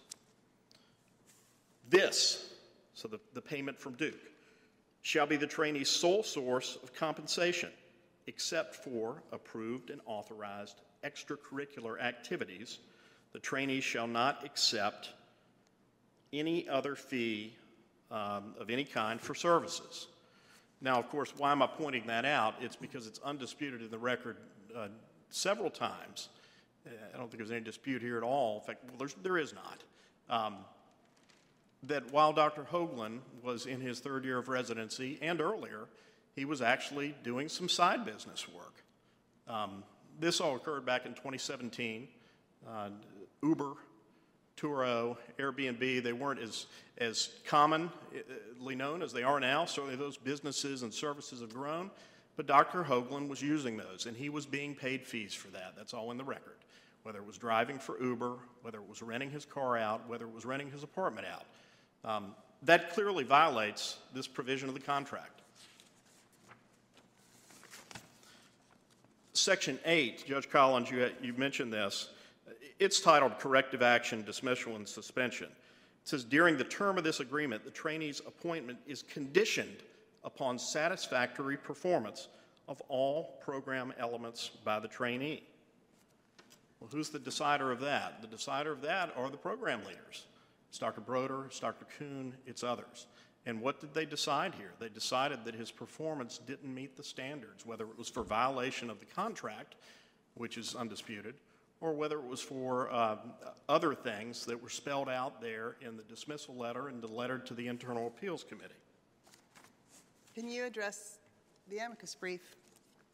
this, 1.91 2.51
so 2.95 3.09
the, 3.09 3.21
the 3.35 3.43
payment 3.43 3.79
from 3.79 3.95
Duke, 3.95 4.15
shall 5.03 5.27
be 5.27 5.37
the 5.37 5.47
trainee's 5.47 5.91
sole 5.91 6.23
source 6.23 6.79
of 6.83 6.95
compensation, 6.95 7.71
except 8.27 8.75
for 8.75 9.23
approved 9.33 9.91
and 9.91 10.01
authorized 10.07 10.81
extracurricular 11.05 12.01
activities. 12.01 12.79
The 13.33 13.39
trainee 13.39 13.81
shall 13.81 14.07
not 14.07 14.45
accept 14.45 15.11
any 16.33 16.69
other 16.69 16.95
fee 16.95 17.57
um, 18.11 18.55
of 18.59 18.71
any 18.71 18.85
kind 18.85 19.21
for 19.21 19.35
services. 19.35 20.09
Now, 20.81 20.99
of 20.99 21.09
course, 21.09 21.33
why 21.37 21.53
am 21.53 21.63
I 21.63 21.67
pointing 21.67 22.07
that 22.07 22.25
out? 22.25 22.55
It's 22.61 22.77
because 22.77 23.07
it's 23.07 23.19
undisputed 23.21 23.83
in 23.83 23.91
the 23.91 23.99
record 23.99 24.37
uh, 24.77 24.89
several 25.31 25.71
times. 25.71 26.29
Uh, 26.87 26.91
I 27.13 27.17
don't 27.17 27.31
think 27.31 27.39
there's 27.39 27.51
any 27.51 27.61
dispute 27.61 28.03
here 28.03 28.17
at 28.17 28.23
all. 28.23 28.59
In 28.61 28.67
fact, 28.67 28.85
well, 28.89 28.99
there's, 28.99 29.15
there 29.23 29.39
is 29.39 29.55
not. 29.55 29.83
Um, 30.29 30.57
that 31.85 32.13
while 32.13 32.33
Dr. 32.33 32.65
Hoaglin 32.65 33.21
was 33.43 33.67
in 33.67 33.81
his 33.81 34.01
third 34.01 34.25
year 34.25 34.39
of 34.39 34.49
residency 34.49 35.19
and 35.21 35.41
earlier, 35.41 35.87
he 36.35 36.45
was 36.45 36.63
actually 36.63 37.15
doing 37.23 37.49
some 37.49 37.69
side 37.69 38.05
business 38.05 38.47
work. 38.49 38.83
Um, 39.47 39.85
this 40.19 40.41
all 40.41 40.57
occurred 40.57 40.85
back 40.87 41.07
in 41.07 41.13
2017. 41.13 42.09
Uh, 42.67 42.89
Uber, 43.43 43.73
Turo, 44.57 45.17
Airbnb, 45.39 46.03
they 46.03 46.13
weren't 46.13 46.41
as, 46.41 46.67
as 46.99 47.31
commonly 47.47 47.91
known 48.75 49.03
as 49.03 49.13
they 49.13 49.23
are 49.23 49.41
now. 49.41 49.65
Certainly 49.65 49.97
those 49.97 50.17
businesses 50.17 50.83
and 50.83 50.93
services 50.93 51.41
have 51.41 51.53
grown. 51.53 51.91
But 52.37 52.47
Dr. 52.47 52.83
Hoaglin 52.83 53.29
was 53.29 53.41
using 53.41 53.77
those, 53.77 54.07
and 54.07 54.17
he 54.17 54.29
was 54.29 54.45
being 54.45 54.75
paid 54.75 55.07
fees 55.07 55.35
for 55.35 55.49
that. 55.49 55.75
That's 55.77 55.95
all 55.95 56.11
in 56.11 56.17
the 56.17 56.25
record. 56.25 56.57
Whether 57.05 57.19
it 57.19 57.27
was 57.27 57.39
driving 57.39 57.79
for 57.79 58.01
Uber, 58.03 58.37
whether 58.63 58.79
it 58.79 58.89
was 58.89 59.03
renting 59.03 59.31
his 59.31 59.45
car 59.45 59.77
out, 59.77 60.09
whether 60.09 60.25
it 60.25 60.35
was 60.35 60.45
renting 60.45 60.71
his 60.71 60.83
apartment 60.83 61.27
out. 61.27 61.45
Um, 62.05 62.35
that 62.63 62.93
clearly 62.93 63.25
violates 63.25 63.99
this 64.15 64.27
provision 64.27 64.69
of 64.69 64.75
the 64.75 64.81
contract. 64.81 65.43
Section 69.35 69.81
8, 69.85 70.27
Judge 70.27 70.49
Collins, 70.49 70.91
you, 70.91 71.11
you 71.21 71.33
mentioned 71.33 71.73
this. 71.73 72.11
It's 72.79 73.01
titled 73.01 73.39
Corrective 73.41 73.83
Action, 73.83 74.23
Dismissal, 74.25 74.77
and 74.77 74.89
Suspension. 74.89 75.49
It 75.49 76.09
says, 76.09 76.23
during 76.23 76.57
the 76.57 76.65
term 76.65 76.99
of 76.99 77.05
this 77.05 77.19
agreement, 77.19 77.65
the 77.65 77.71
trainee's 77.73 78.21
appointment 78.21 78.79
is 78.87 79.03
conditioned 79.03 79.79
upon 80.23 80.57
satisfactory 80.57 81.57
performance 81.57 82.29
of 82.69 82.81
all 82.89 83.41
program 83.43 83.93
elements 83.99 84.53
by 84.65 84.79
the 84.79 84.89
trainee. 84.89 85.43
Well, 86.79 86.89
who's 86.93 87.11
the 87.11 87.19
decider 87.19 87.73
of 87.73 87.81
that? 87.81 88.21
The 88.23 88.29
decider 88.29 88.71
of 88.71 88.83
that 88.83 89.13
are 89.17 89.31
the 89.31 89.37
program 89.37 89.81
leaders. 89.81 90.27
It's 90.69 90.79
Dr. 90.79 91.01
Broder, 91.01 91.47
it's 91.47 91.59
Dr. 91.59 91.87
Kuhn, 91.99 92.35
it's 92.47 92.63
others. 92.63 93.07
And 93.47 93.61
what 93.61 93.81
did 93.81 93.93
they 93.93 94.07
decide 94.07 94.55
here? 94.55 94.73
They 94.79 94.89
decided 94.89 95.45
that 95.45 95.55
his 95.55 95.71
performance 95.71 96.39
didn't 96.39 96.73
meet 96.75 96.97
the 96.97 97.05
standards, 97.05 97.67
whether 97.67 97.85
it 97.85 97.99
was 97.99 98.09
for 98.09 98.23
violation 98.23 98.89
of 98.89 99.01
the 99.01 99.05
contract, 99.07 99.75
which 100.35 100.57
is 100.57 100.75
undisputed, 100.75 101.35
or 101.81 101.93
whether 101.93 102.17
it 102.17 102.25
was 102.25 102.41
for 102.41 102.91
uh, 102.91 103.17
other 103.69 103.95
things 103.95 104.47
that 104.47 104.63
were 104.63 104.71
spelled 104.71 105.11
out 105.11 105.43
there 105.43 105.77
in 105.83 105.97
the 105.97 106.03
dismissal 106.05 106.55
letter 106.57 106.89
and 106.89 107.03
the 107.03 107.09
letter 107.09 107.39
to 107.39 107.53
the 107.53 107.67
Internal 107.67 108.07
Appeals 108.07 108.45
Committee. 108.45 108.75
Can 110.35 110.49
you 110.49 110.65
address 110.65 111.19
the 111.69 111.79
amicus 111.79 112.15
brief, 112.15 112.57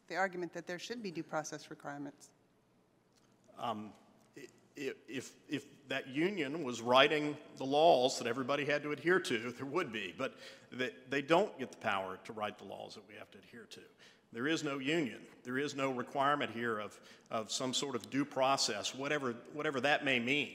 the 0.09 0.16
argument 0.16 0.53
that 0.53 0.66
there 0.66 0.78
should 0.78 1.03
be 1.03 1.11
due 1.11 1.24
process 1.24 1.70
requirements? 1.70 2.31
Um, 3.59 3.91
If, 4.81 5.33
if 5.49 5.64
that 5.89 6.09
union 6.09 6.64
was 6.64 6.81
writing 6.81 7.37
the 7.59 7.64
laws 7.64 8.18
that 8.18 8.26
everybody 8.26 8.64
had 8.64 8.83
to 8.85 8.93
adhere 8.93 9.20
to, 9.20 9.53
there 9.53 9.66
would 9.66 9.93
be, 9.93 10.14
but 10.16 10.35
they, 10.72 10.91
they 11.11 11.20
don't 11.20 11.57
get 11.59 11.70
the 11.70 11.76
power 11.76 12.18
to 12.24 12.33
write 12.33 12.59
the 12.59 12.64
laws 12.64 12.95
that 12.95 13.07
we 13.09 13.14
have 13.16 13.31
to 13.33 13.39
adhere 13.39 13.66
to. 13.70 13.81
There 14.33 14.47
is 14.47 14.62
no 14.62 14.78
union. 14.78 15.18
There 15.43 15.59
is 15.59 15.74
no 15.74 15.91
requirement 15.91 16.53
here 16.53 16.78
of, 16.78 16.99
of 17.31 17.51
some 17.51 17.74
sort 17.74 17.97
of 17.97 18.09
due 18.09 18.24
process, 18.24 18.95
whatever, 18.95 19.35
whatever 19.53 19.81
that 19.81 20.05
may 20.05 20.20
mean. 20.20 20.53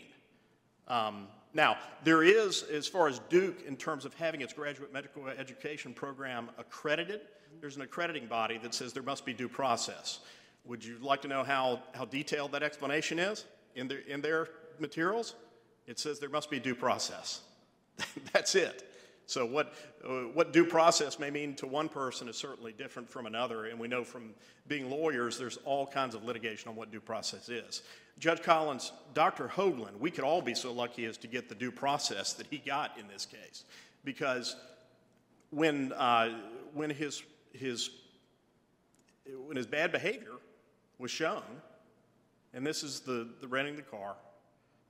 Um, 0.88 1.28
now, 1.53 1.78
there 2.03 2.23
is, 2.23 2.63
as 2.63 2.88
far 2.88 3.07
as 3.07 3.19
Duke, 3.30 3.63
in 3.67 3.76
terms 3.76 4.05
of 4.05 4.13
having 4.13 4.41
its 4.41 4.53
graduate 4.53 4.93
medical 4.93 5.28
education 5.28 5.93
program 5.93 6.49
accredited, 6.57 7.21
there's 7.59 7.76
an 7.76 7.82
accrediting 7.82 8.28
body 8.28 8.57
that 8.59 8.73
says 8.73 8.93
there 8.93 9.03
must 9.03 9.26
be 9.26 9.34
due 9.34 9.49
process. 9.49 10.19
Would 10.65 10.84
you 10.84 10.97
like 11.01 11.21
to 11.21 11.28
know 11.28 11.43
how, 11.43 11.82
how 11.93 12.05
detailed 12.05 12.51
that 12.53 12.63
explanation 12.63 13.19
is 13.19 13.45
in 13.76 13.88
their, 13.88 13.99
in 13.99 14.21
their 14.21 14.49
materials? 14.80 15.36
It 15.88 15.99
says 15.99 16.19
there 16.19 16.30
must 16.30 16.49
be 16.49 16.59
due 16.59 16.76
process. 16.76 17.41
That's 18.34 18.55
it. 18.55 18.91
So 19.28 19.45
what, 19.45 19.73
uh, 20.07 20.28
what 20.34 20.53
due 20.53 20.65
process 20.65 21.17
may 21.17 21.32
mean 21.32 21.55
to 21.55 21.67
one 21.67 21.89
person 21.89 22.30
is 22.30 22.36
certainly 22.36 22.73
different 22.73 23.09
from 23.09 23.26
another, 23.26 23.65
and 23.65 23.80
we 23.80 23.88
know 23.88 24.03
from 24.03 24.36
being 24.67 24.89
lawyers, 24.89 25.38
there's 25.38 25.57
all 25.65 25.88
kinds 25.88 26.13
of 26.13 26.23
litigation 26.23 26.69
on 26.69 26.76
what 26.76 26.91
due 26.91 26.99
process 26.99 27.49
is. 27.49 27.82
Judge 28.19 28.43
Collins, 28.43 28.91
Dr. 29.13 29.47
Hoaglin, 29.47 29.97
we 29.99 30.11
could 30.11 30.23
all 30.23 30.41
be 30.41 30.53
so 30.53 30.71
lucky 30.71 31.05
as 31.05 31.17
to 31.17 31.28
get 31.28 31.49
the 31.49 31.55
due 31.55 31.71
process 31.71 32.34
that 32.34 32.47
he 32.47 32.59
got 32.59 32.97
in 32.99 33.07
this 33.07 33.26
case, 33.26 33.65
because 34.03 34.55
when, 35.49 35.91
uh, 35.93 36.30
when 36.73 36.89
his, 36.89 37.23
his, 37.51 37.89
when 39.45 39.57
his 39.57 39.65
bad 39.65 39.91
behavior 39.91 40.34
was 40.99 41.09
shown, 41.09 41.43
and 42.55 42.65
this 42.65 42.81
is 42.81 43.01
the, 43.01 43.27
the 43.41 43.47
renting 43.47 43.75
the 43.75 43.83
car, 43.83 44.15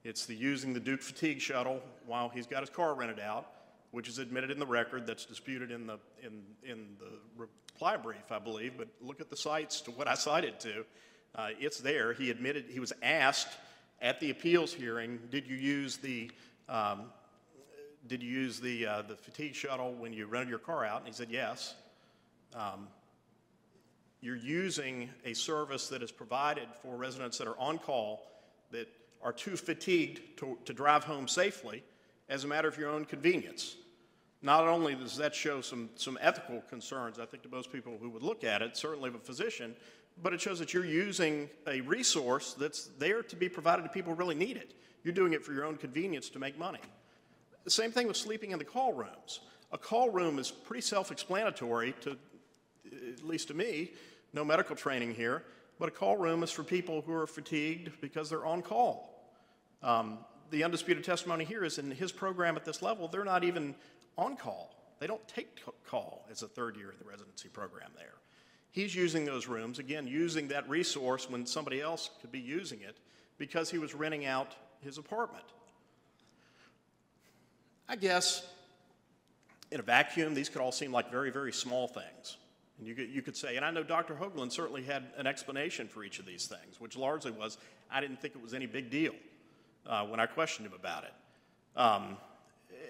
it's 0.03 0.27
the 0.27 0.35
using 0.35 0.71
the 0.71 0.79
Duke 0.79 1.01
fatigue 1.01 1.41
shuttle 1.41 1.81
while 2.05 2.29
he's 2.29 2.45
got 2.45 2.61
his 2.61 2.69
car 2.69 2.93
rented 2.93 3.19
out, 3.19 3.47
which 3.89 4.07
is 4.07 4.19
admitted 4.19 4.51
in 4.51 4.59
the 4.59 4.65
record, 4.65 5.07
that's 5.07 5.25
disputed 5.25 5.71
in 5.71 5.87
the, 5.87 5.97
in, 6.21 6.43
in 6.63 6.85
the 6.99 7.09
reply 7.35 7.97
brief, 7.97 8.31
I 8.31 8.37
believe, 8.37 8.73
but 8.77 8.87
look 9.01 9.19
at 9.19 9.31
the 9.31 9.35
cites 9.35 9.81
to 9.81 9.91
what 9.91 10.07
I 10.07 10.13
cited 10.13 10.59
to. 10.59 10.85
Uh, 11.33 11.49
it's 11.59 11.79
there. 11.79 12.13
He 12.13 12.29
admitted, 12.29 12.65
he 12.69 12.79
was 12.79 12.93
asked 13.01 13.57
at 13.99 14.19
the 14.19 14.29
appeals 14.29 14.71
hearing, 14.71 15.19
did 15.31 15.47
you 15.47 15.55
use 15.55 15.97
the, 15.97 16.29
um, 16.69 17.05
did 18.07 18.21
you 18.21 18.29
use 18.29 18.59
the, 18.59 18.85
uh, 18.85 19.01
the 19.01 19.15
fatigue 19.15 19.55
shuttle 19.55 19.91
when 19.93 20.13
you 20.13 20.27
rented 20.27 20.49
your 20.49 20.59
car 20.59 20.85
out? 20.85 20.99
And 20.99 21.07
he 21.07 21.13
said, 21.13 21.31
yes. 21.31 21.73
Um, 22.53 22.87
you're 24.21 24.35
using 24.35 25.09
a 25.23 25.33
service 25.33 25.87
that 25.89 26.01
is 26.01 26.11
provided 26.11 26.67
for 26.81 26.95
residents 26.95 27.37
that 27.37 27.47
are 27.47 27.57
on 27.59 27.77
call 27.77 28.23
that 28.71 28.87
are 29.21 29.33
too 29.33 29.55
fatigued 29.55 30.37
to, 30.37 30.57
to 30.65 30.73
drive 30.73 31.03
home 31.03 31.27
safely 31.27 31.83
as 32.29 32.43
a 32.43 32.47
matter 32.47 32.67
of 32.67 32.77
your 32.77 32.89
own 32.89 33.05
convenience. 33.05 33.75
Not 34.41 34.67
only 34.67 34.95
does 34.95 35.17
that 35.17 35.33
show 35.33 35.61
some, 35.61 35.89
some 35.95 36.17
ethical 36.21 36.61
concerns, 36.69 37.19
I 37.19 37.25
think, 37.25 37.43
to 37.43 37.49
most 37.49 37.71
people 37.71 37.97
who 37.99 38.09
would 38.09 38.23
look 38.23 38.43
at 38.43 38.61
it, 38.61 38.77
certainly 38.77 39.09
of 39.09 39.15
a 39.15 39.19
physician, 39.19 39.75
but 40.21 40.33
it 40.33 40.41
shows 40.41 40.59
that 40.59 40.73
you're 40.73 40.85
using 40.85 41.49
a 41.67 41.81
resource 41.81 42.55
that's 42.57 42.85
there 42.99 43.23
to 43.23 43.35
be 43.35 43.49
provided 43.49 43.83
to 43.83 43.89
people 43.89 44.13
who 44.13 44.19
really 44.19 44.35
need 44.35 44.57
it. 44.57 44.73
You're 45.03 45.13
doing 45.13 45.33
it 45.33 45.43
for 45.43 45.53
your 45.53 45.65
own 45.65 45.77
convenience 45.77 46.29
to 46.29 46.39
make 46.39 46.57
money. 46.57 46.79
The 47.63 47.71
same 47.71 47.91
thing 47.91 48.07
with 48.07 48.17
sleeping 48.17 48.51
in 48.51 48.59
the 48.59 48.65
call 48.65 48.93
rooms. 48.93 49.41
A 49.71 49.77
call 49.77 50.09
room 50.09 50.39
is 50.39 50.51
pretty 50.51 50.81
self 50.81 51.11
explanatory 51.11 51.93
to, 52.01 52.17
at 53.13 53.23
least 53.23 53.47
to 53.49 53.53
me, 53.53 53.91
no 54.33 54.43
medical 54.43 54.75
training 54.75 55.13
here, 55.13 55.43
but 55.79 55.89
a 55.89 55.91
call 55.91 56.17
room 56.17 56.43
is 56.43 56.51
for 56.51 56.63
people 56.63 57.01
who 57.01 57.13
are 57.13 57.27
fatigued 57.27 57.91
because 58.01 58.29
they're 58.29 58.45
on 58.45 58.61
call. 58.61 59.33
Um, 59.83 60.19
the 60.51 60.63
undisputed 60.63 61.03
testimony 61.03 61.45
here 61.45 61.63
is 61.63 61.77
in 61.77 61.91
his 61.91 62.11
program 62.11 62.55
at 62.55 62.65
this 62.65 62.81
level, 62.81 63.07
they're 63.07 63.25
not 63.25 63.43
even 63.43 63.75
on 64.17 64.37
call. 64.37 64.75
They 64.99 65.07
don't 65.07 65.27
take 65.27 65.61
call 65.85 66.25
as 66.31 66.41
a 66.41 66.47
third 66.47 66.77
year 66.77 66.89
of 66.89 66.99
the 66.99 67.05
residency 67.05 67.49
program 67.49 67.91
there. 67.97 68.13
He's 68.71 68.93
using 68.95 69.25
those 69.25 69.47
rooms, 69.47 69.79
again, 69.79 70.07
using 70.07 70.49
that 70.49 70.67
resource 70.69 71.29
when 71.29 71.45
somebody 71.45 71.81
else 71.81 72.09
could 72.21 72.31
be 72.31 72.39
using 72.39 72.81
it 72.81 72.97
because 73.37 73.69
he 73.69 73.77
was 73.77 73.93
renting 73.93 74.25
out 74.25 74.55
his 74.81 74.97
apartment. 74.97 75.45
I 77.87 77.95
guess 77.95 78.45
in 79.71 79.79
a 79.79 79.83
vacuum, 79.83 80.33
these 80.33 80.49
could 80.49 80.61
all 80.61 80.71
seem 80.71 80.91
like 80.91 81.11
very, 81.11 81.31
very 81.31 81.53
small 81.53 81.87
things. 81.87 82.37
And 82.77 82.87
you 82.87 82.95
could, 82.95 83.09
you 83.09 83.21
could 83.21 83.37
say, 83.37 83.55
and 83.55 83.63
I 83.63 83.71
know 83.71 83.83
Dr. 83.83 84.15
Hoaglin 84.15 84.51
certainly 84.51 84.83
had 84.83 85.03
an 85.17 85.27
explanation 85.27 85.87
for 85.87 86.03
each 86.03 86.19
of 86.19 86.25
these 86.25 86.47
things, 86.47 86.79
which 86.79 86.97
largely 86.97 87.31
was, 87.31 87.57
I 87.89 88.01
didn't 88.01 88.21
think 88.21 88.35
it 88.35 88.41
was 88.41 88.53
any 88.53 88.65
big 88.65 88.89
deal 88.89 89.13
uh, 89.87 90.05
when 90.05 90.19
I 90.19 90.25
questioned 90.25 90.67
him 90.67 90.73
about 90.73 91.03
it. 91.03 91.13
Um, 91.77 92.17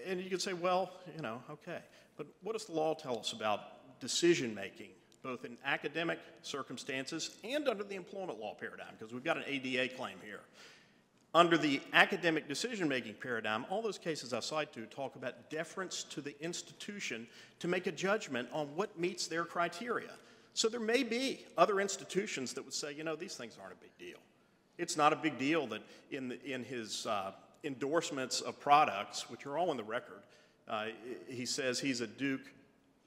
and 0.07 0.19
you 0.21 0.29
could 0.29 0.41
say, 0.41 0.53
well, 0.53 0.91
you 1.15 1.21
know, 1.21 1.41
okay. 1.49 1.79
But 2.17 2.27
what 2.41 2.53
does 2.53 2.65
the 2.65 2.73
law 2.73 2.93
tell 2.93 3.19
us 3.19 3.33
about 3.33 3.99
decision 3.99 4.55
making, 4.55 4.89
both 5.21 5.45
in 5.45 5.57
academic 5.65 6.19
circumstances 6.41 7.37
and 7.43 7.67
under 7.67 7.83
the 7.83 7.95
employment 7.95 8.39
law 8.39 8.55
paradigm? 8.59 8.93
Because 8.97 9.13
we've 9.13 9.23
got 9.23 9.37
an 9.37 9.43
ADA 9.45 9.93
claim 9.95 10.17
here. 10.23 10.41
Under 11.35 11.57
the 11.57 11.81
academic 11.91 12.47
decision 12.47 12.87
making 12.87 13.15
paradigm, 13.15 13.65
all 13.69 13.81
those 13.81 13.97
cases 13.97 14.31
I 14.31 14.39
cite 14.39 14.71
to 14.71 14.85
talk 14.85 15.17
about 15.17 15.49
deference 15.49 16.03
to 16.05 16.21
the 16.21 16.33
institution 16.41 17.27
to 17.59 17.67
make 17.67 17.87
a 17.87 17.91
judgment 17.91 18.47
on 18.53 18.67
what 18.67 18.97
meets 18.97 19.27
their 19.27 19.43
criteria. 19.43 20.11
So 20.53 20.69
there 20.69 20.79
may 20.79 21.03
be 21.03 21.45
other 21.57 21.81
institutions 21.81 22.53
that 22.53 22.63
would 22.63 22.73
say, 22.73 22.93
you 22.93 23.03
know, 23.03 23.17
these 23.17 23.35
things 23.35 23.57
aren't 23.61 23.73
a 23.73 23.81
big 23.81 23.97
deal. 23.99 24.17
It's 24.77 24.95
not 24.95 25.11
a 25.11 25.17
big 25.17 25.37
deal 25.37 25.67
that 25.67 25.81
in, 26.09 26.29
the, 26.29 26.41
in 26.49 26.63
his 26.63 27.05
uh, 27.05 27.33
endorsements 27.65 28.39
of 28.39 28.57
products, 28.61 29.29
which 29.29 29.45
are 29.45 29.57
all 29.57 29.71
in 29.71 29.77
the 29.77 29.83
record, 29.83 30.21
uh, 30.69 30.85
he 31.27 31.45
says 31.45 31.81
he's 31.81 31.99
a 31.99 32.07
Duke 32.07 32.49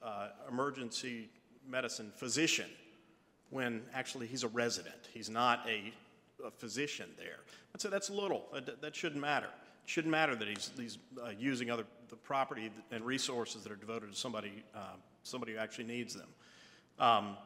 uh, 0.03 0.27
emergency 0.47 1.29
medicine 1.67 2.11
physician 2.15 2.69
when 3.49 3.81
actually 3.91 4.27
he's 4.27 4.43
a 4.43 4.49
resident. 4.49 5.09
He's 5.11 5.31
not 5.31 5.67
a, 5.67 5.91
a 6.45 6.51
physician 6.51 7.09
there. 7.17 7.39
I'd 7.73 7.81
say 7.81 7.89
that's 7.89 8.09
little. 8.09 8.45
That, 8.81 8.95
shouldn't 8.95 9.21
matter. 9.21 9.47
It 9.47 9.89
shouldn't 9.89 10.11
matter 10.11 10.35
that 10.35 10.47
he's, 10.47 10.71
he's 10.77 10.97
uh, 11.23 11.31
using 11.37 11.69
other 11.69 11.85
the 12.09 12.15
property 12.15 12.71
and 12.91 13.05
resources 13.05 13.63
that 13.63 13.71
are 13.71 13.75
devoted 13.75 14.11
to 14.11 14.17
somebody, 14.17 14.63
uh, 14.75 14.95
somebody 15.23 15.53
who 15.53 15.59
actually 15.59 15.85
needs 15.85 16.15
them. 16.15 16.27
Um, 16.99 17.37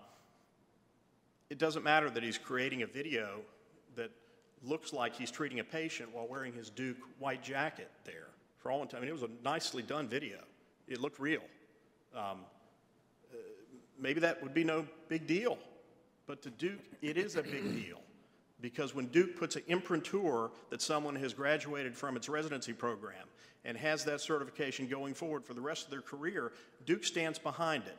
it 1.49 1.57
doesn't 1.57 1.83
matter 1.83 2.09
that 2.09 2.23
he's 2.23 2.37
creating 2.37 2.81
a 2.81 2.87
video 2.87 3.41
that 3.95 4.09
looks 4.63 4.93
like 4.93 5.15
he's 5.15 5.29
treating 5.29 5.59
a 5.59 5.63
patient 5.63 6.13
while 6.13 6.27
wearing 6.27 6.53
his 6.53 6.69
Duke 6.69 6.97
white 7.19 7.43
jacket 7.43 7.91
there 8.05 8.27
for 8.57 8.71
all 8.71 8.81
intent. 8.81 8.97
I 8.97 8.99
mean, 9.01 9.09
it 9.09 9.13
was 9.13 9.23
a 9.23 9.43
nicely 9.43 9.83
done 9.83 10.07
video. 10.07 10.37
It 10.87 10.99
looked 10.99 11.19
real. 11.19 11.43
Um, 12.15 12.39
uh, 13.31 13.37
maybe 13.99 14.19
that 14.21 14.41
would 14.41 14.53
be 14.53 14.63
no 14.63 14.85
big 15.09 15.27
deal, 15.27 15.57
but 16.25 16.41
to 16.43 16.49
Duke, 16.49 16.79
it 17.01 17.17
is 17.17 17.35
a 17.35 17.43
big 17.43 17.63
deal. 17.75 17.99
Because 18.63 18.95
when 18.95 19.07
Duke 19.07 19.35
puts 19.35 19.57
an 19.57 19.63
imprintur 19.67 20.49
that 20.69 20.81
someone 20.81 21.17
has 21.17 21.33
graduated 21.33 21.97
from 21.97 22.15
its 22.15 22.29
residency 22.29 22.71
program 22.71 23.25
and 23.65 23.77
has 23.77 24.05
that 24.05 24.21
certification 24.21 24.87
going 24.87 25.13
forward 25.13 25.43
for 25.43 25.53
the 25.53 25.59
rest 25.59 25.83
of 25.83 25.91
their 25.91 26.01
career, 26.01 26.53
Duke 26.85 27.03
stands 27.03 27.37
behind 27.37 27.83
it. 27.83 27.97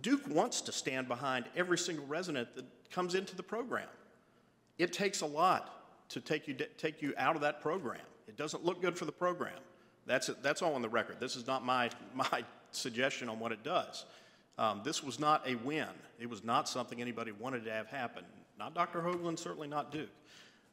Duke 0.00 0.26
wants 0.26 0.62
to 0.62 0.72
stand 0.72 1.08
behind 1.08 1.44
every 1.54 1.76
single 1.76 2.06
resident 2.06 2.54
that 2.56 2.64
comes 2.90 3.14
into 3.14 3.36
the 3.36 3.42
program. 3.42 3.86
It 4.78 4.94
takes 4.94 5.20
a 5.20 5.26
lot 5.26 6.08
to 6.08 6.22
take 6.22 6.48
you, 6.48 6.56
take 6.78 7.02
you 7.02 7.12
out 7.18 7.36
of 7.36 7.42
that 7.42 7.60
program. 7.60 8.00
It 8.26 8.38
doesn't 8.38 8.64
look 8.64 8.80
good 8.80 8.96
for 8.96 9.04
the 9.04 9.12
program. 9.12 9.58
That's, 10.06 10.28
that's 10.40 10.62
all 10.62 10.74
on 10.74 10.80
the 10.80 10.88
record. 10.88 11.20
This 11.20 11.36
is 11.36 11.46
not 11.46 11.66
my, 11.66 11.90
my 12.14 12.44
suggestion 12.70 13.28
on 13.28 13.38
what 13.38 13.52
it 13.52 13.62
does. 13.62 14.06
Um, 14.56 14.80
this 14.82 15.04
was 15.04 15.20
not 15.20 15.46
a 15.46 15.56
win. 15.56 15.88
It 16.18 16.30
was 16.30 16.42
not 16.42 16.66
something 16.66 16.98
anybody 16.98 17.30
wanted 17.30 17.66
to 17.66 17.70
have 17.70 17.88
happen. 17.88 18.24
Not 18.58 18.74
Dr. 18.74 19.00
Hoaglin, 19.00 19.38
certainly 19.38 19.68
not 19.68 19.92
Duke. 19.92 20.08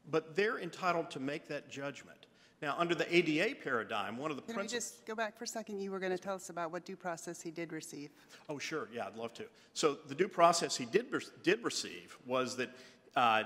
But 0.10 0.36
they're 0.36 0.60
entitled 0.60 1.12
to 1.12 1.20
make 1.20 1.48
that 1.48 1.70
judgment. 1.70 2.26
Now, 2.62 2.76
under 2.78 2.96
the 2.96 3.16
ADA 3.16 3.56
paradigm, 3.56 4.18
one 4.18 4.32
of 4.32 4.38
the 4.38 4.44
Can 4.44 4.62
we 4.62 4.68
just 4.68 5.06
go 5.06 5.14
back 5.14 5.38
for 5.38 5.44
a 5.44 5.48
second? 5.48 5.80
You 5.80 5.92
were 5.92 6.00
going 6.00 6.12
to 6.12 6.18
tell 6.18 6.36
us 6.36 6.50
about 6.50 6.72
what 6.72 6.86
due 6.86 6.96
process 6.96 7.42
he 7.42 7.52
did 7.52 7.72
receive. 7.74 8.10
Oh, 8.50 8.58
sure, 8.58 8.88
yeah, 8.94 9.08
I'd 9.08 9.16
love 9.16 9.34
to. 9.36 9.44
So 9.74 9.98
the 10.08 10.16
due 10.16 10.28
process 10.28 10.76
he 10.76 10.86
did, 10.86 11.14
did 11.44 11.64
receive 11.64 12.18
was 12.26 12.56
that, 12.58 12.70
uh, 13.16 13.44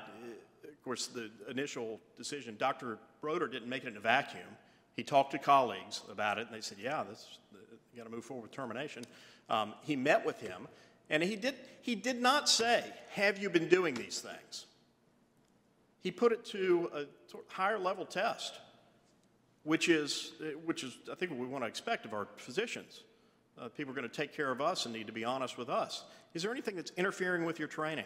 of 0.64 0.84
course, 0.84 1.08
the 1.08 1.32
initial 1.50 2.00
decision, 2.18 2.56
Dr. 2.60 3.00
Broder 3.20 3.48
didn't 3.48 3.68
make 3.68 3.84
it 3.84 3.88
in 3.88 3.98
a 3.98 4.02
vacuum. 4.02 4.44
He 4.96 5.04
talked 5.04 5.32
to 5.32 5.40
colleagues 5.40 6.02
about 6.12 6.38
it, 6.38 6.48
and 6.48 6.56
they 6.56 6.62
said, 6.62 6.78
yeah, 6.80 7.04
this, 7.04 7.40
you 7.92 7.98
got 7.98 8.06
to 8.06 8.16
move 8.16 8.24
forward 8.26 8.44
with 8.44 8.52
termination. 8.52 9.04
Um, 9.50 9.74
he 9.82 9.96
met 9.96 10.26
with 10.26 10.40
him, 10.40 10.68
and 11.10 11.24
he 11.24 11.36
did, 11.36 11.56
he 11.82 11.96
did 11.96 12.22
not 12.22 12.48
say, 12.50 12.84
have 13.12 13.40
you 13.40 13.50
been 13.50 13.68
doing 13.68 13.96
these 13.96 14.20
things? 14.22 14.66
He 16.02 16.12
put 16.12 16.32
it 16.32 16.46
to 16.46 16.90
a 16.94 17.06
higher 17.48 17.78
level 17.78 18.06
test, 18.06 18.60
which 19.64 19.90
is, 19.90 20.34
which 20.66 20.84
is 20.84 20.98
I 21.12 21.16
think, 21.16 21.32
what 21.32 21.40
we 21.40 21.48
want 21.48 21.64
to 21.64 21.68
expect 21.68 22.06
of 22.06 22.14
our 22.14 22.28
physicians. 22.38 23.04
Uh, 23.60 23.68
people 23.68 23.92
are 23.92 23.96
going 23.96 24.08
to 24.08 24.16
take 24.16 24.34
care 24.34 24.52
of 24.52 24.62
us 24.62 24.86
and 24.86 24.94
need 24.94 25.08
to 25.08 25.14
be 25.14 25.26
honest 25.26 25.58
with 25.58 25.70
us. 25.70 26.06
Is 26.34 26.44
there 26.44 26.52
anything 26.52 26.76
that's 26.76 26.92
interfering 26.96 27.44
with 27.44 27.60
your 27.60 27.68
training? 27.68 28.06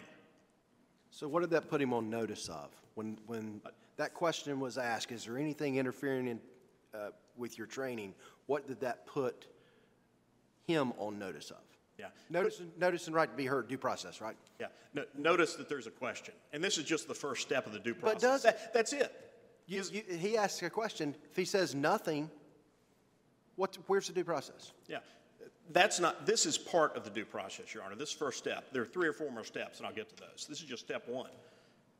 So 1.10 1.28
what 1.28 1.42
did 1.42 1.50
that 1.50 1.70
put 1.70 1.80
him 1.80 1.92
on 1.92 2.10
notice 2.10 2.48
of? 2.48 2.70
When, 2.96 3.18
when 3.26 3.60
that 3.96 4.14
question 4.14 4.58
was 4.58 4.78
asked, 4.78 5.12
is 5.12 5.26
there 5.26 5.38
anything 5.38 5.76
interfering 5.76 6.26
in, 6.26 6.40
uh, 6.92 7.10
with 7.36 7.56
your 7.56 7.68
training? 7.68 8.14
What 8.46 8.66
did 8.66 8.80
that 8.80 9.06
put 9.06 9.46
him 10.66 10.92
on 10.98 11.18
notice 11.18 11.50
of? 11.50 11.62
Yeah. 11.98 12.06
Notice, 12.28 12.60
notice 12.78 13.06
and 13.06 13.14
right 13.14 13.30
to 13.30 13.36
be 13.36 13.46
heard, 13.46 13.68
due 13.68 13.78
process, 13.78 14.20
right? 14.20 14.36
Yeah. 14.60 14.66
No, 14.94 15.04
notice 15.16 15.54
that 15.54 15.68
there's 15.68 15.86
a 15.86 15.90
question, 15.92 16.34
and 16.52 16.62
this 16.62 16.76
is 16.78 16.84
just 16.84 17.06
the 17.08 17.14
first 17.14 17.42
step 17.42 17.66
of 17.66 17.72
the 17.72 17.78
due 17.78 17.94
process. 17.94 18.14
But 18.14 18.20
does- 18.20 18.42
That- 18.42 18.74
that's 18.74 18.92
it. 18.92 19.12
You, 19.66 19.82
you, 19.92 20.02
he 20.18 20.36
asks 20.36 20.62
a 20.62 20.68
question. 20.70 21.14
If 21.30 21.36
he 21.36 21.44
says 21.46 21.74
nothing, 21.74 22.30
what, 23.56 23.78
where's 23.86 24.08
the 24.08 24.12
due 24.12 24.24
process? 24.24 24.72
Yeah. 24.88 24.98
That's 25.72 25.98
not, 26.00 26.26
this 26.26 26.44
is 26.44 26.58
part 26.58 26.96
of 26.96 27.04
the 27.04 27.10
due 27.10 27.24
process, 27.24 27.72
Your 27.72 27.82
Honor. 27.82 27.94
This 27.94 28.12
first 28.12 28.36
step. 28.38 28.66
There 28.72 28.82
are 28.82 28.86
three 28.86 29.08
or 29.08 29.14
four 29.14 29.30
more 29.30 29.44
steps, 29.44 29.78
and 29.78 29.86
I'll 29.86 29.94
get 29.94 30.10
to 30.10 30.16
those. 30.16 30.46
This 30.48 30.60
is 30.60 30.66
just 30.66 30.84
step 30.84 31.08
one. 31.08 31.30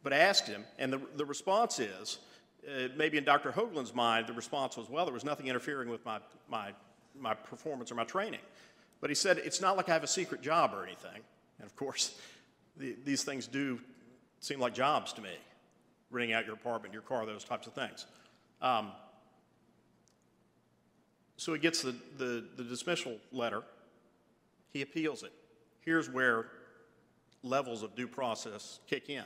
But 0.03 0.13
I 0.13 0.19
asked 0.19 0.47
him, 0.47 0.65
and 0.79 0.93
the, 0.93 1.01
the 1.17 1.25
response 1.25 1.79
is, 1.79 2.19
uh, 2.69 2.89
maybe 2.97 3.17
in 3.17 3.25
Dr. 3.25 3.51
Hoaglin's 3.51 3.95
mind, 3.95 4.27
the 4.27 4.35
response 4.35 4.77
was, 4.77 4.91
well, 4.91 5.07
there 5.07 5.15
was 5.15 5.25
nothing 5.25 5.47
interfering 5.47 5.89
with 5.89 6.05
my, 6.05 6.19
my, 6.51 6.73
my 7.19 7.33
performance 7.33 7.91
or 7.91 7.95
my 7.95 8.05
training. 8.05 8.41
But 9.05 9.11
he 9.11 9.15
said, 9.15 9.37
it's 9.37 9.61
not 9.61 9.77
like 9.77 9.91
I 9.91 9.93
have 9.93 10.03
a 10.03 10.07
secret 10.07 10.41
job 10.41 10.73
or 10.73 10.83
anything. 10.83 11.21
And 11.59 11.67
of 11.67 11.77
course, 11.77 12.19
the, 12.79 12.97
these 13.05 13.23
things 13.23 13.47
do 13.47 13.79
seem 14.41 14.59
like 14.59 14.73
jobs 14.73 15.13
to 15.13 15.21
me 15.21 15.29
renting 16.11 16.33
out 16.33 16.47
your 16.47 16.55
apartment, 16.55 16.95
your 16.95 17.03
car, 17.03 17.27
those 17.27 17.45
types 17.45 17.67
of 17.67 17.75
things. 17.75 18.07
Um, 18.63 18.93
so 21.37 21.53
he 21.53 21.59
gets 21.59 21.83
the, 21.83 21.95
the, 22.17 22.47
the 22.57 22.65
dismissal 22.65 23.19
letter. 23.31 23.63
He 24.73 24.81
appeals 24.81 25.23
it. 25.23 25.35
Here's 25.83 26.09
where 26.09 26.47
levels 27.43 27.83
of 27.83 27.95
due 27.95 28.09
process 28.09 28.79
kick 28.87 29.11
in. 29.11 29.25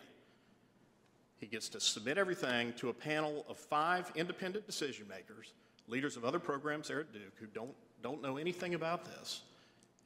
He 1.39 1.47
gets 1.47 1.69
to 1.69 1.79
submit 1.79 2.19
everything 2.19 2.73
to 2.79 2.89
a 2.89 2.93
panel 2.93 3.45
of 3.49 3.57
five 3.57 4.11
independent 4.17 4.67
decision 4.67 5.07
makers, 5.07 5.53
leaders 5.87 6.17
of 6.17 6.25
other 6.25 6.41
programs 6.41 6.89
there 6.89 6.99
at 6.99 7.13
Duke 7.13 7.35
who 7.39 7.47
don't, 7.47 7.77
don't 8.03 8.21
know 8.21 8.39
anything 8.39 8.75
about 8.75 9.05
this, 9.05 9.43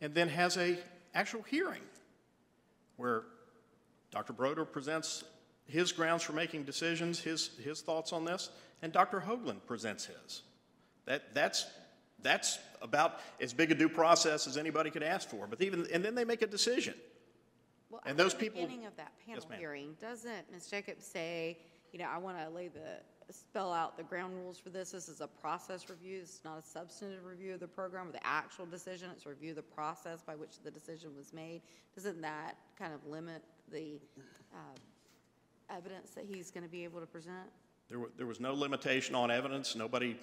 and 0.03 0.15
then 0.15 0.29
has 0.29 0.59
a 0.59 0.77
actual 1.15 1.43
hearing 1.43 1.81
where 2.97 3.23
Dr. 4.11 4.35
Broder 4.35 4.67
presents 4.67 5.25
his 5.67 5.93
grounds 5.93 6.23
for 6.25 6.35
making 6.35 6.65
decisions, 6.65 7.19
his, 7.21 7.53
his 7.65 7.81
thoughts 7.81 8.13
on 8.13 8.27
this, 8.27 8.51
and 8.83 8.93
Dr. 8.93 9.21
Hoaglin 9.21 9.65
presents 9.67 10.05
his. 10.05 10.43
That, 11.07 11.35
that's, 11.35 11.67
that's 12.21 12.59
about 12.83 13.21
as 13.41 13.55
big 13.55 13.71
a 13.71 13.75
due 13.75 13.89
process 13.89 14.47
as 14.47 14.57
anybody 14.59 14.91
could 14.91 15.05
ask 15.05 15.29
for. 15.31 15.47
But 15.47 15.63
even, 15.63 15.87
and 15.93 16.05
then 16.05 16.15
they 16.15 16.25
make 16.25 16.43
a 16.43 16.47
decision. 16.47 16.95
Well, 17.89 18.03
And 18.05 18.13
at 18.13 18.17
those 18.17 18.35
the 18.35 18.41
people- 18.41 18.61
Beginning 18.61 18.87
of 18.87 18.97
that 18.97 19.13
panel 19.25 19.45
ma'am. 19.49 19.59
hearing, 19.59 19.97
doesn't 20.01 20.51
Ms. 20.51 20.67
Jacobs 20.67 21.07
say, 21.07 21.59
you 21.93 21.99
know, 22.01 22.09
I 22.13 22.19
want 22.19 22.39
to 22.39 22.51
lay 22.51 22.69
the, 22.69 22.81
spell 23.33 23.73
out 23.73 23.97
the 23.97 24.03
ground 24.03 24.35
rules 24.35 24.59
for 24.59 24.71
this? 24.71 24.93
This 24.93 25.09
is 25.09 25.21
a 25.21 25.27
process 25.27 25.89
review. 25.89 26.21
It's 26.23 26.41
not 26.45 26.59
a 26.59 26.63
substantive 26.63 27.25
review 27.25 27.55
of 27.55 27.61
the 27.61 27.69
program 27.69 28.09
or 28.09 28.13
the 28.13 28.27
actual 28.27 28.67
decision. 28.67 29.11
It's 29.13 29.27
a 29.27 29.31
review 29.31 29.51
of 29.51 29.57
the 29.57 29.63
process 29.63 30.23
by 30.23 30.35
which 30.35 30.61
the 30.65 30.71
decision 30.71 31.11
was 31.17 31.33
made. 31.33 31.63
Doesn't 31.95 32.21
that 32.23 32.57
kind 32.79 32.93
of 32.93 33.05
limit 33.07 33.43
the 33.71 33.99
uh, 34.55 35.75
evidence 35.75 36.11
that 36.11 36.25
he's 36.25 36.51
going 36.51 36.65
to 36.65 36.71
be 36.71 36.85
able 36.85 37.01
to 37.01 37.07
present? 37.07 37.49
There, 37.89 37.99
wa- 37.99 38.09
there 38.17 38.27
was 38.27 38.41
no 38.41 38.55
limitation 38.55 39.15
on 39.15 39.31
evidence. 39.31 39.77
Nobody, 39.77 40.17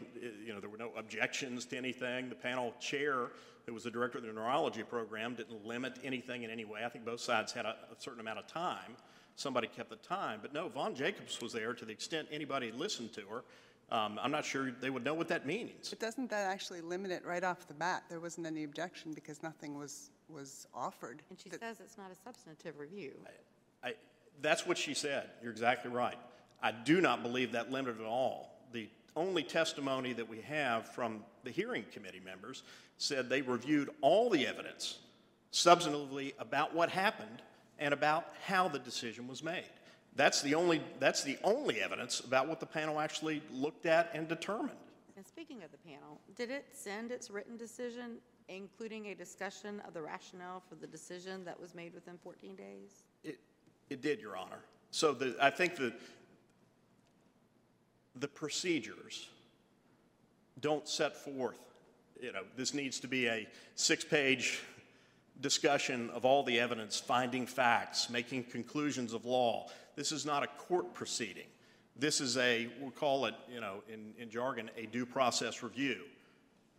you 0.45 0.53
know, 0.53 0.59
there 0.59 0.69
were 0.69 0.77
no 0.77 0.91
objections 0.97 1.65
to 1.65 1.77
anything. 1.77 2.29
The 2.29 2.35
panel 2.35 2.73
chair, 2.79 3.29
who 3.65 3.73
was 3.73 3.83
the 3.83 3.91
director 3.91 4.17
of 4.17 4.23
the 4.23 4.31
neurology 4.31 4.83
program, 4.83 5.35
didn't 5.35 5.65
limit 5.65 5.99
anything 6.03 6.43
in 6.43 6.49
any 6.49 6.65
way. 6.65 6.81
I 6.85 6.89
think 6.89 7.05
both 7.05 7.19
sides 7.19 7.51
had 7.51 7.65
a, 7.65 7.75
a 7.91 7.99
certain 7.99 8.19
amount 8.19 8.39
of 8.39 8.47
time. 8.47 8.95
Somebody 9.39 9.67
kept 9.67 9.89
the 9.89 9.95
time. 9.95 10.39
But 10.41 10.53
no, 10.53 10.67
Vaughn 10.67 10.93
Jacobs 10.93 11.39
was 11.41 11.53
there 11.53 11.73
to 11.73 11.85
the 11.85 11.93
extent 11.93 12.27
anybody 12.29 12.73
listened 12.73 13.13
to 13.13 13.21
her. 13.21 13.43
Um, 13.89 14.19
I'm 14.21 14.31
not 14.31 14.43
sure 14.43 14.69
they 14.81 14.89
would 14.89 15.05
know 15.05 15.13
what 15.13 15.29
that 15.29 15.45
means. 15.47 15.89
But 15.89 15.99
doesn't 16.01 16.29
that 16.29 16.45
actually 16.51 16.81
limit 16.81 17.09
it 17.11 17.25
right 17.25 17.43
off 17.43 17.65
the 17.65 17.73
bat? 17.73 18.03
There 18.09 18.19
wasn't 18.19 18.47
any 18.47 18.65
objection 18.65 19.13
because 19.13 19.41
nothing 19.41 19.77
was, 19.77 20.09
was 20.27 20.67
offered. 20.75 21.21
And 21.29 21.39
she 21.39 21.47
That- 21.47 21.61
says 21.61 21.79
it's 21.79 21.97
not 21.97 22.11
a 22.11 22.15
substantive 22.15 22.77
review. 22.77 23.13
I, 23.81 23.93
that's 24.41 24.67
what 24.67 24.77
she 24.77 24.93
said. 24.93 25.29
You're 25.41 25.53
exactly 25.53 25.89
right. 25.89 26.17
I 26.61 26.73
do 26.73 26.99
not 26.99 27.23
believe 27.23 27.53
that 27.53 27.71
limited 27.71 28.01
at 28.01 28.07
all. 28.07 28.59
The 28.73 28.89
only 29.15 29.43
testimony 29.43 30.11
that 30.13 30.27
we 30.27 30.41
have 30.41 30.93
from 30.93 31.23
the 31.45 31.49
hearing 31.51 31.85
committee 31.93 32.21
members 32.23 32.63
said 32.97 33.29
they 33.29 33.41
reviewed 33.41 33.89
all 34.01 34.29
the 34.29 34.45
evidence 34.45 34.99
substantively 35.53 36.33
about 36.39 36.75
what 36.75 36.89
happened 36.89 37.41
and 37.79 37.93
about 37.93 38.27
how 38.45 38.67
the 38.67 38.79
decision 38.79 39.27
was 39.27 39.41
made. 39.41 39.63
That's 40.15 40.41
the 40.41 40.55
only, 40.55 40.81
that's 40.99 41.23
the 41.23 41.37
only 41.43 41.81
evidence 41.81 42.19
about 42.19 42.47
what 42.47 42.59
the 42.59 42.65
panel 42.65 42.99
actually 42.99 43.41
looked 43.51 43.85
at 43.85 44.11
and 44.13 44.27
determined. 44.27 44.77
And 45.15 45.25
speaking 45.25 45.63
of 45.63 45.71
the 45.71 45.77
panel, 45.77 46.19
did 46.35 46.49
it 46.49 46.65
send 46.73 47.11
its 47.11 47.29
written 47.29 47.57
decision, 47.57 48.17
including 48.47 49.07
a 49.07 49.15
discussion 49.15 49.81
of 49.87 49.93
the 49.93 50.01
rationale 50.01 50.61
for 50.67 50.75
the 50.75 50.87
decision 50.87 51.45
that 51.45 51.59
was 51.59 51.75
made 51.75 51.93
within 51.93 52.17
14 52.23 52.55
days? 52.55 53.03
It, 53.23 53.39
it 53.89 54.01
did, 54.01 54.19
Your 54.19 54.35
Honor. 54.37 54.59
So 54.91 55.13
the, 55.13 55.35
I 55.41 55.49
think 55.49 55.75
the, 55.75 55.93
the 58.15 58.27
procedures 58.27 59.29
don't 60.59 60.87
set 60.87 61.15
forth, 61.15 61.59
you 62.19 62.31
know, 62.33 62.43
this 62.57 62.73
needs 62.73 62.99
to 62.99 63.07
be 63.07 63.27
a 63.27 63.47
six-page 63.75 64.61
discussion 65.41 66.09
of 66.11 66.25
all 66.25 66.43
the 66.43 66.59
evidence, 66.59 66.99
finding 66.99 67.45
facts, 67.45 68.09
making 68.09 68.43
conclusions 68.43 69.13
of 69.13 69.25
law. 69.25 69.69
This 69.95 70.11
is 70.11 70.25
not 70.25 70.43
a 70.43 70.47
court 70.47 70.93
proceeding. 70.93 71.47
This 71.95 72.21
is 72.21 72.37
a, 72.37 72.69
we'll 72.79 72.91
call 72.91 73.25
it, 73.25 73.35
you 73.53 73.59
know, 73.59 73.83
in, 73.91 74.13
in 74.17 74.29
jargon, 74.29 74.69
a 74.77 74.85
due 74.85 75.05
process 75.05 75.61
review. 75.63 75.97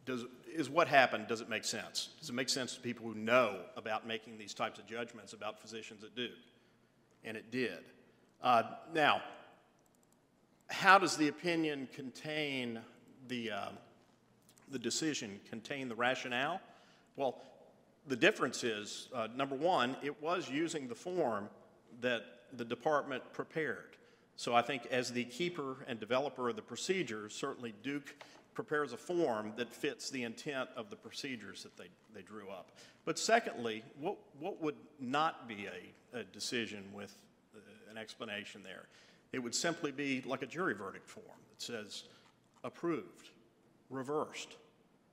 Does, 0.07 0.25
is 0.53 0.71
what 0.71 0.89
happened, 0.89 1.27
does 1.27 1.41
it 1.41 1.49
make 1.49 1.65
sense? 1.65 2.09
Does 2.19 2.31
it 2.31 2.35
make 2.35 2.49
sense 2.49 2.75
to 2.75 2.81
people 2.81 3.07
who 3.07 3.15
know 3.15 3.61
about 3.77 4.07
making 4.07 4.39
these 4.39 4.55
types 4.55 4.79
of 4.79 4.87
judgments 4.87 5.33
about 5.33 5.61
physicians 5.61 6.05
at 6.05 6.15
Duke? 6.15 6.31
And 7.25 7.37
it 7.37 7.51
did. 7.51 7.81
Uh, 8.43 8.63
now, 8.95 9.21
how 10.69 10.99
does 10.99 11.17
the 11.17 11.29
opinion 11.29 11.89
contain 11.95 12.81
the, 13.29 13.51
uh, 13.51 13.69
the 14.71 14.79
decision, 14.79 15.39
contain 15.51 15.89
the 15.89 15.95
rationale? 15.95 16.61
Well, 17.17 17.43
the 18.07 18.17
difference 18.17 18.65
is, 18.65 19.09
uh, 19.15 19.29
number 19.37 19.55
one, 19.55 19.97
it 20.03 20.21
was 20.23 20.49
using 20.49 20.89
the 20.89 20.95
form 20.95 21.49
that 22.01 22.25
the 22.57 22.65
department 22.65 23.23
prepared. 23.33 23.97
So 24.37 24.55
I 24.55 24.63
think 24.63 24.87
as 24.91 25.13
the 25.13 25.25
keeper 25.25 25.77
and 25.87 26.01
developer 26.01 26.49
of 26.49 26.57
the 26.57 26.63
procedures, 26.63 27.35
certainly 27.35 27.75
Duke 27.83 28.15
prepares 28.55 28.93
a 28.93 28.97
form 28.97 29.53
that 29.57 29.73
fits 29.73 30.11
the 30.11 30.23
intent 30.23 30.69
of 30.77 30.91
the 30.91 30.97
procedures 30.97 31.63
that 31.63 31.77
they, 31.77 31.89
they 32.15 32.23
drew 32.23 32.49
up. 32.49 32.73
But 33.05 33.19
secondly, 33.19 33.83
what, 33.99 34.17
what 34.39 34.61
would 34.63 34.77
not 34.99 35.47
be 35.47 35.67
a, 35.67 36.19
a 36.19 36.25
decision 36.25 36.85
with 36.93 37.17
uh, 37.55 37.61
an 37.91 37.99
explanation 37.99 38.63
there? 38.63 38.87
It 39.33 39.39
would 39.39 39.55
simply 39.55 39.93
be 39.93 40.23
like 40.27 40.43
a 40.43 40.47
jury 40.47 40.75
verdict 40.75 41.09
form 41.09 41.27
that 41.51 41.63
says 41.63 42.05
approved, 42.65 43.31
reversed. 43.89 44.57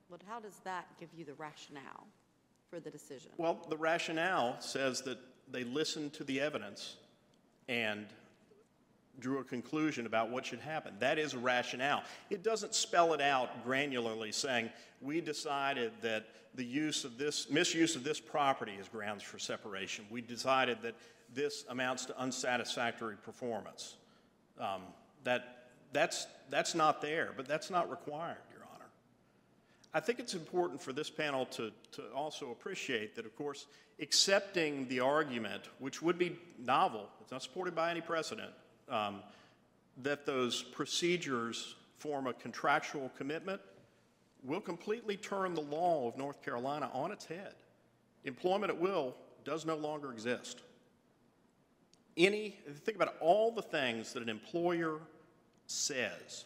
But 0.10 0.22
how 0.28 0.40
does 0.40 0.60
that 0.64 0.88
give 1.00 1.10
you 1.16 1.26
the 1.26 1.34
rationale 1.34 2.08
for 2.70 2.80
the 2.80 2.90
decision? 2.90 3.32
Well, 3.38 3.60
the 3.70 3.78
rationale 3.78 4.58
says 4.60 5.02
that 5.02 5.18
they 5.52 5.64
listened 5.64 6.14
to 6.14 6.24
the 6.24 6.40
evidence 6.42 6.98
and 7.70 8.06
drew 9.20 9.40
a 9.40 9.44
conclusion 9.44 10.06
about 10.06 10.30
what 10.30 10.46
should 10.46 10.60
happen. 10.60 10.94
That 11.00 11.18
is 11.18 11.34
a 11.34 11.40
rationale. 11.40 12.04
It 12.30 12.44
doesn't 12.44 12.76
spell 12.76 13.14
it 13.14 13.22
out 13.22 13.66
granularly 13.66 14.34
saying, 14.34 14.70
we 15.02 15.22
decided 15.22 15.92
that 16.02 16.28
the 16.56 16.66
use 16.66 17.04
of 17.04 17.18
this, 17.18 17.50
misuse 17.50 17.96
of 17.96 18.04
this 18.04 18.20
property 18.20 18.74
is 18.80 18.88
grounds 18.88 19.24
for 19.24 19.40
separation. 19.40 20.06
We 20.12 20.22
decided 20.22 20.82
that 20.82 20.96
this 21.34 21.66
amounts 21.70 22.06
to 22.06 22.20
unsatisfactory 22.20 23.16
performance. 23.18 23.96
Um, 24.60 24.82
That, 25.24 25.70
that's, 25.94 26.28
that's 26.50 26.76
not 26.76 27.02
there, 27.02 27.34
but 27.36 27.48
that's 27.48 27.70
not 27.70 27.90
required. 27.90 28.38
I 29.98 30.00
think 30.00 30.20
it's 30.20 30.36
important 30.36 30.80
for 30.80 30.94
this 30.94 31.10
panel 31.10 31.48
to, 31.48 31.72
to 31.94 32.04
also 32.14 32.52
appreciate 32.52 33.16
that, 33.16 33.26
of 33.26 33.36
course, 33.36 33.66
accepting 34.00 34.88
the 34.90 35.00
argument, 35.00 35.64
which 35.80 36.04
would 36.04 36.20
be 36.20 36.38
novel, 36.60 37.10
it's 37.20 37.32
not 37.32 37.42
supported 37.42 37.74
by 37.74 37.90
any 37.90 38.02
precedent, 38.02 38.52
um, 38.90 39.24
that 40.04 40.24
those 40.24 40.62
procedures 40.62 41.74
form 41.98 42.28
a 42.28 42.34
contractual 42.34 43.12
commitment, 43.18 43.60
will 44.44 44.62
completely 44.62 45.18
turn 45.18 45.56
the 45.56 45.62
law 45.62 46.08
of 46.08 46.16
North 46.16 46.44
Carolina 46.46 46.92
on 46.94 47.12
its 47.12 47.26
head. 47.26 47.56
Employment 48.24 48.72
at 48.72 48.80
will 48.80 49.16
does 49.44 49.66
no 49.66 49.76
longer 49.76 50.12
exist. 50.12 50.62
Any, 52.16 52.60
think 52.84 52.98
about 52.98 53.16
all 53.20 53.50
the 53.50 53.64
things 53.64 54.14
that 54.14 54.22
an 54.22 54.30
employer 54.30 55.00
says 55.66 56.46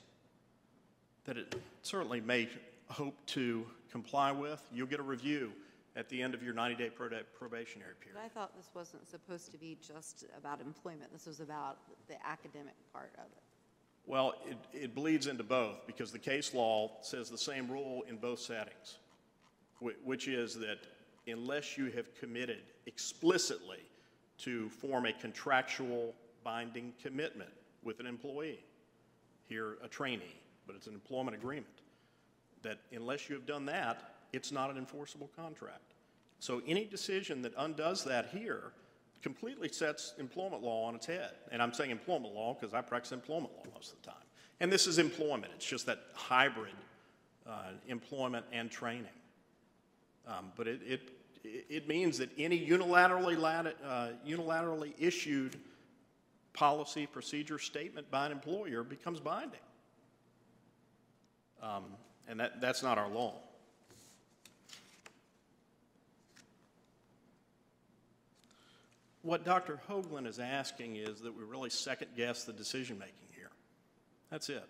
that 1.25 1.37
it 1.37 1.53
certainly 1.81 2.21
may 2.21 2.47
hope 2.91 3.25
to 3.27 3.65
comply 3.91 4.31
with, 4.31 4.61
you'll 4.71 4.87
get 4.87 4.99
a 4.99 5.03
review 5.03 5.51
at 5.95 6.07
the 6.09 6.21
end 6.21 6.33
of 6.33 6.41
your 6.41 6.53
90-day 6.53 6.91
probationary 7.37 7.93
But 7.99 8.13
period. 8.13 8.25
I 8.25 8.29
thought 8.29 8.55
this 8.55 8.69
wasn't 8.73 9.07
supposed 9.09 9.51
to 9.51 9.57
be 9.57 9.77
just 9.85 10.25
about 10.37 10.61
employment. 10.61 11.11
This 11.11 11.25
was 11.25 11.39
about 11.39 11.77
the 12.07 12.15
academic 12.25 12.75
part 12.93 13.11
of 13.17 13.25
it. 13.25 13.43
Well, 14.05 14.33
it, 14.45 14.57
it 14.73 14.95
bleeds 14.95 15.27
into 15.27 15.43
both 15.43 15.85
because 15.85 16.11
the 16.11 16.19
case 16.19 16.53
law 16.53 16.91
says 17.01 17.29
the 17.29 17.37
same 17.37 17.69
rule 17.69 18.03
in 18.09 18.17
both 18.17 18.39
settings, 18.39 18.97
which 20.03 20.27
is 20.27 20.55
that 20.55 20.79
unless 21.27 21.77
you 21.77 21.91
have 21.91 22.13
committed 22.15 22.63
explicitly 22.87 23.79
to 24.39 24.69
form 24.69 25.05
a 25.05 25.13
contractual 25.13 26.15
binding 26.43 26.93
commitment 27.01 27.51
with 27.83 27.99
an 27.99 28.07
employee, 28.07 28.63
here 29.47 29.77
a 29.83 29.87
trainee, 29.87 30.35
but 30.65 30.75
it's 30.75 30.87
an 30.87 30.93
employment 30.93 31.35
agreement, 31.35 31.80
that 32.63 32.79
unless 32.91 33.29
you 33.29 33.35
have 33.35 33.45
done 33.45 33.65
that, 33.65 34.15
it's 34.33 34.51
not 34.51 34.69
an 34.69 34.77
enforceable 34.77 35.29
contract. 35.35 35.93
So 36.39 36.61
any 36.65 36.85
decision 36.85 37.41
that 37.43 37.53
undoes 37.57 38.03
that 38.05 38.29
here 38.29 38.71
completely 39.21 39.69
sets 39.69 40.13
employment 40.17 40.63
law 40.63 40.85
on 40.85 40.95
its 40.95 41.05
head. 41.05 41.31
And 41.51 41.61
I'm 41.61 41.73
saying 41.73 41.91
employment 41.91 42.33
law 42.33 42.57
because 42.59 42.73
I 42.73 42.81
practice 42.81 43.11
employment 43.11 43.53
law 43.55 43.63
most 43.75 43.93
of 43.93 44.01
the 44.01 44.07
time. 44.07 44.23
And 44.59 44.71
this 44.71 44.87
is 44.87 44.99
employment, 44.99 45.51
it's 45.55 45.65
just 45.65 45.85
that 45.87 45.99
hybrid 46.13 46.73
uh, 47.47 47.71
employment 47.87 48.45
and 48.51 48.69
training. 48.69 49.05
Um, 50.27 50.51
But 50.55 50.67
it, 50.67 50.81
it, 50.87 51.11
it 51.43 51.87
means 51.87 52.17
that 52.19 52.29
any 52.37 52.59
unilaterally, 52.59 53.37
lat- 53.37 53.75
uh, 53.83 54.09
unilaterally 54.27 54.93
issued 54.99 55.59
policy, 56.53 57.07
procedure, 57.07 57.57
statement 57.59 58.09
by 58.11 58.25
an 58.27 58.31
employer 58.31 58.83
becomes 58.83 59.19
binding. 59.19 59.59
Um, 61.61 61.85
And 62.31 62.39
that, 62.39 62.61
that's 62.61 62.81
not 62.81 62.97
our 62.97 63.09
law. 63.09 63.33
What 69.21 69.43
Dr. 69.43 69.81
Hoaglin 69.89 70.25
is 70.25 70.39
asking 70.39 70.95
is 70.95 71.19
that 71.19 71.37
we 71.37 71.43
really 71.43 71.69
second-guess 71.69 72.45
the 72.45 72.53
decision-making 72.53 73.27
here. 73.35 73.49
That's 74.29 74.47
it. 74.47 74.63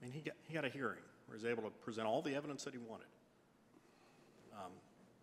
I 0.00 0.04
mean, 0.04 0.12
he 0.12 0.20
got, 0.20 0.34
he 0.48 0.54
got 0.54 0.64
a 0.64 0.70
hearing 0.70 1.02
where 1.26 1.38
he 1.38 1.44
was 1.44 1.52
able 1.52 1.62
to 1.64 1.76
present 1.84 2.06
all 2.06 2.22
the 2.22 2.34
evidence 2.34 2.64
that 2.64 2.72
he 2.72 2.78
wanted. 2.78 3.06
Um, 4.54 4.72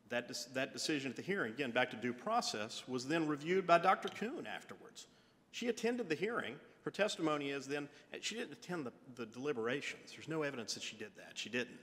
That, 0.09 0.29
dec- 0.29 0.53
that 0.53 0.73
decision 0.73 1.09
at 1.09 1.15
the 1.15 1.23
hearing, 1.23 1.51
again, 1.51 1.71
back 1.71 1.89
to 1.89 1.95
due 1.95 2.13
process, 2.13 2.83
was 2.87 3.07
then 3.07 3.27
reviewed 3.27 3.65
by 3.65 3.79
Dr. 3.79 4.09
Kuhn 4.09 4.45
afterwards. 4.45 5.07
She 5.49 5.67
attended 5.67 6.09
the 6.09 6.15
hearing. 6.15 6.57
Her 6.83 6.91
testimony 6.91 7.51
is 7.51 7.67
then, 7.67 7.87
she 8.21 8.35
didn't 8.35 8.53
attend 8.53 8.85
the, 8.85 8.91
the 9.15 9.25
deliberations. 9.27 10.11
There's 10.11 10.27
no 10.27 10.43
evidence 10.43 10.73
that 10.73 10.83
she 10.83 10.95
did 10.95 11.11
that. 11.17 11.33
She 11.35 11.49
didn't. 11.49 11.77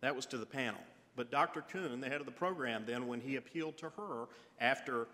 That 0.00 0.14
was 0.14 0.26
to 0.26 0.38
the 0.38 0.46
panel. 0.46 0.80
But 1.16 1.30
Dr. 1.30 1.62
Kuhn, 1.62 2.00
the 2.00 2.08
head 2.08 2.20
of 2.20 2.26
the 2.26 2.32
program, 2.32 2.84
then, 2.86 3.06
when 3.06 3.20
he 3.20 3.36
appealed 3.36 3.78
to 3.78 3.90
her 3.90 4.26
after 4.60 5.06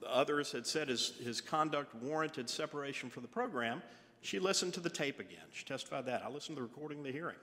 the 0.00 0.12
others 0.12 0.52
had 0.52 0.66
said 0.66 0.88
his, 0.88 1.12
his 1.22 1.40
conduct 1.40 1.94
warranted 1.96 2.48
separation 2.48 3.10
from 3.10 3.22
the 3.22 3.28
program, 3.28 3.82
she 4.20 4.38
listened 4.38 4.74
to 4.74 4.80
the 4.80 4.90
tape 4.90 5.20
again. 5.20 5.44
She 5.52 5.64
testified 5.64 6.06
that. 6.06 6.22
I 6.24 6.28
listened 6.28 6.56
to 6.56 6.62
the 6.62 6.68
recording 6.68 6.98
of 6.98 7.04
the 7.04 7.12
hearing. 7.12 7.36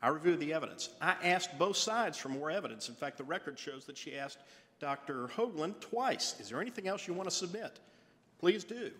I 0.00 0.08
reviewed 0.08 0.40
the 0.40 0.52
evidence. 0.52 0.90
I 1.00 1.14
asked 1.22 1.56
both 1.58 1.76
sides 1.76 2.18
for 2.18 2.28
more 2.28 2.50
evidence. 2.50 2.88
In 2.88 2.94
fact, 2.94 3.18
the 3.18 3.24
record 3.24 3.58
shows 3.58 3.84
that 3.84 3.96
she 3.96 4.16
asked 4.16 4.38
Dr. 4.80 5.28
Hoaglin 5.28 5.78
twice, 5.80 6.34
is 6.40 6.48
there 6.48 6.60
anything 6.60 6.88
else 6.88 7.06
you 7.06 7.14
want 7.14 7.28
to 7.28 7.34
submit? 7.34 7.78
Please 8.40 8.64
do. 8.64 8.90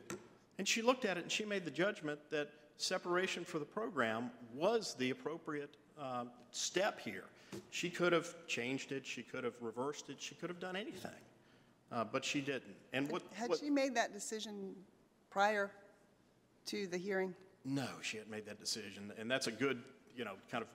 And 0.59 0.69
she 0.69 0.83
looked 0.83 1.05
at 1.05 1.17
it 1.17 1.23
and 1.23 1.33
she 1.33 1.45
made 1.45 1.65
the 1.65 1.71
judgment 1.71 2.19
that 2.31 2.51
separation 2.77 3.45
for 3.45 3.59
the 3.59 3.65
program 3.65 4.31
was 4.55 4.95
the 4.95 5.11
appropriate 5.11 5.77
uh, 6.01 6.25
step 6.51 7.01
here. 7.01 7.25
She 7.71 7.91
could 7.91 8.13
have 8.13 8.35
changed 8.47 8.93
it, 8.93 9.07
she 9.07 9.23
could 9.23 9.45
have 9.45 9.55
reversed 9.61 10.09
it, 10.09 10.17
she 10.21 10.35
could 10.35 10.49
have 10.49 10.61
done 10.61 10.75
anything, 10.75 11.11
uh, 11.91 12.05
but 12.05 12.25
she 12.25 12.41
didn't. 12.41 12.75
And 12.93 13.11
what, 13.11 13.23
Had 13.35 13.51
what- 13.51 13.61
she 13.61 13.71
made 13.71 13.95
that 13.95 14.13
decision 14.13 14.75
prior 15.31 15.71
to 16.67 16.87
the 16.87 16.97
hearing? 16.97 17.35
no, 17.65 17.87
she 18.01 18.17
hadn't 18.17 18.31
made 18.33 18.47
that 18.47 18.59
decision, 18.59 19.13
and 19.19 19.31
that's 19.31 19.47
a 19.47 19.53
good, 19.53 19.83
you 20.17 20.25
know, 20.25 20.33
kind 20.51 20.63
of 20.63 20.69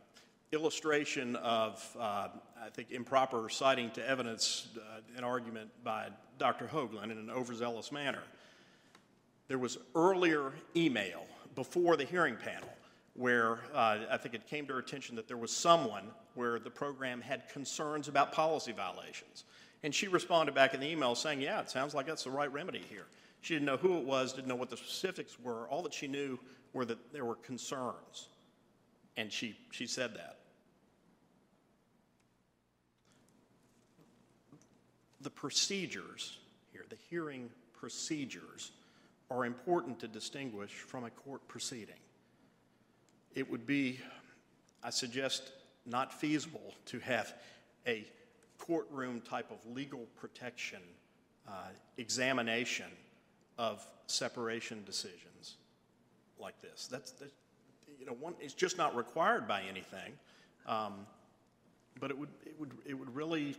illustration 0.53 1.35
of, 1.37 1.97
uh, 1.99 2.29
I 2.61 2.69
think, 2.71 2.91
improper 2.91 3.49
citing 3.49 3.91
to 3.91 4.07
evidence, 4.07 4.69
uh, 4.77 5.01
an 5.17 5.23
argument 5.23 5.69
by 5.83 6.07
Dr. 6.37 6.67
Hoaglin 6.67 7.05
in 7.05 7.17
an 7.17 7.29
overzealous 7.29 7.91
manner. 7.91 8.23
There 9.47 9.57
was 9.57 9.77
earlier 9.95 10.51
email 10.75 11.25
before 11.55 11.95
the 11.95 12.03
hearing 12.03 12.35
panel 12.35 12.69
where 13.13 13.59
uh, 13.73 13.99
I 14.11 14.17
think 14.17 14.35
it 14.35 14.47
came 14.47 14.67
to 14.67 14.73
her 14.73 14.79
attention 14.79 15.15
that 15.15 15.27
there 15.27 15.37
was 15.37 15.51
someone 15.51 16.03
where 16.35 16.59
the 16.59 16.69
program 16.69 17.19
had 17.19 17.49
concerns 17.49 18.07
about 18.07 18.31
policy 18.31 18.71
violations. 18.71 19.45
And 19.83 19.93
she 19.93 20.07
responded 20.07 20.53
back 20.53 20.73
in 20.73 20.79
the 20.79 20.87
email 20.87 21.15
saying, 21.15 21.41
Yeah, 21.41 21.61
it 21.61 21.69
sounds 21.69 21.93
like 21.95 22.05
that's 22.05 22.23
the 22.25 22.31
right 22.31 22.51
remedy 22.51 22.83
here. 22.89 23.07
She 23.41 23.53
didn't 23.53 23.65
know 23.65 23.77
who 23.77 23.97
it 23.97 24.05
was, 24.05 24.33
didn't 24.33 24.47
know 24.47 24.55
what 24.55 24.69
the 24.69 24.77
specifics 24.77 25.39
were. 25.39 25.67
All 25.69 25.81
that 25.83 25.93
she 25.93 26.07
knew 26.07 26.39
were 26.73 26.85
that 26.85 27.11
there 27.11 27.25
were 27.25 27.35
concerns. 27.35 28.27
And 29.15 29.31
she, 29.31 29.57
she 29.71 29.87
said 29.87 30.13
that. 30.15 30.37
The 35.21 35.29
procedures 35.29 36.37
here, 36.71 36.85
the 36.89 36.97
hearing 37.09 37.49
procedures, 37.73 38.71
are 39.29 39.45
important 39.45 39.99
to 39.99 40.07
distinguish 40.07 40.71
from 40.71 41.03
a 41.03 41.09
court 41.09 41.45
proceeding. 41.47 41.99
It 43.35 43.49
would 43.49 43.67
be, 43.67 43.99
I 44.83 44.89
suggest, 44.89 45.51
not 45.85 46.13
feasible 46.13 46.73
to 46.85 46.99
have 46.99 47.33
a 47.85 48.05
courtroom 48.57 49.21
type 49.21 49.51
of 49.51 49.57
legal 49.73 50.05
protection 50.19 50.79
uh, 51.47 51.51
examination 51.97 52.87
of 53.57 53.85
separation 54.07 54.83
decisions 54.85 55.55
like 56.39 56.59
this. 56.61 56.87
That's, 56.87 57.11
that, 57.11 57.31
you 57.99 58.05
know, 58.05 58.13
one, 58.13 58.33
it's 58.39 58.53
just 58.53 58.77
not 58.77 58.95
required 58.95 59.47
by 59.47 59.63
anything. 59.63 60.13
Um, 60.65 61.05
but 61.99 62.11
it 62.11 62.17
would, 62.17 62.29
it 62.45 62.59
would, 62.59 62.71
it 62.85 62.93
would 62.93 63.13
really, 63.15 63.55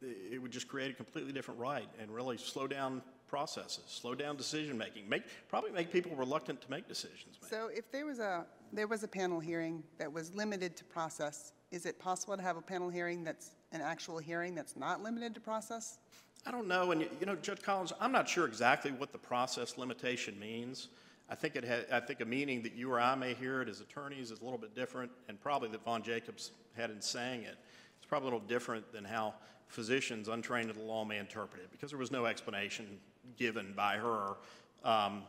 it 0.00 0.40
would 0.40 0.50
just 0.50 0.68
create 0.68 0.90
a 0.90 0.94
completely 0.94 1.32
different 1.32 1.60
right 1.60 1.88
and 2.00 2.10
really 2.10 2.36
slow 2.36 2.66
down 2.66 3.02
processes, 3.32 3.84
slow 3.86 4.14
down 4.14 4.36
decision-making, 4.36 5.08
make, 5.08 5.22
probably 5.48 5.70
make 5.70 5.90
people 5.90 6.14
reluctant 6.14 6.60
to 6.60 6.70
make 6.70 6.86
decisions. 6.86 7.38
maybe. 7.40 7.50
So 7.50 7.70
if 7.74 7.90
there 7.90 8.04
was 8.04 8.18
a, 8.18 8.44
there 8.74 8.86
was 8.86 9.04
a 9.04 9.08
panel 9.08 9.40
hearing 9.40 9.82
that 9.96 10.12
was 10.12 10.34
limited 10.34 10.76
to 10.76 10.84
process, 10.84 11.54
is 11.70 11.86
it 11.86 11.98
possible 11.98 12.36
to 12.36 12.42
have 12.42 12.58
a 12.58 12.60
panel 12.60 12.90
hearing 12.90 13.24
that's 13.24 13.52
an 13.72 13.80
actual 13.80 14.18
hearing 14.18 14.54
that's 14.54 14.76
not 14.76 15.02
limited 15.02 15.32
to 15.32 15.40
process? 15.40 15.96
I 16.44 16.50
don't 16.50 16.68
know, 16.68 16.90
and 16.90 17.00
you 17.00 17.08
you 17.20 17.24
know, 17.24 17.34
Judge 17.36 17.62
Collins, 17.62 17.94
I'm 18.02 18.12
not 18.12 18.28
sure 18.28 18.46
exactly 18.46 18.90
what 18.90 19.12
the 19.12 19.18
process 19.18 19.78
limitation 19.78 20.38
means. 20.38 20.88
I 21.30 21.34
think 21.34 21.56
it 21.56 21.64
had, 21.64 21.86
I 21.90 22.00
think 22.00 22.20
a 22.20 22.26
meaning 22.26 22.62
that 22.64 22.74
you 22.74 22.92
or 22.92 23.00
I 23.00 23.14
may 23.14 23.32
hear 23.32 23.62
it 23.62 23.68
as 23.70 23.80
attorneys 23.80 24.30
is 24.30 24.40
a 24.40 24.44
little 24.44 24.58
bit 24.58 24.74
different, 24.74 25.10
and 25.28 25.40
probably 25.40 25.70
that 25.70 25.82
Von 25.86 26.02
Jacobs 26.02 26.50
had 26.76 26.90
in 26.90 27.00
saying 27.00 27.44
it. 27.44 27.56
It's 27.96 28.06
probably 28.06 28.28
a 28.28 28.32
little 28.32 28.46
different 28.46 28.92
than 28.92 29.04
how 29.04 29.32
physicians 29.68 30.28
untrained 30.28 30.68
in 30.68 30.76
the 30.76 30.82
law 30.82 31.02
may 31.02 31.16
interpret 31.16 31.62
it, 31.62 31.70
because 31.70 31.88
there 31.88 31.98
was 31.98 32.10
no 32.10 32.26
explanation 32.26 32.98
given 33.36 33.72
by 33.74 33.96
her. 33.96 34.36
Um, 34.84 35.22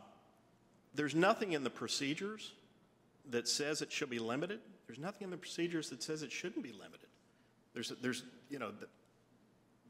there's 0.94 1.14
nothing 1.14 1.52
in 1.52 1.64
the 1.64 1.70
procedures 1.70 2.52
that 3.30 3.48
says 3.48 3.82
it 3.82 3.90
should 3.90 4.10
be 4.10 4.18
limited. 4.18 4.60
There's 4.86 4.98
nothing 4.98 5.24
in 5.24 5.30
the 5.30 5.36
procedures 5.36 5.90
that 5.90 6.02
says 6.02 6.22
it 6.22 6.30
shouldn't 6.30 6.62
be 6.62 6.72
limited. 6.72 7.08
There's, 7.72 7.92
there's, 8.00 8.22
you 8.50 8.58
know, 8.58 8.70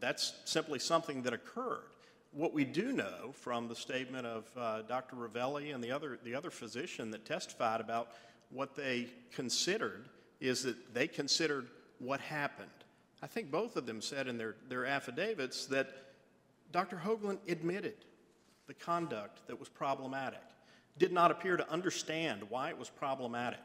that's 0.00 0.34
simply 0.44 0.78
something 0.78 1.22
that 1.22 1.32
occurred. 1.32 1.82
What 2.32 2.52
we 2.52 2.64
do 2.64 2.92
know 2.92 3.32
from 3.32 3.68
the 3.68 3.76
statement 3.76 4.26
of 4.26 4.44
uh, 4.56 4.82
Dr. 4.82 5.16
Ravelli 5.16 5.74
and 5.74 5.82
the 5.82 5.90
other, 5.90 6.18
the 6.24 6.34
other 6.34 6.50
physician 6.50 7.10
that 7.10 7.24
testified 7.24 7.80
about 7.80 8.08
what 8.50 8.74
they 8.74 9.08
considered 9.32 10.08
is 10.40 10.62
that 10.64 10.94
they 10.94 11.06
considered 11.06 11.68
what 11.98 12.20
happened. 12.20 12.68
I 13.22 13.26
think 13.26 13.50
both 13.50 13.76
of 13.76 13.86
them 13.86 14.02
said 14.02 14.26
in 14.26 14.36
their, 14.36 14.56
their 14.68 14.84
affidavits 14.84 15.66
that 15.66 15.88
Dr. 16.74 16.96
Hoaglin 16.96 17.38
admitted 17.46 17.94
the 18.66 18.74
conduct 18.74 19.46
that 19.46 19.60
was 19.60 19.68
problematic, 19.68 20.42
did 20.98 21.12
not 21.12 21.30
appear 21.30 21.56
to 21.56 21.70
understand 21.70 22.42
why 22.48 22.68
it 22.68 22.76
was 22.76 22.88
problematic, 22.88 23.60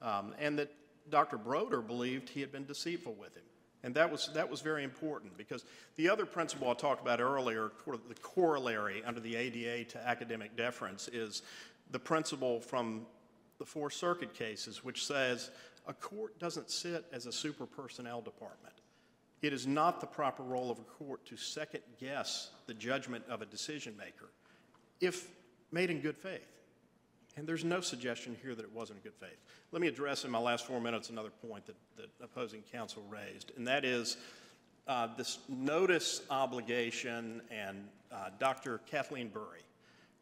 um, 0.00 0.32
and 0.38 0.56
that 0.60 0.72
Dr. 1.10 1.38
Broder 1.38 1.80
believed 1.80 2.28
he 2.28 2.40
had 2.40 2.52
been 2.52 2.64
deceitful 2.64 3.14
with 3.14 3.34
him. 3.34 3.42
And 3.82 3.96
that 3.96 4.12
was, 4.12 4.30
that 4.32 4.48
was 4.48 4.60
very 4.60 4.84
important 4.84 5.36
because 5.36 5.64
the 5.96 6.08
other 6.08 6.24
principle 6.24 6.70
I 6.70 6.74
talked 6.74 7.02
about 7.02 7.20
earlier, 7.20 7.72
the 7.84 8.14
corollary 8.22 9.02
under 9.04 9.18
the 9.18 9.34
ADA 9.34 9.90
to 9.90 10.06
academic 10.06 10.56
deference, 10.56 11.08
is 11.08 11.42
the 11.90 11.98
principle 11.98 12.60
from 12.60 13.06
the 13.58 13.64
Fourth 13.64 13.94
Circuit 13.94 14.34
cases, 14.34 14.84
which 14.84 15.04
says 15.04 15.50
a 15.88 15.92
court 15.92 16.38
doesn't 16.38 16.70
sit 16.70 17.06
as 17.12 17.26
a 17.26 17.32
super 17.32 17.66
personnel 17.66 18.20
department. 18.20 18.75
It 19.42 19.52
is 19.52 19.66
not 19.66 20.00
the 20.00 20.06
proper 20.06 20.42
role 20.42 20.70
of 20.70 20.78
a 20.78 20.82
court 20.82 21.24
to 21.26 21.36
second 21.36 21.82
guess 22.00 22.50
the 22.66 22.74
judgment 22.74 23.24
of 23.28 23.42
a 23.42 23.46
decision 23.46 23.96
maker 23.96 24.30
if 25.00 25.28
made 25.70 25.90
in 25.90 26.00
good 26.00 26.16
faith. 26.16 26.46
And 27.36 27.46
there's 27.46 27.64
no 27.64 27.80
suggestion 27.80 28.36
here 28.42 28.54
that 28.54 28.64
it 28.64 28.72
wasn't 28.72 28.98
in 28.98 29.02
good 29.02 29.14
faith. 29.20 29.38
Let 29.70 29.82
me 29.82 29.88
address 29.88 30.24
in 30.24 30.30
my 30.30 30.38
last 30.38 30.66
four 30.66 30.80
minutes 30.80 31.10
another 31.10 31.30
point 31.46 31.66
that, 31.66 31.76
that 31.98 32.08
opposing 32.22 32.62
counsel 32.72 33.02
raised, 33.10 33.52
and 33.56 33.66
that 33.68 33.84
is 33.84 34.16
uh, 34.88 35.08
this 35.16 35.40
notice 35.48 36.22
obligation 36.30 37.42
and 37.50 37.88
uh, 38.10 38.30
Dr. 38.38 38.80
Kathleen 38.86 39.28
Burry. 39.28 39.60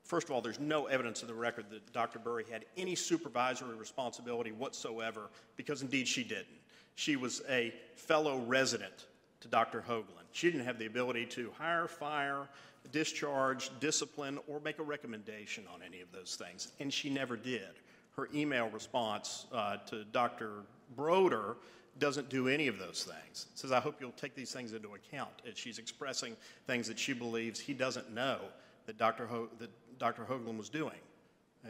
First 0.02 0.28
of 0.28 0.34
all, 0.34 0.40
there's 0.40 0.60
no 0.60 0.86
evidence 0.86 1.22
in 1.22 1.28
the 1.28 1.34
record 1.34 1.66
that 1.70 1.92
Dr. 1.92 2.18
Burry 2.18 2.44
had 2.50 2.64
any 2.76 2.94
supervisory 2.94 3.76
responsibility 3.76 4.52
whatsoever, 4.52 5.30
because 5.56 5.82
indeed 5.82 6.08
she 6.08 6.24
didn't. 6.24 6.46
She 6.94 7.16
was 7.16 7.42
a 7.48 7.72
fellow 7.96 8.38
resident 8.40 9.06
to 9.40 9.48
Dr. 9.48 9.84
Hoaglin. 9.88 10.24
She 10.32 10.50
didn't 10.50 10.66
have 10.66 10.78
the 10.78 10.86
ability 10.86 11.26
to 11.26 11.50
hire, 11.58 11.86
fire, 11.86 12.48
discharge, 12.92 13.70
discipline, 13.80 14.38
or 14.48 14.60
make 14.60 14.78
a 14.78 14.82
recommendation 14.82 15.64
on 15.72 15.80
any 15.82 16.00
of 16.00 16.12
those 16.12 16.36
things, 16.36 16.72
and 16.80 16.92
she 16.92 17.10
never 17.10 17.36
did. 17.36 17.70
Her 18.16 18.28
email 18.34 18.68
response 18.70 19.46
uh, 19.52 19.78
to 19.86 20.04
Dr. 20.04 20.62
Broder 20.96 21.56
doesn't 21.98 22.28
do 22.28 22.48
any 22.48 22.68
of 22.68 22.78
those 22.78 23.04
things. 23.04 23.46
It 23.52 23.58
says, 23.58 23.72
I 23.72 23.80
hope 23.80 23.96
you'll 24.00 24.12
take 24.12 24.34
these 24.34 24.52
things 24.52 24.72
into 24.72 24.94
account 24.94 25.30
she's 25.54 25.78
expressing 25.78 26.36
things 26.66 26.88
that 26.88 26.98
she 26.98 27.12
believes 27.12 27.60
he 27.60 27.72
doesn't 27.72 28.12
know 28.12 28.38
that 28.86 28.98
Dr. 28.98 29.26
Ho- 29.26 29.48
that 29.58 29.70
Dr. 29.98 30.24
Hoaglin 30.24 30.58
was 30.58 30.68
doing. 30.68 30.98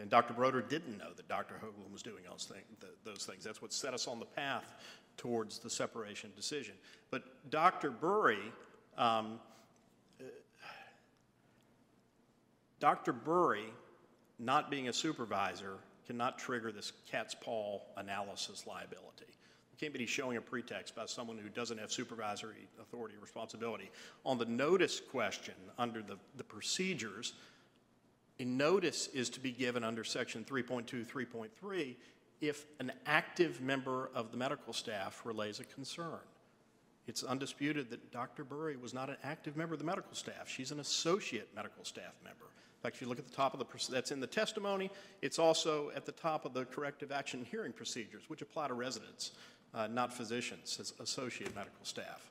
And 0.01 0.11
Dr. 0.11 0.35
Broder 0.35 0.61
didn't 0.61 0.99
know 0.99 1.13
that 1.17 1.29
Dr. 1.29 1.55
Hoaglin 1.63 1.93
was 1.93 2.03
doing 2.03 2.25
those, 2.29 2.53
those 3.05 3.25
things. 3.25 3.45
That's 3.45 3.63
what 3.63 3.73
set 3.73 3.95
us 3.95 4.09
on 4.09 4.19
the 4.19 4.25
path 4.25 4.75
towards 5.17 5.59
the 5.59 5.71
separation 5.71 6.31
decision. 6.37 6.75
But 7.11 7.51
Dr. 7.51 7.91
Burry, 7.91 8.53
um, 8.99 9.39
Dr. 12.81 13.13
Burry, 13.13 13.73
not 14.39 14.71
being 14.71 14.89
a 14.89 14.93
supervisor, 14.93 15.79
cannot 16.07 16.39
trigger 16.39 16.71
this 16.71 16.93
cat's 17.11 17.35
paw 17.35 17.81
analysis 17.97 18.67
liability. 18.67 19.25
You 19.73 19.79
can't 19.81 19.93
be 19.93 20.07
showing 20.07 20.37
a 20.37 20.41
pretext 20.41 20.95
by 20.95 21.07
someone 21.07 21.39
who 21.39 21.49
doesn't 21.49 21.79
have 21.79 21.91
supervisory 21.91 22.69
authority 22.81 23.17
or 23.17 23.21
responsibility. 23.21 23.91
On 24.25 24.39
the 24.39 24.45
notice 24.45 25.01
question, 25.01 25.55
under 25.79 26.01
the, 26.01 26.17
the 26.37 26.45
procedures, 26.45 27.33
a 28.39 28.45
notice 28.45 29.09
is 29.09 29.31
to 29.31 29.41
be 29.41 29.51
given 29.51 29.83
under 29.83 30.05
section 30.05 30.45
3.2, 30.45 31.07
3.3 31.07 31.97
if 32.41 32.67
an 32.81 32.93
active 33.07 33.61
member 33.61 34.11
of 34.15 34.31
the 34.31 34.37
medical 34.37 34.73
staff 34.73 35.23
relays 35.25 35.61
a 35.61 35.65
concern. 35.65 36.19
It's 37.07 37.23
undisputed 37.23 37.91
that 37.91 38.13
Dr. 38.13 38.45
Burry 38.45 38.77
was 38.77 38.95
not 38.95 39.11
an 39.11 39.17
active 39.23 39.57
member 39.57 39.75
of 39.75 39.79
the 39.79 39.87
medical 39.87 40.15
staff. 40.15 40.49
She's 40.49 40.71
an 40.71 40.81
associate 40.81 41.49
medical 41.55 41.85
staff 41.85 42.15
member. 42.25 42.45
In 42.45 42.83
fact, 42.83 42.97
if 42.97 43.03
you 43.03 43.09
look 43.09 43.19
at 43.19 43.27
the 43.27 43.35
top 43.35 43.55
of 43.55 43.61
the, 43.61 43.93
that's 43.93 44.11
in 44.11 44.21
the 44.21 44.27
testimony, 44.27 44.91
it's 45.23 45.39
also 45.39 45.91
at 45.95 46.07
the 46.07 46.13
top 46.13 46.45
of 46.45 46.55
the 46.55 46.65
corrective 46.67 47.13
action 47.13 47.47
hearing 47.51 47.73
procedures, 47.73 48.25
which 48.29 48.43
apply 48.43 48.69
to 48.69 48.75
residents, 48.75 49.33
uh, 49.75 49.87
not 49.87 50.13
physicians, 50.13 50.79
as 50.81 50.93
associate 51.01 51.55
medical 51.55 51.85
staff. 51.85 52.31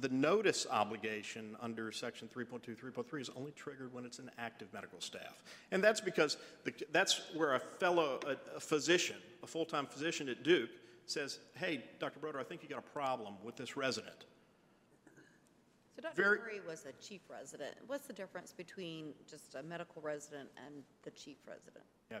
The 0.00 0.08
notice 0.10 0.64
obligation 0.70 1.56
under 1.60 1.90
section 1.90 2.28
3.2, 2.34 2.76
3.3 2.76 3.20
is 3.20 3.30
only 3.36 3.50
triggered 3.52 3.92
when 3.92 4.04
it's 4.04 4.20
an 4.20 4.30
active 4.38 4.68
medical 4.72 5.00
staff. 5.00 5.42
And 5.72 5.82
that's 5.82 6.00
because 6.00 6.36
the, 6.64 6.72
that's 6.92 7.20
where 7.34 7.54
a 7.54 7.58
fellow, 7.58 8.20
a, 8.26 8.56
a 8.56 8.60
physician, 8.60 9.16
a 9.42 9.46
full-time 9.46 9.86
physician 9.86 10.28
at 10.28 10.44
Duke, 10.44 10.70
says, 11.06 11.40
hey, 11.56 11.82
Dr. 11.98 12.20
Broder, 12.20 12.38
I 12.38 12.44
think 12.44 12.62
you 12.62 12.68
got 12.68 12.78
a 12.78 12.82
problem 12.92 13.34
with 13.42 13.56
this 13.56 13.76
resident. 13.76 14.24
So 15.96 16.02
Dr. 16.02 16.14
Very- 16.14 16.38
Murray 16.38 16.60
was 16.68 16.86
a 16.86 16.92
chief 17.04 17.22
resident. 17.28 17.74
What's 17.88 18.06
the 18.06 18.12
difference 18.12 18.52
between 18.52 19.14
just 19.28 19.56
a 19.56 19.62
medical 19.64 20.00
resident 20.00 20.48
and 20.64 20.84
the 21.02 21.10
chief 21.10 21.38
resident? 21.44 21.84
Yeah, 22.10 22.18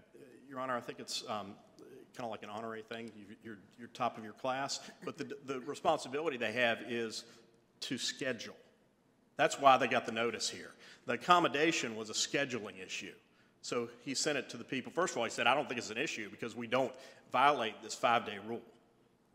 Your 0.48 0.58
Honor, 0.58 0.76
I 0.76 0.80
think 0.80 0.98
it's 0.98 1.22
um, 1.28 1.54
kind 2.16 2.24
of 2.24 2.30
like 2.30 2.42
an 2.42 2.50
honorary 2.50 2.82
thing. 2.82 3.12
You- 3.16 3.36
You're, 3.44 3.58
you're 3.78 3.88
top 3.88 4.18
of 4.18 4.24
your 4.24 4.32
class, 4.32 4.80
but 5.04 5.16
the, 5.16 5.36
the 5.46 5.60
responsibility 5.60 6.36
they 6.38 6.52
have 6.52 6.78
is 6.88 7.22
to 7.80 7.98
schedule. 7.98 8.56
That's 9.36 9.58
why 9.58 9.76
they 9.76 9.86
got 9.86 10.06
the 10.06 10.12
notice 10.12 10.48
here. 10.48 10.72
The 11.06 11.14
accommodation 11.14 11.96
was 11.96 12.10
a 12.10 12.12
scheduling 12.12 12.84
issue. 12.84 13.12
So 13.62 13.88
he 14.04 14.14
sent 14.14 14.38
it 14.38 14.48
to 14.50 14.56
the 14.56 14.64
people. 14.64 14.92
First 14.92 15.14
of 15.14 15.18
all, 15.18 15.24
he 15.24 15.30
said, 15.30 15.46
I 15.46 15.54
don't 15.54 15.68
think 15.68 15.78
it's 15.78 15.90
an 15.90 15.98
issue 15.98 16.30
because 16.30 16.56
we 16.56 16.66
don't 16.66 16.92
violate 17.32 17.82
this 17.82 17.94
five-day 17.94 18.38
rule. 18.46 18.62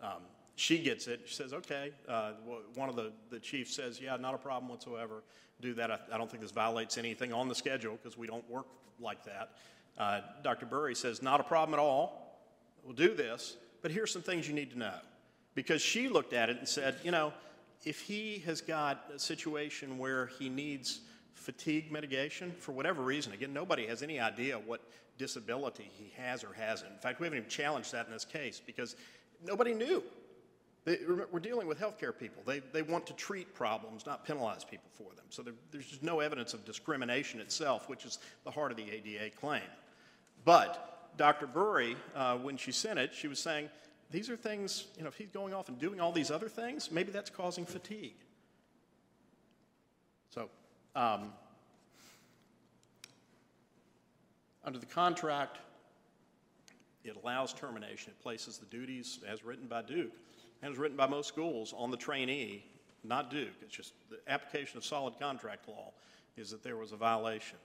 Um, 0.01 0.21
she 0.55 0.79
gets 0.79 1.07
it. 1.07 1.21
She 1.25 1.35
says, 1.35 1.53
okay. 1.53 1.91
Uh, 2.07 2.31
one 2.75 2.89
of 2.89 2.95
the, 2.95 3.11
the 3.29 3.39
chiefs 3.39 3.75
says, 3.75 3.99
yeah, 4.01 4.15
not 4.17 4.35
a 4.35 4.37
problem 4.37 4.69
whatsoever. 4.69 5.23
Do 5.61 5.73
that. 5.75 5.91
I, 5.91 5.99
I 6.11 6.17
don't 6.17 6.29
think 6.29 6.41
this 6.41 6.51
violates 6.51 6.97
anything 6.97 7.33
on 7.33 7.47
the 7.47 7.55
schedule 7.55 7.97
because 8.01 8.17
we 8.17 8.27
don't 8.27 8.47
work 8.49 8.67
like 8.99 9.23
that. 9.25 9.51
Uh, 9.97 10.21
Dr. 10.43 10.65
Burry 10.65 10.95
says, 10.95 11.21
not 11.21 11.39
a 11.39 11.43
problem 11.43 11.73
at 11.73 11.81
all. 11.81 12.39
We'll 12.83 12.95
do 12.95 13.13
this, 13.13 13.55
but 13.81 13.91
here's 13.91 14.11
some 14.11 14.21
things 14.21 14.47
you 14.47 14.53
need 14.53 14.71
to 14.71 14.77
know. 14.77 14.95
Because 15.55 15.81
she 15.81 16.09
looked 16.09 16.33
at 16.33 16.49
it 16.49 16.57
and 16.57 16.67
said, 16.67 16.95
you 17.03 17.11
know, 17.11 17.31
if 17.85 17.99
he 18.01 18.39
has 18.45 18.61
got 18.61 19.05
a 19.13 19.19
situation 19.19 19.97
where 19.97 20.27
he 20.39 20.49
needs 20.49 21.01
fatigue 21.33 21.91
mitigation 21.91 22.51
for 22.59 22.71
whatever 22.71 23.01
reason, 23.01 23.33
again, 23.33 23.53
nobody 23.53 23.85
has 23.87 24.01
any 24.01 24.19
idea 24.19 24.57
what 24.57 24.81
disability 25.17 25.89
he 25.97 26.13
has 26.17 26.43
or 26.43 26.53
hasn't. 26.53 26.91
In 26.91 26.97
fact, 26.97 27.19
we 27.19 27.25
haven't 27.25 27.37
even 27.37 27.49
challenged 27.49 27.91
that 27.91 28.07
in 28.07 28.13
this 28.13 28.25
case 28.25 28.61
because 28.65 28.95
nobody 29.45 29.73
knew. 29.73 30.03
They, 30.85 30.97
we're 31.31 31.39
dealing 31.39 31.67
with 31.67 31.79
healthcare 31.79 32.17
people. 32.17 32.43
They, 32.45 32.59
they 32.59 32.81
want 32.81 33.07
to 33.07 33.13
treat 33.13 33.53
problems, 33.53 34.05
not 34.05 34.25
penalize 34.25 34.65
people 34.65 34.89
for 34.91 35.15
them. 35.15 35.25
So 35.29 35.41
there, 35.41 35.53
there's 35.71 35.85
just 35.85 36.03
no 36.03 36.19
evidence 36.19 36.53
of 36.53 36.65
discrimination 36.65 37.39
itself, 37.39 37.87
which 37.87 38.03
is 38.03 38.19
the 38.43 38.51
heart 38.51 38.71
of 38.71 38.77
the 38.77 38.91
ADA 38.91 39.29
claim. 39.39 39.61
But 40.43 41.11
Dr. 41.15 41.47
Burry, 41.47 41.95
uh, 42.15 42.37
when 42.37 42.57
she 42.57 42.73
sent 42.73 42.99
it, 42.99 43.13
she 43.13 43.29
was 43.29 43.39
saying, 43.39 43.69
these 44.13 44.29
are 44.29 44.37
things, 44.37 44.85
you 44.95 45.01
know, 45.01 45.09
if 45.09 45.17
he's 45.17 45.31
going 45.31 45.55
off 45.55 45.69
and 45.69 45.79
doing 45.79 45.99
all 45.99 46.11
these 46.11 46.29
other 46.29 46.47
things, 46.47 46.91
maybe 46.91 47.11
that's 47.11 47.31
causing 47.31 47.65
fatigue. 47.65 48.13
So, 50.29 50.49
um, 50.95 51.33
under 54.63 54.77
the 54.77 54.85
contract, 54.85 55.57
it 57.03 57.17
allows 57.23 57.53
termination. 57.53 58.11
It 58.11 58.21
places 58.21 58.59
the 58.59 58.67
duties, 58.67 59.17
as 59.27 59.43
written 59.43 59.65
by 59.65 59.81
Duke, 59.81 60.11
and 60.61 60.71
as 60.71 60.77
written 60.77 60.95
by 60.95 61.07
most 61.07 61.27
schools, 61.27 61.73
on 61.75 61.89
the 61.89 61.97
trainee, 61.97 62.63
not 63.03 63.31
Duke. 63.31 63.55
It's 63.63 63.75
just 63.75 63.93
the 64.11 64.19
application 64.27 64.77
of 64.77 64.85
solid 64.85 65.15
contract 65.19 65.67
law 65.67 65.91
is 66.37 66.51
that 66.51 66.61
there 66.61 66.77
was 66.77 66.91
a 66.91 66.97
violation. 66.97 67.57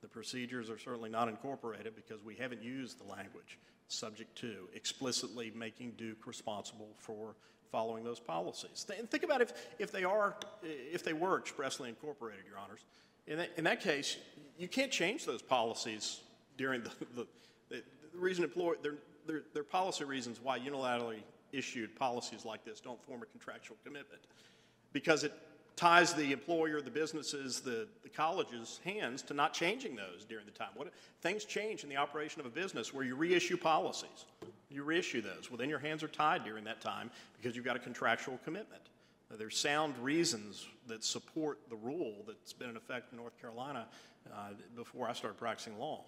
The 0.00 0.08
procedures 0.08 0.70
are 0.70 0.78
certainly 0.78 1.10
not 1.10 1.28
incorporated 1.28 1.94
because 1.94 2.24
we 2.24 2.36
haven't 2.36 2.62
used 2.62 2.98
the 2.98 3.04
language 3.12 3.58
subject 3.92 4.36
to 4.38 4.68
explicitly 4.74 5.52
making 5.54 5.92
Duke 5.92 6.26
responsible 6.26 6.88
for 6.96 7.34
following 7.70 8.04
those 8.04 8.20
policies. 8.20 8.86
And 8.96 9.10
think 9.10 9.22
about 9.22 9.40
if, 9.40 9.52
if 9.78 9.92
they 9.92 10.04
are, 10.04 10.36
if 10.62 11.04
they 11.04 11.12
were 11.12 11.38
expressly 11.38 11.88
incorporated, 11.88 12.44
Your 12.48 12.58
Honors. 12.58 12.84
In 13.26 13.38
that, 13.38 13.50
in 13.56 13.64
that 13.64 13.80
case, 13.80 14.16
you 14.58 14.68
can't 14.68 14.90
change 14.90 15.24
those 15.24 15.42
policies 15.42 16.20
during 16.56 16.82
the, 16.82 16.90
the, 17.14 17.26
the 17.68 17.82
reason 18.14 18.44
employ, 18.44 18.74
their, 18.82 18.94
their, 19.26 19.42
their 19.54 19.64
policy 19.64 20.04
reasons 20.04 20.40
why 20.42 20.58
unilaterally 20.58 21.20
issued 21.52 21.94
policies 21.96 22.44
like 22.44 22.64
this 22.64 22.80
don't 22.80 23.02
form 23.04 23.22
a 23.22 23.26
contractual 23.26 23.76
commitment. 23.84 24.22
Because 24.92 25.22
it 25.22 25.32
ties 25.80 26.12
the 26.12 26.30
employer, 26.30 26.82
the 26.82 26.90
businesses, 26.90 27.60
the, 27.60 27.88
the 28.02 28.08
colleges' 28.10 28.80
hands 28.84 29.22
to 29.22 29.32
not 29.32 29.54
changing 29.54 29.96
those 29.96 30.26
during 30.28 30.44
the 30.44 30.52
time. 30.52 30.68
What, 30.74 30.92
things 31.22 31.46
change 31.46 31.84
in 31.84 31.88
the 31.88 31.96
operation 31.96 32.38
of 32.38 32.44
a 32.44 32.50
business 32.50 32.92
where 32.92 33.02
you 33.02 33.16
reissue 33.16 33.56
policies. 33.56 34.26
You 34.68 34.82
reissue 34.82 35.22
those. 35.22 35.50
Well, 35.50 35.56
then 35.56 35.70
your 35.70 35.78
hands 35.78 36.02
are 36.02 36.08
tied 36.08 36.44
during 36.44 36.64
that 36.64 36.82
time 36.82 37.10
because 37.38 37.56
you've 37.56 37.64
got 37.64 37.76
a 37.76 37.78
contractual 37.80 38.38
commitment. 38.44 38.82
There's 39.30 39.56
sound 39.56 39.96
reasons 39.98 40.68
that 40.86 41.02
support 41.02 41.58
the 41.70 41.76
rule 41.76 42.24
that's 42.26 42.52
been 42.52 42.68
in 42.68 42.76
effect 42.76 43.12
in 43.12 43.18
North 43.18 43.40
Carolina 43.40 43.86
uh, 44.30 44.48
before 44.76 45.08
I 45.08 45.14
started 45.14 45.38
practicing 45.38 45.78
law. 45.78 46.04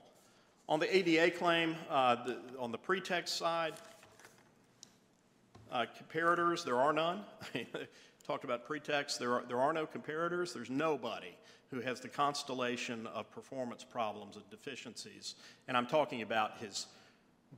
On 0.68 0.80
the 0.80 0.94
ADA 0.94 1.30
claim, 1.34 1.76
uh, 1.88 2.16
the, 2.26 2.36
on 2.58 2.72
the 2.72 2.78
pretext 2.78 3.36
side, 3.38 3.72
uh, 5.70 5.86
comparators, 5.98 6.62
there 6.62 6.76
are 6.76 6.92
none. 6.92 7.22
Talked 8.26 8.44
about 8.44 8.64
pretext, 8.64 9.18
there 9.18 9.34
are, 9.34 9.44
there 9.48 9.60
are 9.60 9.72
no 9.72 9.86
comparators. 9.86 10.52
There's 10.52 10.70
nobody 10.70 11.36
who 11.70 11.80
has 11.80 12.00
the 12.00 12.08
constellation 12.08 13.06
of 13.08 13.30
performance 13.32 13.84
problems 13.84 14.36
and 14.36 14.48
deficiencies. 14.50 15.34
And 15.68 15.76
I'm 15.76 15.86
talking 15.86 16.22
about 16.22 16.58
his 16.58 16.86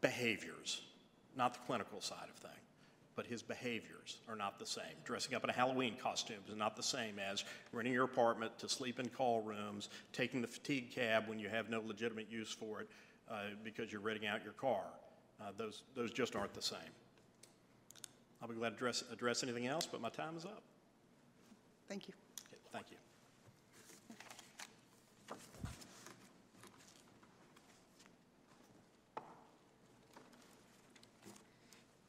behaviors, 0.00 0.82
not 1.36 1.54
the 1.54 1.60
clinical 1.66 2.00
side 2.00 2.28
of 2.28 2.36
things 2.36 2.54
but 3.16 3.26
his 3.26 3.42
behaviors 3.42 4.18
are 4.28 4.36
not 4.36 4.58
the 4.58 4.66
same. 4.66 4.84
Dressing 5.04 5.34
up 5.34 5.44
in 5.44 5.50
a 5.50 5.52
Halloween 5.52 5.94
costume 6.02 6.38
is 6.48 6.56
not 6.56 6.76
the 6.76 6.82
same 6.82 7.18
as 7.18 7.44
renting 7.72 7.94
your 7.94 8.04
apartment 8.04 8.58
to 8.58 8.68
sleep 8.68 8.98
in 8.98 9.08
call 9.08 9.42
rooms, 9.42 9.88
taking 10.12 10.40
the 10.40 10.48
fatigue 10.48 10.90
cab 10.90 11.28
when 11.28 11.38
you 11.38 11.48
have 11.48 11.70
no 11.70 11.80
legitimate 11.80 12.30
use 12.30 12.50
for 12.52 12.80
it 12.80 12.88
uh, 13.30 13.42
because 13.62 13.92
you're 13.92 14.00
renting 14.00 14.26
out 14.26 14.42
your 14.42 14.52
car. 14.54 14.84
Uh, 15.40 15.50
those, 15.56 15.82
those 15.94 16.12
just 16.12 16.36
aren't 16.36 16.54
the 16.54 16.62
same. 16.62 16.78
I'll 18.42 18.48
be 18.48 18.54
glad 18.54 18.70
to 18.70 18.74
address, 18.76 19.04
address 19.10 19.42
anything 19.42 19.66
else, 19.66 19.86
but 19.86 20.00
my 20.00 20.10
time 20.10 20.36
is 20.36 20.44
up. 20.44 20.62
Thank 21.88 22.08
you. 22.08 22.14
Okay, 22.48 22.60
thank 22.72 22.90
you. 22.90 22.96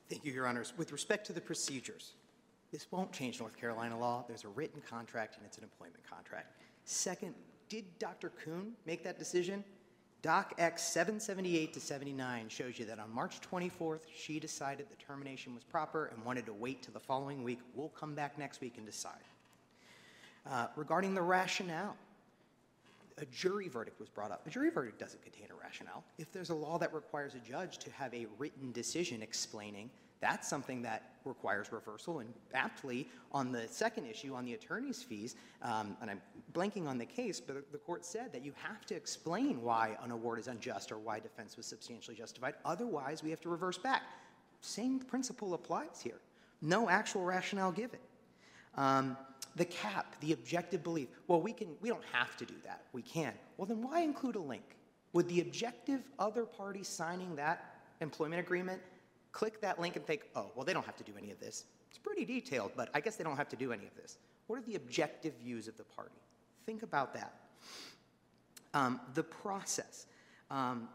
Thank 0.10 0.24
you, 0.24 0.32
Your 0.32 0.48
Honors. 0.48 0.74
With 0.78 0.92
respect 0.92 1.26
to 1.28 1.34
the 1.34 1.42
procedures, 1.42 2.14
this 2.72 2.88
won't 2.92 3.12
change 3.12 3.40
North 3.40 3.58
Carolina 3.58 3.98
law. 3.98 4.24
There's 4.28 4.44
a 4.44 4.50
written 4.50 4.82
contract 4.88 5.38
and 5.38 5.46
it's 5.46 5.58
an 5.58 5.64
employment 5.64 6.04
contract. 6.10 6.54
Second, 6.86 7.34
did 7.70 7.86
Dr. 8.00 8.30
Kuhn 8.30 8.74
make 8.86 9.04
that 9.04 9.18
decision? 9.18 9.64
Doc 10.26 10.56
X 10.58 10.82
778 10.82 11.72
to 11.76 11.80
79 11.80 12.50
shows 12.50 12.80
you 12.80 12.86
that 12.86 12.98
on 12.98 13.14
March 13.14 13.40
24th, 13.42 14.00
she 14.12 14.40
decided 14.40 14.88
the 14.90 14.96
termination 14.96 15.54
was 15.54 15.64
proper 15.64 16.08
and 16.08 16.26
wanted 16.26 16.48
to 16.48 16.54
wait 16.54 16.82
till 16.82 16.96
the 16.96 17.00
following 17.00 17.44
week. 17.44 17.60
We'll 17.76 17.90
come 17.90 18.16
back 18.16 18.40
next 18.40 18.60
week 18.60 18.74
and 18.78 18.88
decide. 18.88 19.22
Uh, 20.50 20.66
regarding 20.76 21.14
the 21.14 21.22
rationale, 21.22 21.96
a 23.20 23.26
jury 23.26 23.68
verdict 23.68 24.00
was 24.00 24.10
brought 24.10 24.32
up. 24.32 24.48
A 24.48 24.50
jury 24.50 24.72
verdict 24.72 24.98
doesn't 24.98 25.22
contain 25.22 25.46
a 25.52 25.64
rationale. 25.64 26.04
If 26.18 26.32
there's 26.32 26.50
a 26.50 26.56
law 26.56 26.80
that 26.80 26.92
requires 26.92 27.36
a 27.36 27.48
judge 27.48 27.78
to 27.78 27.92
have 27.92 28.12
a 28.12 28.26
written 28.40 28.72
decision 28.72 29.22
explaining, 29.22 29.92
that's 30.22 30.48
something 30.48 30.82
that 30.84 31.16
requires 31.26 31.72
reversal. 31.72 32.20
And 32.20 32.34
aptly, 32.54 33.08
on 33.32 33.52
the 33.52 33.68
second 33.68 34.06
issue, 34.06 34.34
on 34.34 34.46
the 34.46 34.54
attorney's 34.54 35.02
fees, 35.02 35.36
um, 35.62 35.98
and 36.02 36.10
I'm 36.10 36.22
blanking 36.54 36.88
on 36.88 36.98
the 36.98 37.06
case, 37.06 37.40
but 37.40 37.72
the 37.72 37.78
court 37.78 38.06
said 38.06 38.32
that 38.32 38.44
you 38.44 38.54
have 38.56 38.86
to 38.88 38.96
explain 38.96 39.62
why 39.62 39.98
an 40.04 40.12
award 40.12 40.40
is 40.40 40.48
unjust 40.48 40.92
or 40.92 40.98
why 40.98 41.20
defense 41.20 41.58
was 41.58 41.66
substantially 41.66 42.16
justified. 42.16 42.54
Otherwise, 42.64 43.24
we 43.24 43.30
have 43.30 43.42
to 43.42 43.50
reverse 43.50 43.78
back. 43.78 44.04
Same 44.62 45.00
principle 45.00 45.54
applies 45.54 46.02
here. 46.04 46.20
No 46.62 46.90
actual 46.90 47.24
rationale 47.24 47.72
given. 47.72 48.00
Um, 48.78 49.18
the 49.56 49.66
cap, 49.66 50.16
the 50.20 50.34
objective 50.34 50.84
belief. 50.84 51.08
Well, 51.28 51.42
we 51.42 51.54
can. 51.54 51.70
We 51.82 51.90
don't 51.90 52.04
have 52.12 52.36
to 52.38 52.46
do 52.46 52.56
that. 52.66 52.84
We 52.92 53.02
can. 53.02 53.34
Well, 53.58 53.66
then 53.66 53.82
why 53.82 54.02
include 54.02 54.36
a 54.36 54.40
link? 54.40 54.76
Would 55.14 55.30
the 55.30 55.42
objective 55.42 56.04
other 56.20 56.44
party 56.44 56.84
signing 56.84 57.36
that 57.38 57.76
employment 58.02 58.42
agreement 58.42 58.82
click 59.36 59.60
that 59.60 59.82
link 59.82 59.98
and 59.98 60.06
think, 60.08 60.22
oh, 60.34 60.50
well, 60.56 60.64
they 60.64 60.72
don't 60.72 60.86
have 60.86 60.96
to 60.96 61.04
do 61.04 61.12
any 61.18 61.30
of 61.30 61.40
this? 61.42 61.66
It's 61.90 62.00
pretty 62.00 62.24
detailed, 62.24 62.72
but 62.76 62.90
I 62.94 63.02
guess 63.02 63.18
they 63.18 63.24
don't 63.26 63.36
have 63.36 63.50
to 63.50 63.58
do 63.58 63.74
any 63.74 63.86
of 63.86 63.94
this. 63.96 64.18
What 64.48 64.58
are 64.58 64.62
the 64.62 64.76
objective 64.76 65.34
views 65.44 65.68
of 65.68 65.76
the 65.76 65.84
party? 65.84 66.16
Think 66.66 66.84
about 66.84 67.14
that. 67.14 67.34
Um, 68.74 69.02
the 69.14 69.24
process. 69.24 70.06
Um, 70.50 70.88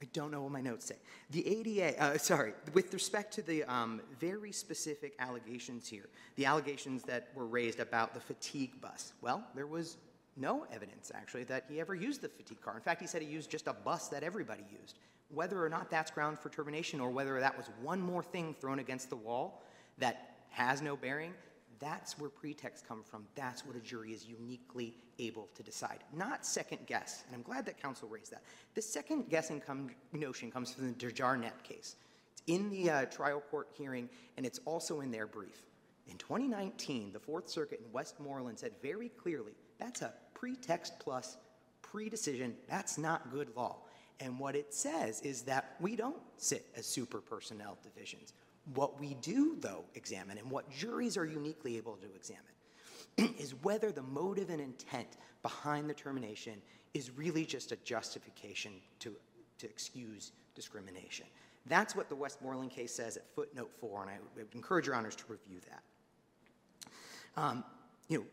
I 0.00 0.06
don't 0.12 0.30
know 0.30 0.42
what 0.42 0.52
my 0.52 0.60
notes 0.60 0.86
say. 0.86 0.94
The 1.30 1.46
ADA, 1.46 2.00
uh, 2.00 2.18
sorry, 2.18 2.52
with 2.72 2.94
respect 2.94 3.34
to 3.34 3.42
the 3.42 3.64
um, 3.64 4.00
very 4.20 4.52
specific 4.52 5.14
allegations 5.18 5.88
here, 5.88 6.08
the 6.36 6.46
allegations 6.46 7.02
that 7.04 7.28
were 7.34 7.46
raised 7.46 7.80
about 7.80 8.14
the 8.14 8.20
fatigue 8.20 8.80
bus, 8.80 9.14
well, 9.20 9.44
there 9.56 9.66
was 9.66 9.96
no 10.36 10.64
evidence 10.72 11.10
actually 11.14 11.44
that 11.44 11.64
he 11.68 11.80
ever 11.80 11.94
used 11.94 12.22
the 12.22 12.28
fatigue 12.28 12.60
car. 12.60 12.74
In 12.76 12.82
fact, 12.82 13.00
he 13.00 13.06
said 13.06 13.20
he 13.20 13.28
used 13.28 13.50
just 13.50 13.66
a 13.66 13.72
bus 13.72 14.08
that 14.08 14.22
everybody 14.22 14.64
used. 14.80 14.98
Whether 15.34 15.64
or 15.64 15.68
not 15.68 15.90
that's 15.90 16.10
ground 16.10 16.38
for 16.38 16.48
termination 16.48 17.00
or 17.00 17.10
whether 17.10 17.38
that 17.40 17.56
was 17.56 17.70
one 17.80 18.00
more 18.00 18.22
thing 18.22 18.54
thrown 18.60 18.78
against 18.78 19.10
the 19.10 19.16
wall 19.16 19.62
that 19.98 20.36
has 20.50 20.82
no 20.82 20.96
bearing, 20.96 21.32
that's 21.78 22.18
where 22.18 22.30
pretext 22.30 22.86
come 22.86 23.02
from. 23.02 23.26
That's 23.34 23.66
what 23.66 23.74
a 23.74 23.80
jury 23.80 24.12
is 24.12 24.24
uniquely 24.24 24.94
able 25.18 25.48
to 25.54 25.62
decide, 25.62 25.98
not 26.14 26.46
second 26.46 26.78
guess. 26.86 27.24
And 27.26 27.34
I'm 27.34 27.42
glad 27.42 27.66
that 27.66 27.80
counsel 27.82 28.08
raised 28.08 28.30
that. 28.32 28.42
The 28.74 28.82
second 28.82 29.28
guessing 29.28 29.60
come, 29.60 29.90
notion 30.12 30.50
comes 30.50 30.72
from 30.72 30.86
the 30.86 30.94
DeJarnette 30.94 31.62
case. 31.64 31.96
It's 32.32 32.42
in 32.46 32.70
the 32.70 32.90
uh, 32.90 33.04
trial 33.06 33.42
court 33.50 33.68
hearing, 33.72 34.08
and 34.36 34.46
it's 34.46 34.60
also 34.64 35.00
in 35.00 35.10
their 35.10 35.26
brief. 35.26 35.62
In 36.06 36.18
2019, 36.18 37.12
the 37.12 37.18
Fourth 37.18 37.48
Circuit 37.48 37.80
in 37.84 37.92
Westmoreland 37.92 38.58
said 38.58 38.72
very 38.82 39.08
clearly 39.08 39.52
that's 39.78 40.02
a 40.02 40.12
pretext 40.34 40.94
plus 41.00 41.36
pre-decision. 41.82 42.54
That's 42.68 42.98
not 42.98 43.32
good 43.32 43.48
law. 43.56 43.78
And 44.22 44.38
what 44.38 44.54
it 44.54 44.72
says 44.72 45.20
is 45.22 45.42
that 45.42 45.74
we 45.80 45.96
don't 45.96 46.22
sit 46.36 46.64
as 46.76 46.86
super 46.86 47.20
personnel 47.20 47.76
divisions. 47.82 48.34
What 48.74 49.00
we 49.00 49.14
do, 49.14 49.56
though, 49.58 49.84
examine, 49.96 50.38
and 50.38 50.48
what 50.48 50.70
juries 50.70 51.16
are 51.16 51.26
uniquely 51.26 51.76
able 51.76 51.96
to 51.96 52.06
examine, 52.14 53.34
is 53.38 53.56
whether 53.62 53.90
the 53.90 54.02
motive 54.02 54.48
and 54.48 54.60
intent 54.60 55.16
behind 55.42 55.90
the 55.90 55.94
termination 55.94 56.62
is 56.94 57.10
really 57.10 57.44
just 57.44 57.72
a 57.72 57.76
justification 57.84 58.74
to, 59.00 59.12
to 59.58 59.66
excuse 59.66 60.30
discrimination. 60.54 61.26
That's 61.66 61.96
what 61.96 62.08
the 62.08 62.14
Westmoreland 62.14 62.70
case 62.70 62.94
says 62.94 63.16
at 63.16 63.24
footnote 63.34 63.72
four, 63.80 64.02
and 64.02 64.10
I 64.10 64.18
would 64.36 64.46
encourage 64.54 64.86
your 64.86 64.94
honors 64.94 65.16
to 65.16 65.24
review 65.28 65.58
that. 65.68 67.42
Um, 67.42 67.64
you 68.08 68.18
know, 68.18 68.24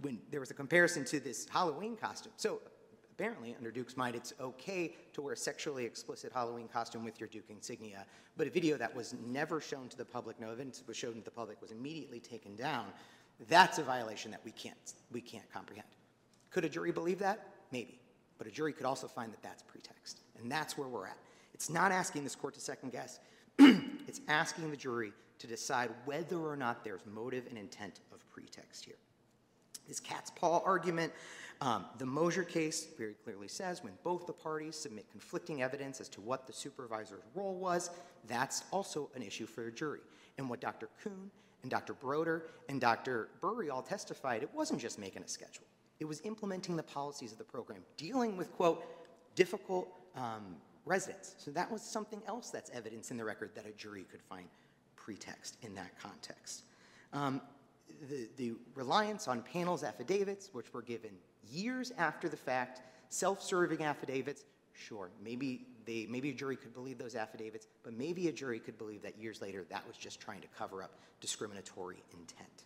when 0.00 0.18
there 0.30 0.40
was 0.40 0.50
a 0.50 0.54
comparison 0.54 1.04
to 1.06 1.20
this 1.20 1.46
Halloween 1.50 1.94
costume. 1.96 2.32
So 2.36 2.60
apparently, 3.22 3.54
under 3.56 3.70
Duke's 3.70 3.96
mind, 3.96 4.16
it's 4.16 4.32
okay 4.40 4.96
to 5.12 5.22
wear 5.22 5.34
a 5.34 5.36
sexually 5.36 5.84
explicit 5.84 6.32
Halloween 6.34 6.66
costume 6.66 7.04
with 7.04 7.20
your 7.20 7.28
Duke 7.28 7.50
insignia, 7.50 8.04
but 8.36 8.48
a 8.48 8.50
video 8.50 8.76
that 8.76 8.92
was 8.96 9.14
never 9.24 9.60
shown 9.60 9.88
to 9.90 9.96
the 9.96 10.04
public, 10.04 10.40
no 10.40 10.50
evidence 10.50 10.82
was 10.88 10.96
shown 10.96 11.14
to 11.14 11.20
the 11.20 11.30
public, 11.30 11.62
was 11.62 11.70
immediately 11.70 12.18
taken 12.18 12.56
down. 12.56 12.86
That's 13.48 13.78
a 13.78 13.84
violation 13.84 14.32
that 14.32 14.40
we 14.44 14.50
can't, 14.50 14.76
we 15.12 15.20
can't 15.20 15.48
comprehend. 15.52 15.86
Could 16.50 16.64
a 16.64 16.68
jury 16.68 16.90
believe 16.90 17.20
that? 17.20 17.46
Maybe. 17.70 18.00
But 18.38 18.48
a 18.48 18.50
jury 18.50 18.72
could 18.72 18.86
also 18.86 19.06
find 19.06 19.32
that 19.32 19.40
that's 19.40 19.62
pretext. 19.62 20.22
And 20.40 20.50
that's 20.50 20.76
where 20.76 20.88
we're 20.88 21.06
at. 21.06 21.18
It's 21.54 21.70
not 21.70 21.92
asking 21.92 22.24
this 22.24 22.34
court 22.34 22.54
to 22.54 22.60
second 22.60 22.90
guess, 22.90 23.20
it's 23.60 24.20
asking 24.26 24.68
the 24.68 24.76
jury 24.76 25.12
to 25.38 25.46
decide 25.46 25.90
whether 26.06 26.38
or 26.38 26.56
not 26.56 26.82
there's 26.82 27.06
motive 27.06 27.46
and 27.48 27.56
intent 27.56 28.00
of 28.12 28.28
pretext 28.30 28.84
here. 28.84 28.96
This 29.88 30.00
cat's 30.00 30.30
paw 30.30 30.60
argument, 30.64 31.12
um, 31.62 31.84
the 31.98 32.06
Mosier 32.06 32.42
case 32.42 32.88
very 32.98 33.14
clearly 33.14 33.46
says 33.46 33.84
when 33.84 33.92
both 34.02 34.26
the 34.26 34.32
parties 34.32 34.74
submit 34.74 35.08
conflicting 35.12 35.62
evidence 35.62 36.00
as 36.00 36.08
to 36.08 36.20
what 36.20 36.44
the 36.44 36.52
supervisor's 36.52 37.22
role 37.36 37.54
was, 37.54 37.90
that's 38.26 38.64
also 38.72 39.08
an 39.14 39.22
issue 39.22 39.46
for 39.46 39.68
a 39.68 39.70
jury. 39.70 40.00
And 40.38 40.50
what 40.50 40.60
Dr. 40.60 40.88
Kuhn 41.00 41.30
and 41.62 41.70
Dr. 41.70 41.92
Broder 41.94 42.46
and 42.68 42.80
Dr. 42.80 43.28
Burry 43.40 43.70
all 43.70 43.80
testified, 43.80 44.42
it 44.42 44.50
wasn't 44.52 44.80
just 44.80 44.98
making 44.98 45.22
a 45.22 45.28
schedule. 45.28 45.62
It 46.00 46.04
was 46.04 46.20
implementing 46.22 46.74
the 46.74 46.82
policies 46.82 47.30
of 47.30 47.38
the 47.38 47.44
program, 47.44 47.82
dealing 47.96 48.36
with, 48.36 48.52
quote, 48.56 48.84
difficult 49.36 49.86
um, 50.16 50.56
residents. 50.84 51.36
So 51.38 51.52
that 51.52 51.70
was 51.70 51.80
something 51.80 52.20
else 52.26 52.50
that's 52.50 52.70
evidence 52.70 53.12
in 53.12 53.16
the 53.16 53.24
record 53.24 53.50
that 53.54 53.66
a 53.66 53.72
jury 53.72 54.04
could 54.10 54.22
find 54.22 54.48
pretext 54.96 55.58
in 55.62 55.76
that 55.76 55.96
context. 55.96 56.64
Um, 57.12 57.40
the, 58.08 58.28
the 58.36 58.52
reliance 58.74 59.28
on 59.28 59.42
panels 59.42 59.82
affidavits, 59.82 60.50
which 60.52 60.72
were 60.72 60.82
given 60.82 61.10
years 61.50 61.92
after 61.98 62.28
the 62.28 62.36
fact, 62.36 62.82
self-serving 63.08 63.82
affidavits, 63.82 64.44
sure, 64.72 65.10
maybe 65.22 65.66
they, 65.84 66.06
maybe 66.08 66.30
a 66.30 66.34
jury 66.34 66.56
could 66.56 66.74
believe 66.74 66.98
those 66.98 67.14
affidavits, 67.14 67.66
but 67.82 67.92
maybe 67.92 68.28
a 68.28 68.32
jury 68.32 68.58
could 68.58 68.78
believe 68.78 69.02
that 69.02 69.18
years 69.18 69.40
later 69.40 69.64
that 69.70 69.86
was 69.86 69.96
just 69.96 70.20
trying 70.20 70.40
to 70.40 70.48
cover 70.56 70.82
up 70.82 70.98
discriminatory 71.20 72.02
intent. 72.12 72.64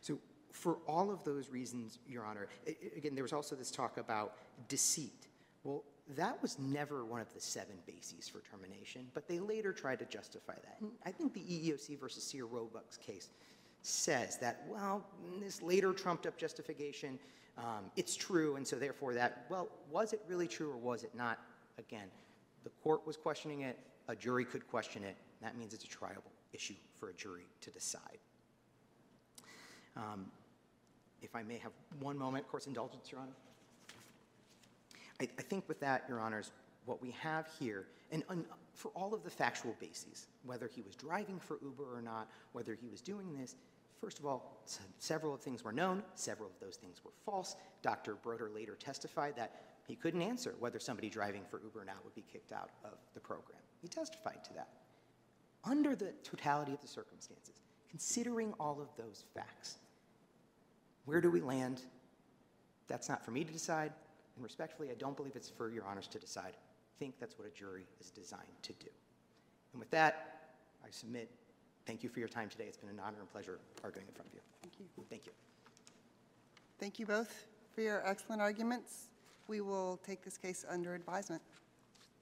So 0.00 0.18
for 0.52 0.78
all 0.86 1.10
of 1.10 1.22
those 1.24 1.50
reasons, 1.50 1.98
Your 2.08 2.24
Honor, 2.24 2.48
again, 2.96 3.14
there 3.14 3.22
was 3.22 3.32
also 3.32 3.54
this 3.54 3.70
talk 3.70 3.96
about 3.96 4.34
deceit. 4.68 5.26
Well, 5.64 5.84
that 6.16 6.40
was 6.40 6.58
never 6.58 7.04
one 7.04 7.20
of 7.20 7.32
the 7.34 7.40
seven 7.40 7.76
bases 7.86 8.28
for 8.28 8.40
termination, 8.50 9.06
but 9.14 9.28
they 9.28 9.40
later 9.40 9.72
tried 9.72 9.98
to 9.98 10.06
justify 10.06 10.54
that. 10.54 10.76
And 10.80 10.90
I 11.04 11.10
think 11.10 11.34
the 11.34 11.40
EEOC 11.40 12.00
versus 12.00 12.24
Sears 12.24 12.48
Roebuck's 12.50 12.96
case 12.96 13.28
says 13.88 14.36
that, 14.38 14.64
well, 14.68 15.04
this 15.40 15.62
later 15.62 15.92
trumped 15.92 16.26
up 16.26 16.36
justification, 16.36 17.18
um, 17.56 17.90
it's 17.96 18.14
true, 18.14 18.56
and 18.56 18.66
so 18.66 18.76
therefore 18.76 19.14
that, 19.14 19.46
well, 19.48 19.68
was 19.90 20.12
it 20.12 20.20
really 20.28 20.46
true 20.46 20.70
or 20.70 20.76
was 20.76 21.04
it 21.04 21.14
not? 21.14 21.38
Again, 21.78 22.08
the 22.64 22.70
court 22.82 23.06
was 23.06 23.16
questioning 23.16 23.62
it, 23.62 23.78
a 24.08 24.14
jury 24.14 24.44
could 24.44 24.68
question 24.68 25.02
it, 25.04 25.16
that 25.40 25.56
means 25.56 25.72
it's 25.74 25.84
a 25.84 25.88
triable 25.88 26.32
issue 26.52 26.74
for 26.98 27.10
a 27.10 27.14
jury 27.14 27.46
to 27.60 27.70
decide. 27.70 28.18
Um, 29.96 30.26
If 31.22 31.34
I 31.34 31.42
may 31.42 31.58
have 31.58 31.72
one 32.00 32.16
moment, 32.16 32.44
of 32.44 32.50
course 32.50 32.66
indulgence, 32.66 33.10
Your 33.10 33.20
Honor? 33.20 33.32
I, 35.20 35.28
I 35.38 35.42
think 35.42 35.66
with 35.66 35.80
that, 35.80 36.04
Your 36.08 36.20
Honors, 36.20 36.52
what 36.84 37.02
we 37.02 37.10
have 37.12 37.48
here, 37.58 37.86
and 38.12 38.22
un- 38.28 38.46
for 38.74 38.90
all 38.94 39.12
of 39.14 39.24
the 39.24 39.30
factual 39.30 39.74
bases, 39.80 40.28
whether 40.44 40.68
he 40.68 40.82
was 40.82 40.94
driving 40.94 41.40
for 41.40 41.58
Uber 41.62 41.96
or 41.96 42.00
not, 42.02 42.30
whether 42.52 42.74
he 42.74 42.88
was 42.88 43.00
doing 43.00 43.36
this, 43.36 43.56
first 44.00 44.18
of 44.18 44.26
all, 44.26 44.62
several 44.98 45.34
of 45.34 45.40
things 45.40 45.64
were 45.64 45.72
known, 45.72 46.02
several 46.14 46.48
of 46.48 46.54
those 46.60 46.76
things 46.76 47.04
were 47.04 47.12
false. 47.24 47.56
Dr. 47.82 48.14
Broder 48.14 48.50
later 48.54 48.74
testified 48.74 49.36
that 49.36 49.62
he 49.86 49.96
couldn't 49.96 50.22
answer 50.22 50.54
whether 50.58 50.78
somebody 50.78 51.08
driving 51.08 51.42
for 51.50 51.60
Uber 51.62 51.84
now 51.84 51.94
would 52.04 52.14
be 52.14 52.24
kicked 52.30 52.52
out 52.52 52.70
of 52.84 52.98
the 53.14 53.20
program. 53.20 53.60
He 53.80 53.88
testified 53.88 54.44
to 54.44 54.52
that. 54.54 54.68
Under 55.64 55.96
the 55.96 56.12
totality 56.22 56.72
of 56.72 56.80
the 56.80 56.88
circumstances, 56.88 57.60
considering 57.90 58.52
all 58.60 58.80
of 58.80 58.88
those 59.02 59.24
facts, 59.34 59.78
where 61.04 61.20
do 61.20 61.30
we 61.30 61.40
land? 61.40 61.82
That's 62.86 63.08
not 63.08 63.24
for 63.24 63.30
me 63.30 63.44
to 63.44 63.52
decide, 63.52 63.92
and 64.36 64.44
respectfully, 64.44 64.90
I 64.90 64.94
don't 64.94 65.16
believe 65.16 65.34
it's 65.34 65.48
for 65.50 65.70
your 65.70 65.84
honors 65.84 66.06
to 66.08 66.18
decide. 66.18 66.52
I 66.54 66.98
think 66.98 67.18
that's 67.18 67.38
what 67.38 67.48
a 67.48 67.50
jury 67.50 67.86
is 68.00 68.10
designed 68.10 68.42
to 68.62 68.72
do. 68.74 68.90
And 69.72 69.80
with 69.80 69.90
that, 69.90 70.52
I 70.84 70.90
submit, 70.90 71.30
thank 71.88 72.02
you 72.02 72.10
for 72.10 72.18
your 72.18 72.28
time 72.28 72.50
today. 72.50 72.64
It's 72.68 72.76
been 72.76 72.90
an 72.90 73.00
honor 73.00 73.16
and 73.18 73.32
pleasure 73.32 73.58
arguing 73.82 74.06
in 74.06 74.14
front 74.14 74.28
of 74.28 74.34
you. 74.34 74.40
Thank 74.60 74.74
you. 74.78 74.84
Thank 75.08 75.26
you. 75.26 75.32
Thank 76.78 76.98
you 76.98 77.06
both 77.06 77.46
for 77.74 77.80
your 77.80 78.06
excellent 78.06 78.42
arguments. 78.42 79.08
We 79.48 79.62
will 79.62 79.98
take 80.06 80.22
this 80.22 80.36
case 80.36 80.66
under 80.68 80.94
advisement. 80.94 81.40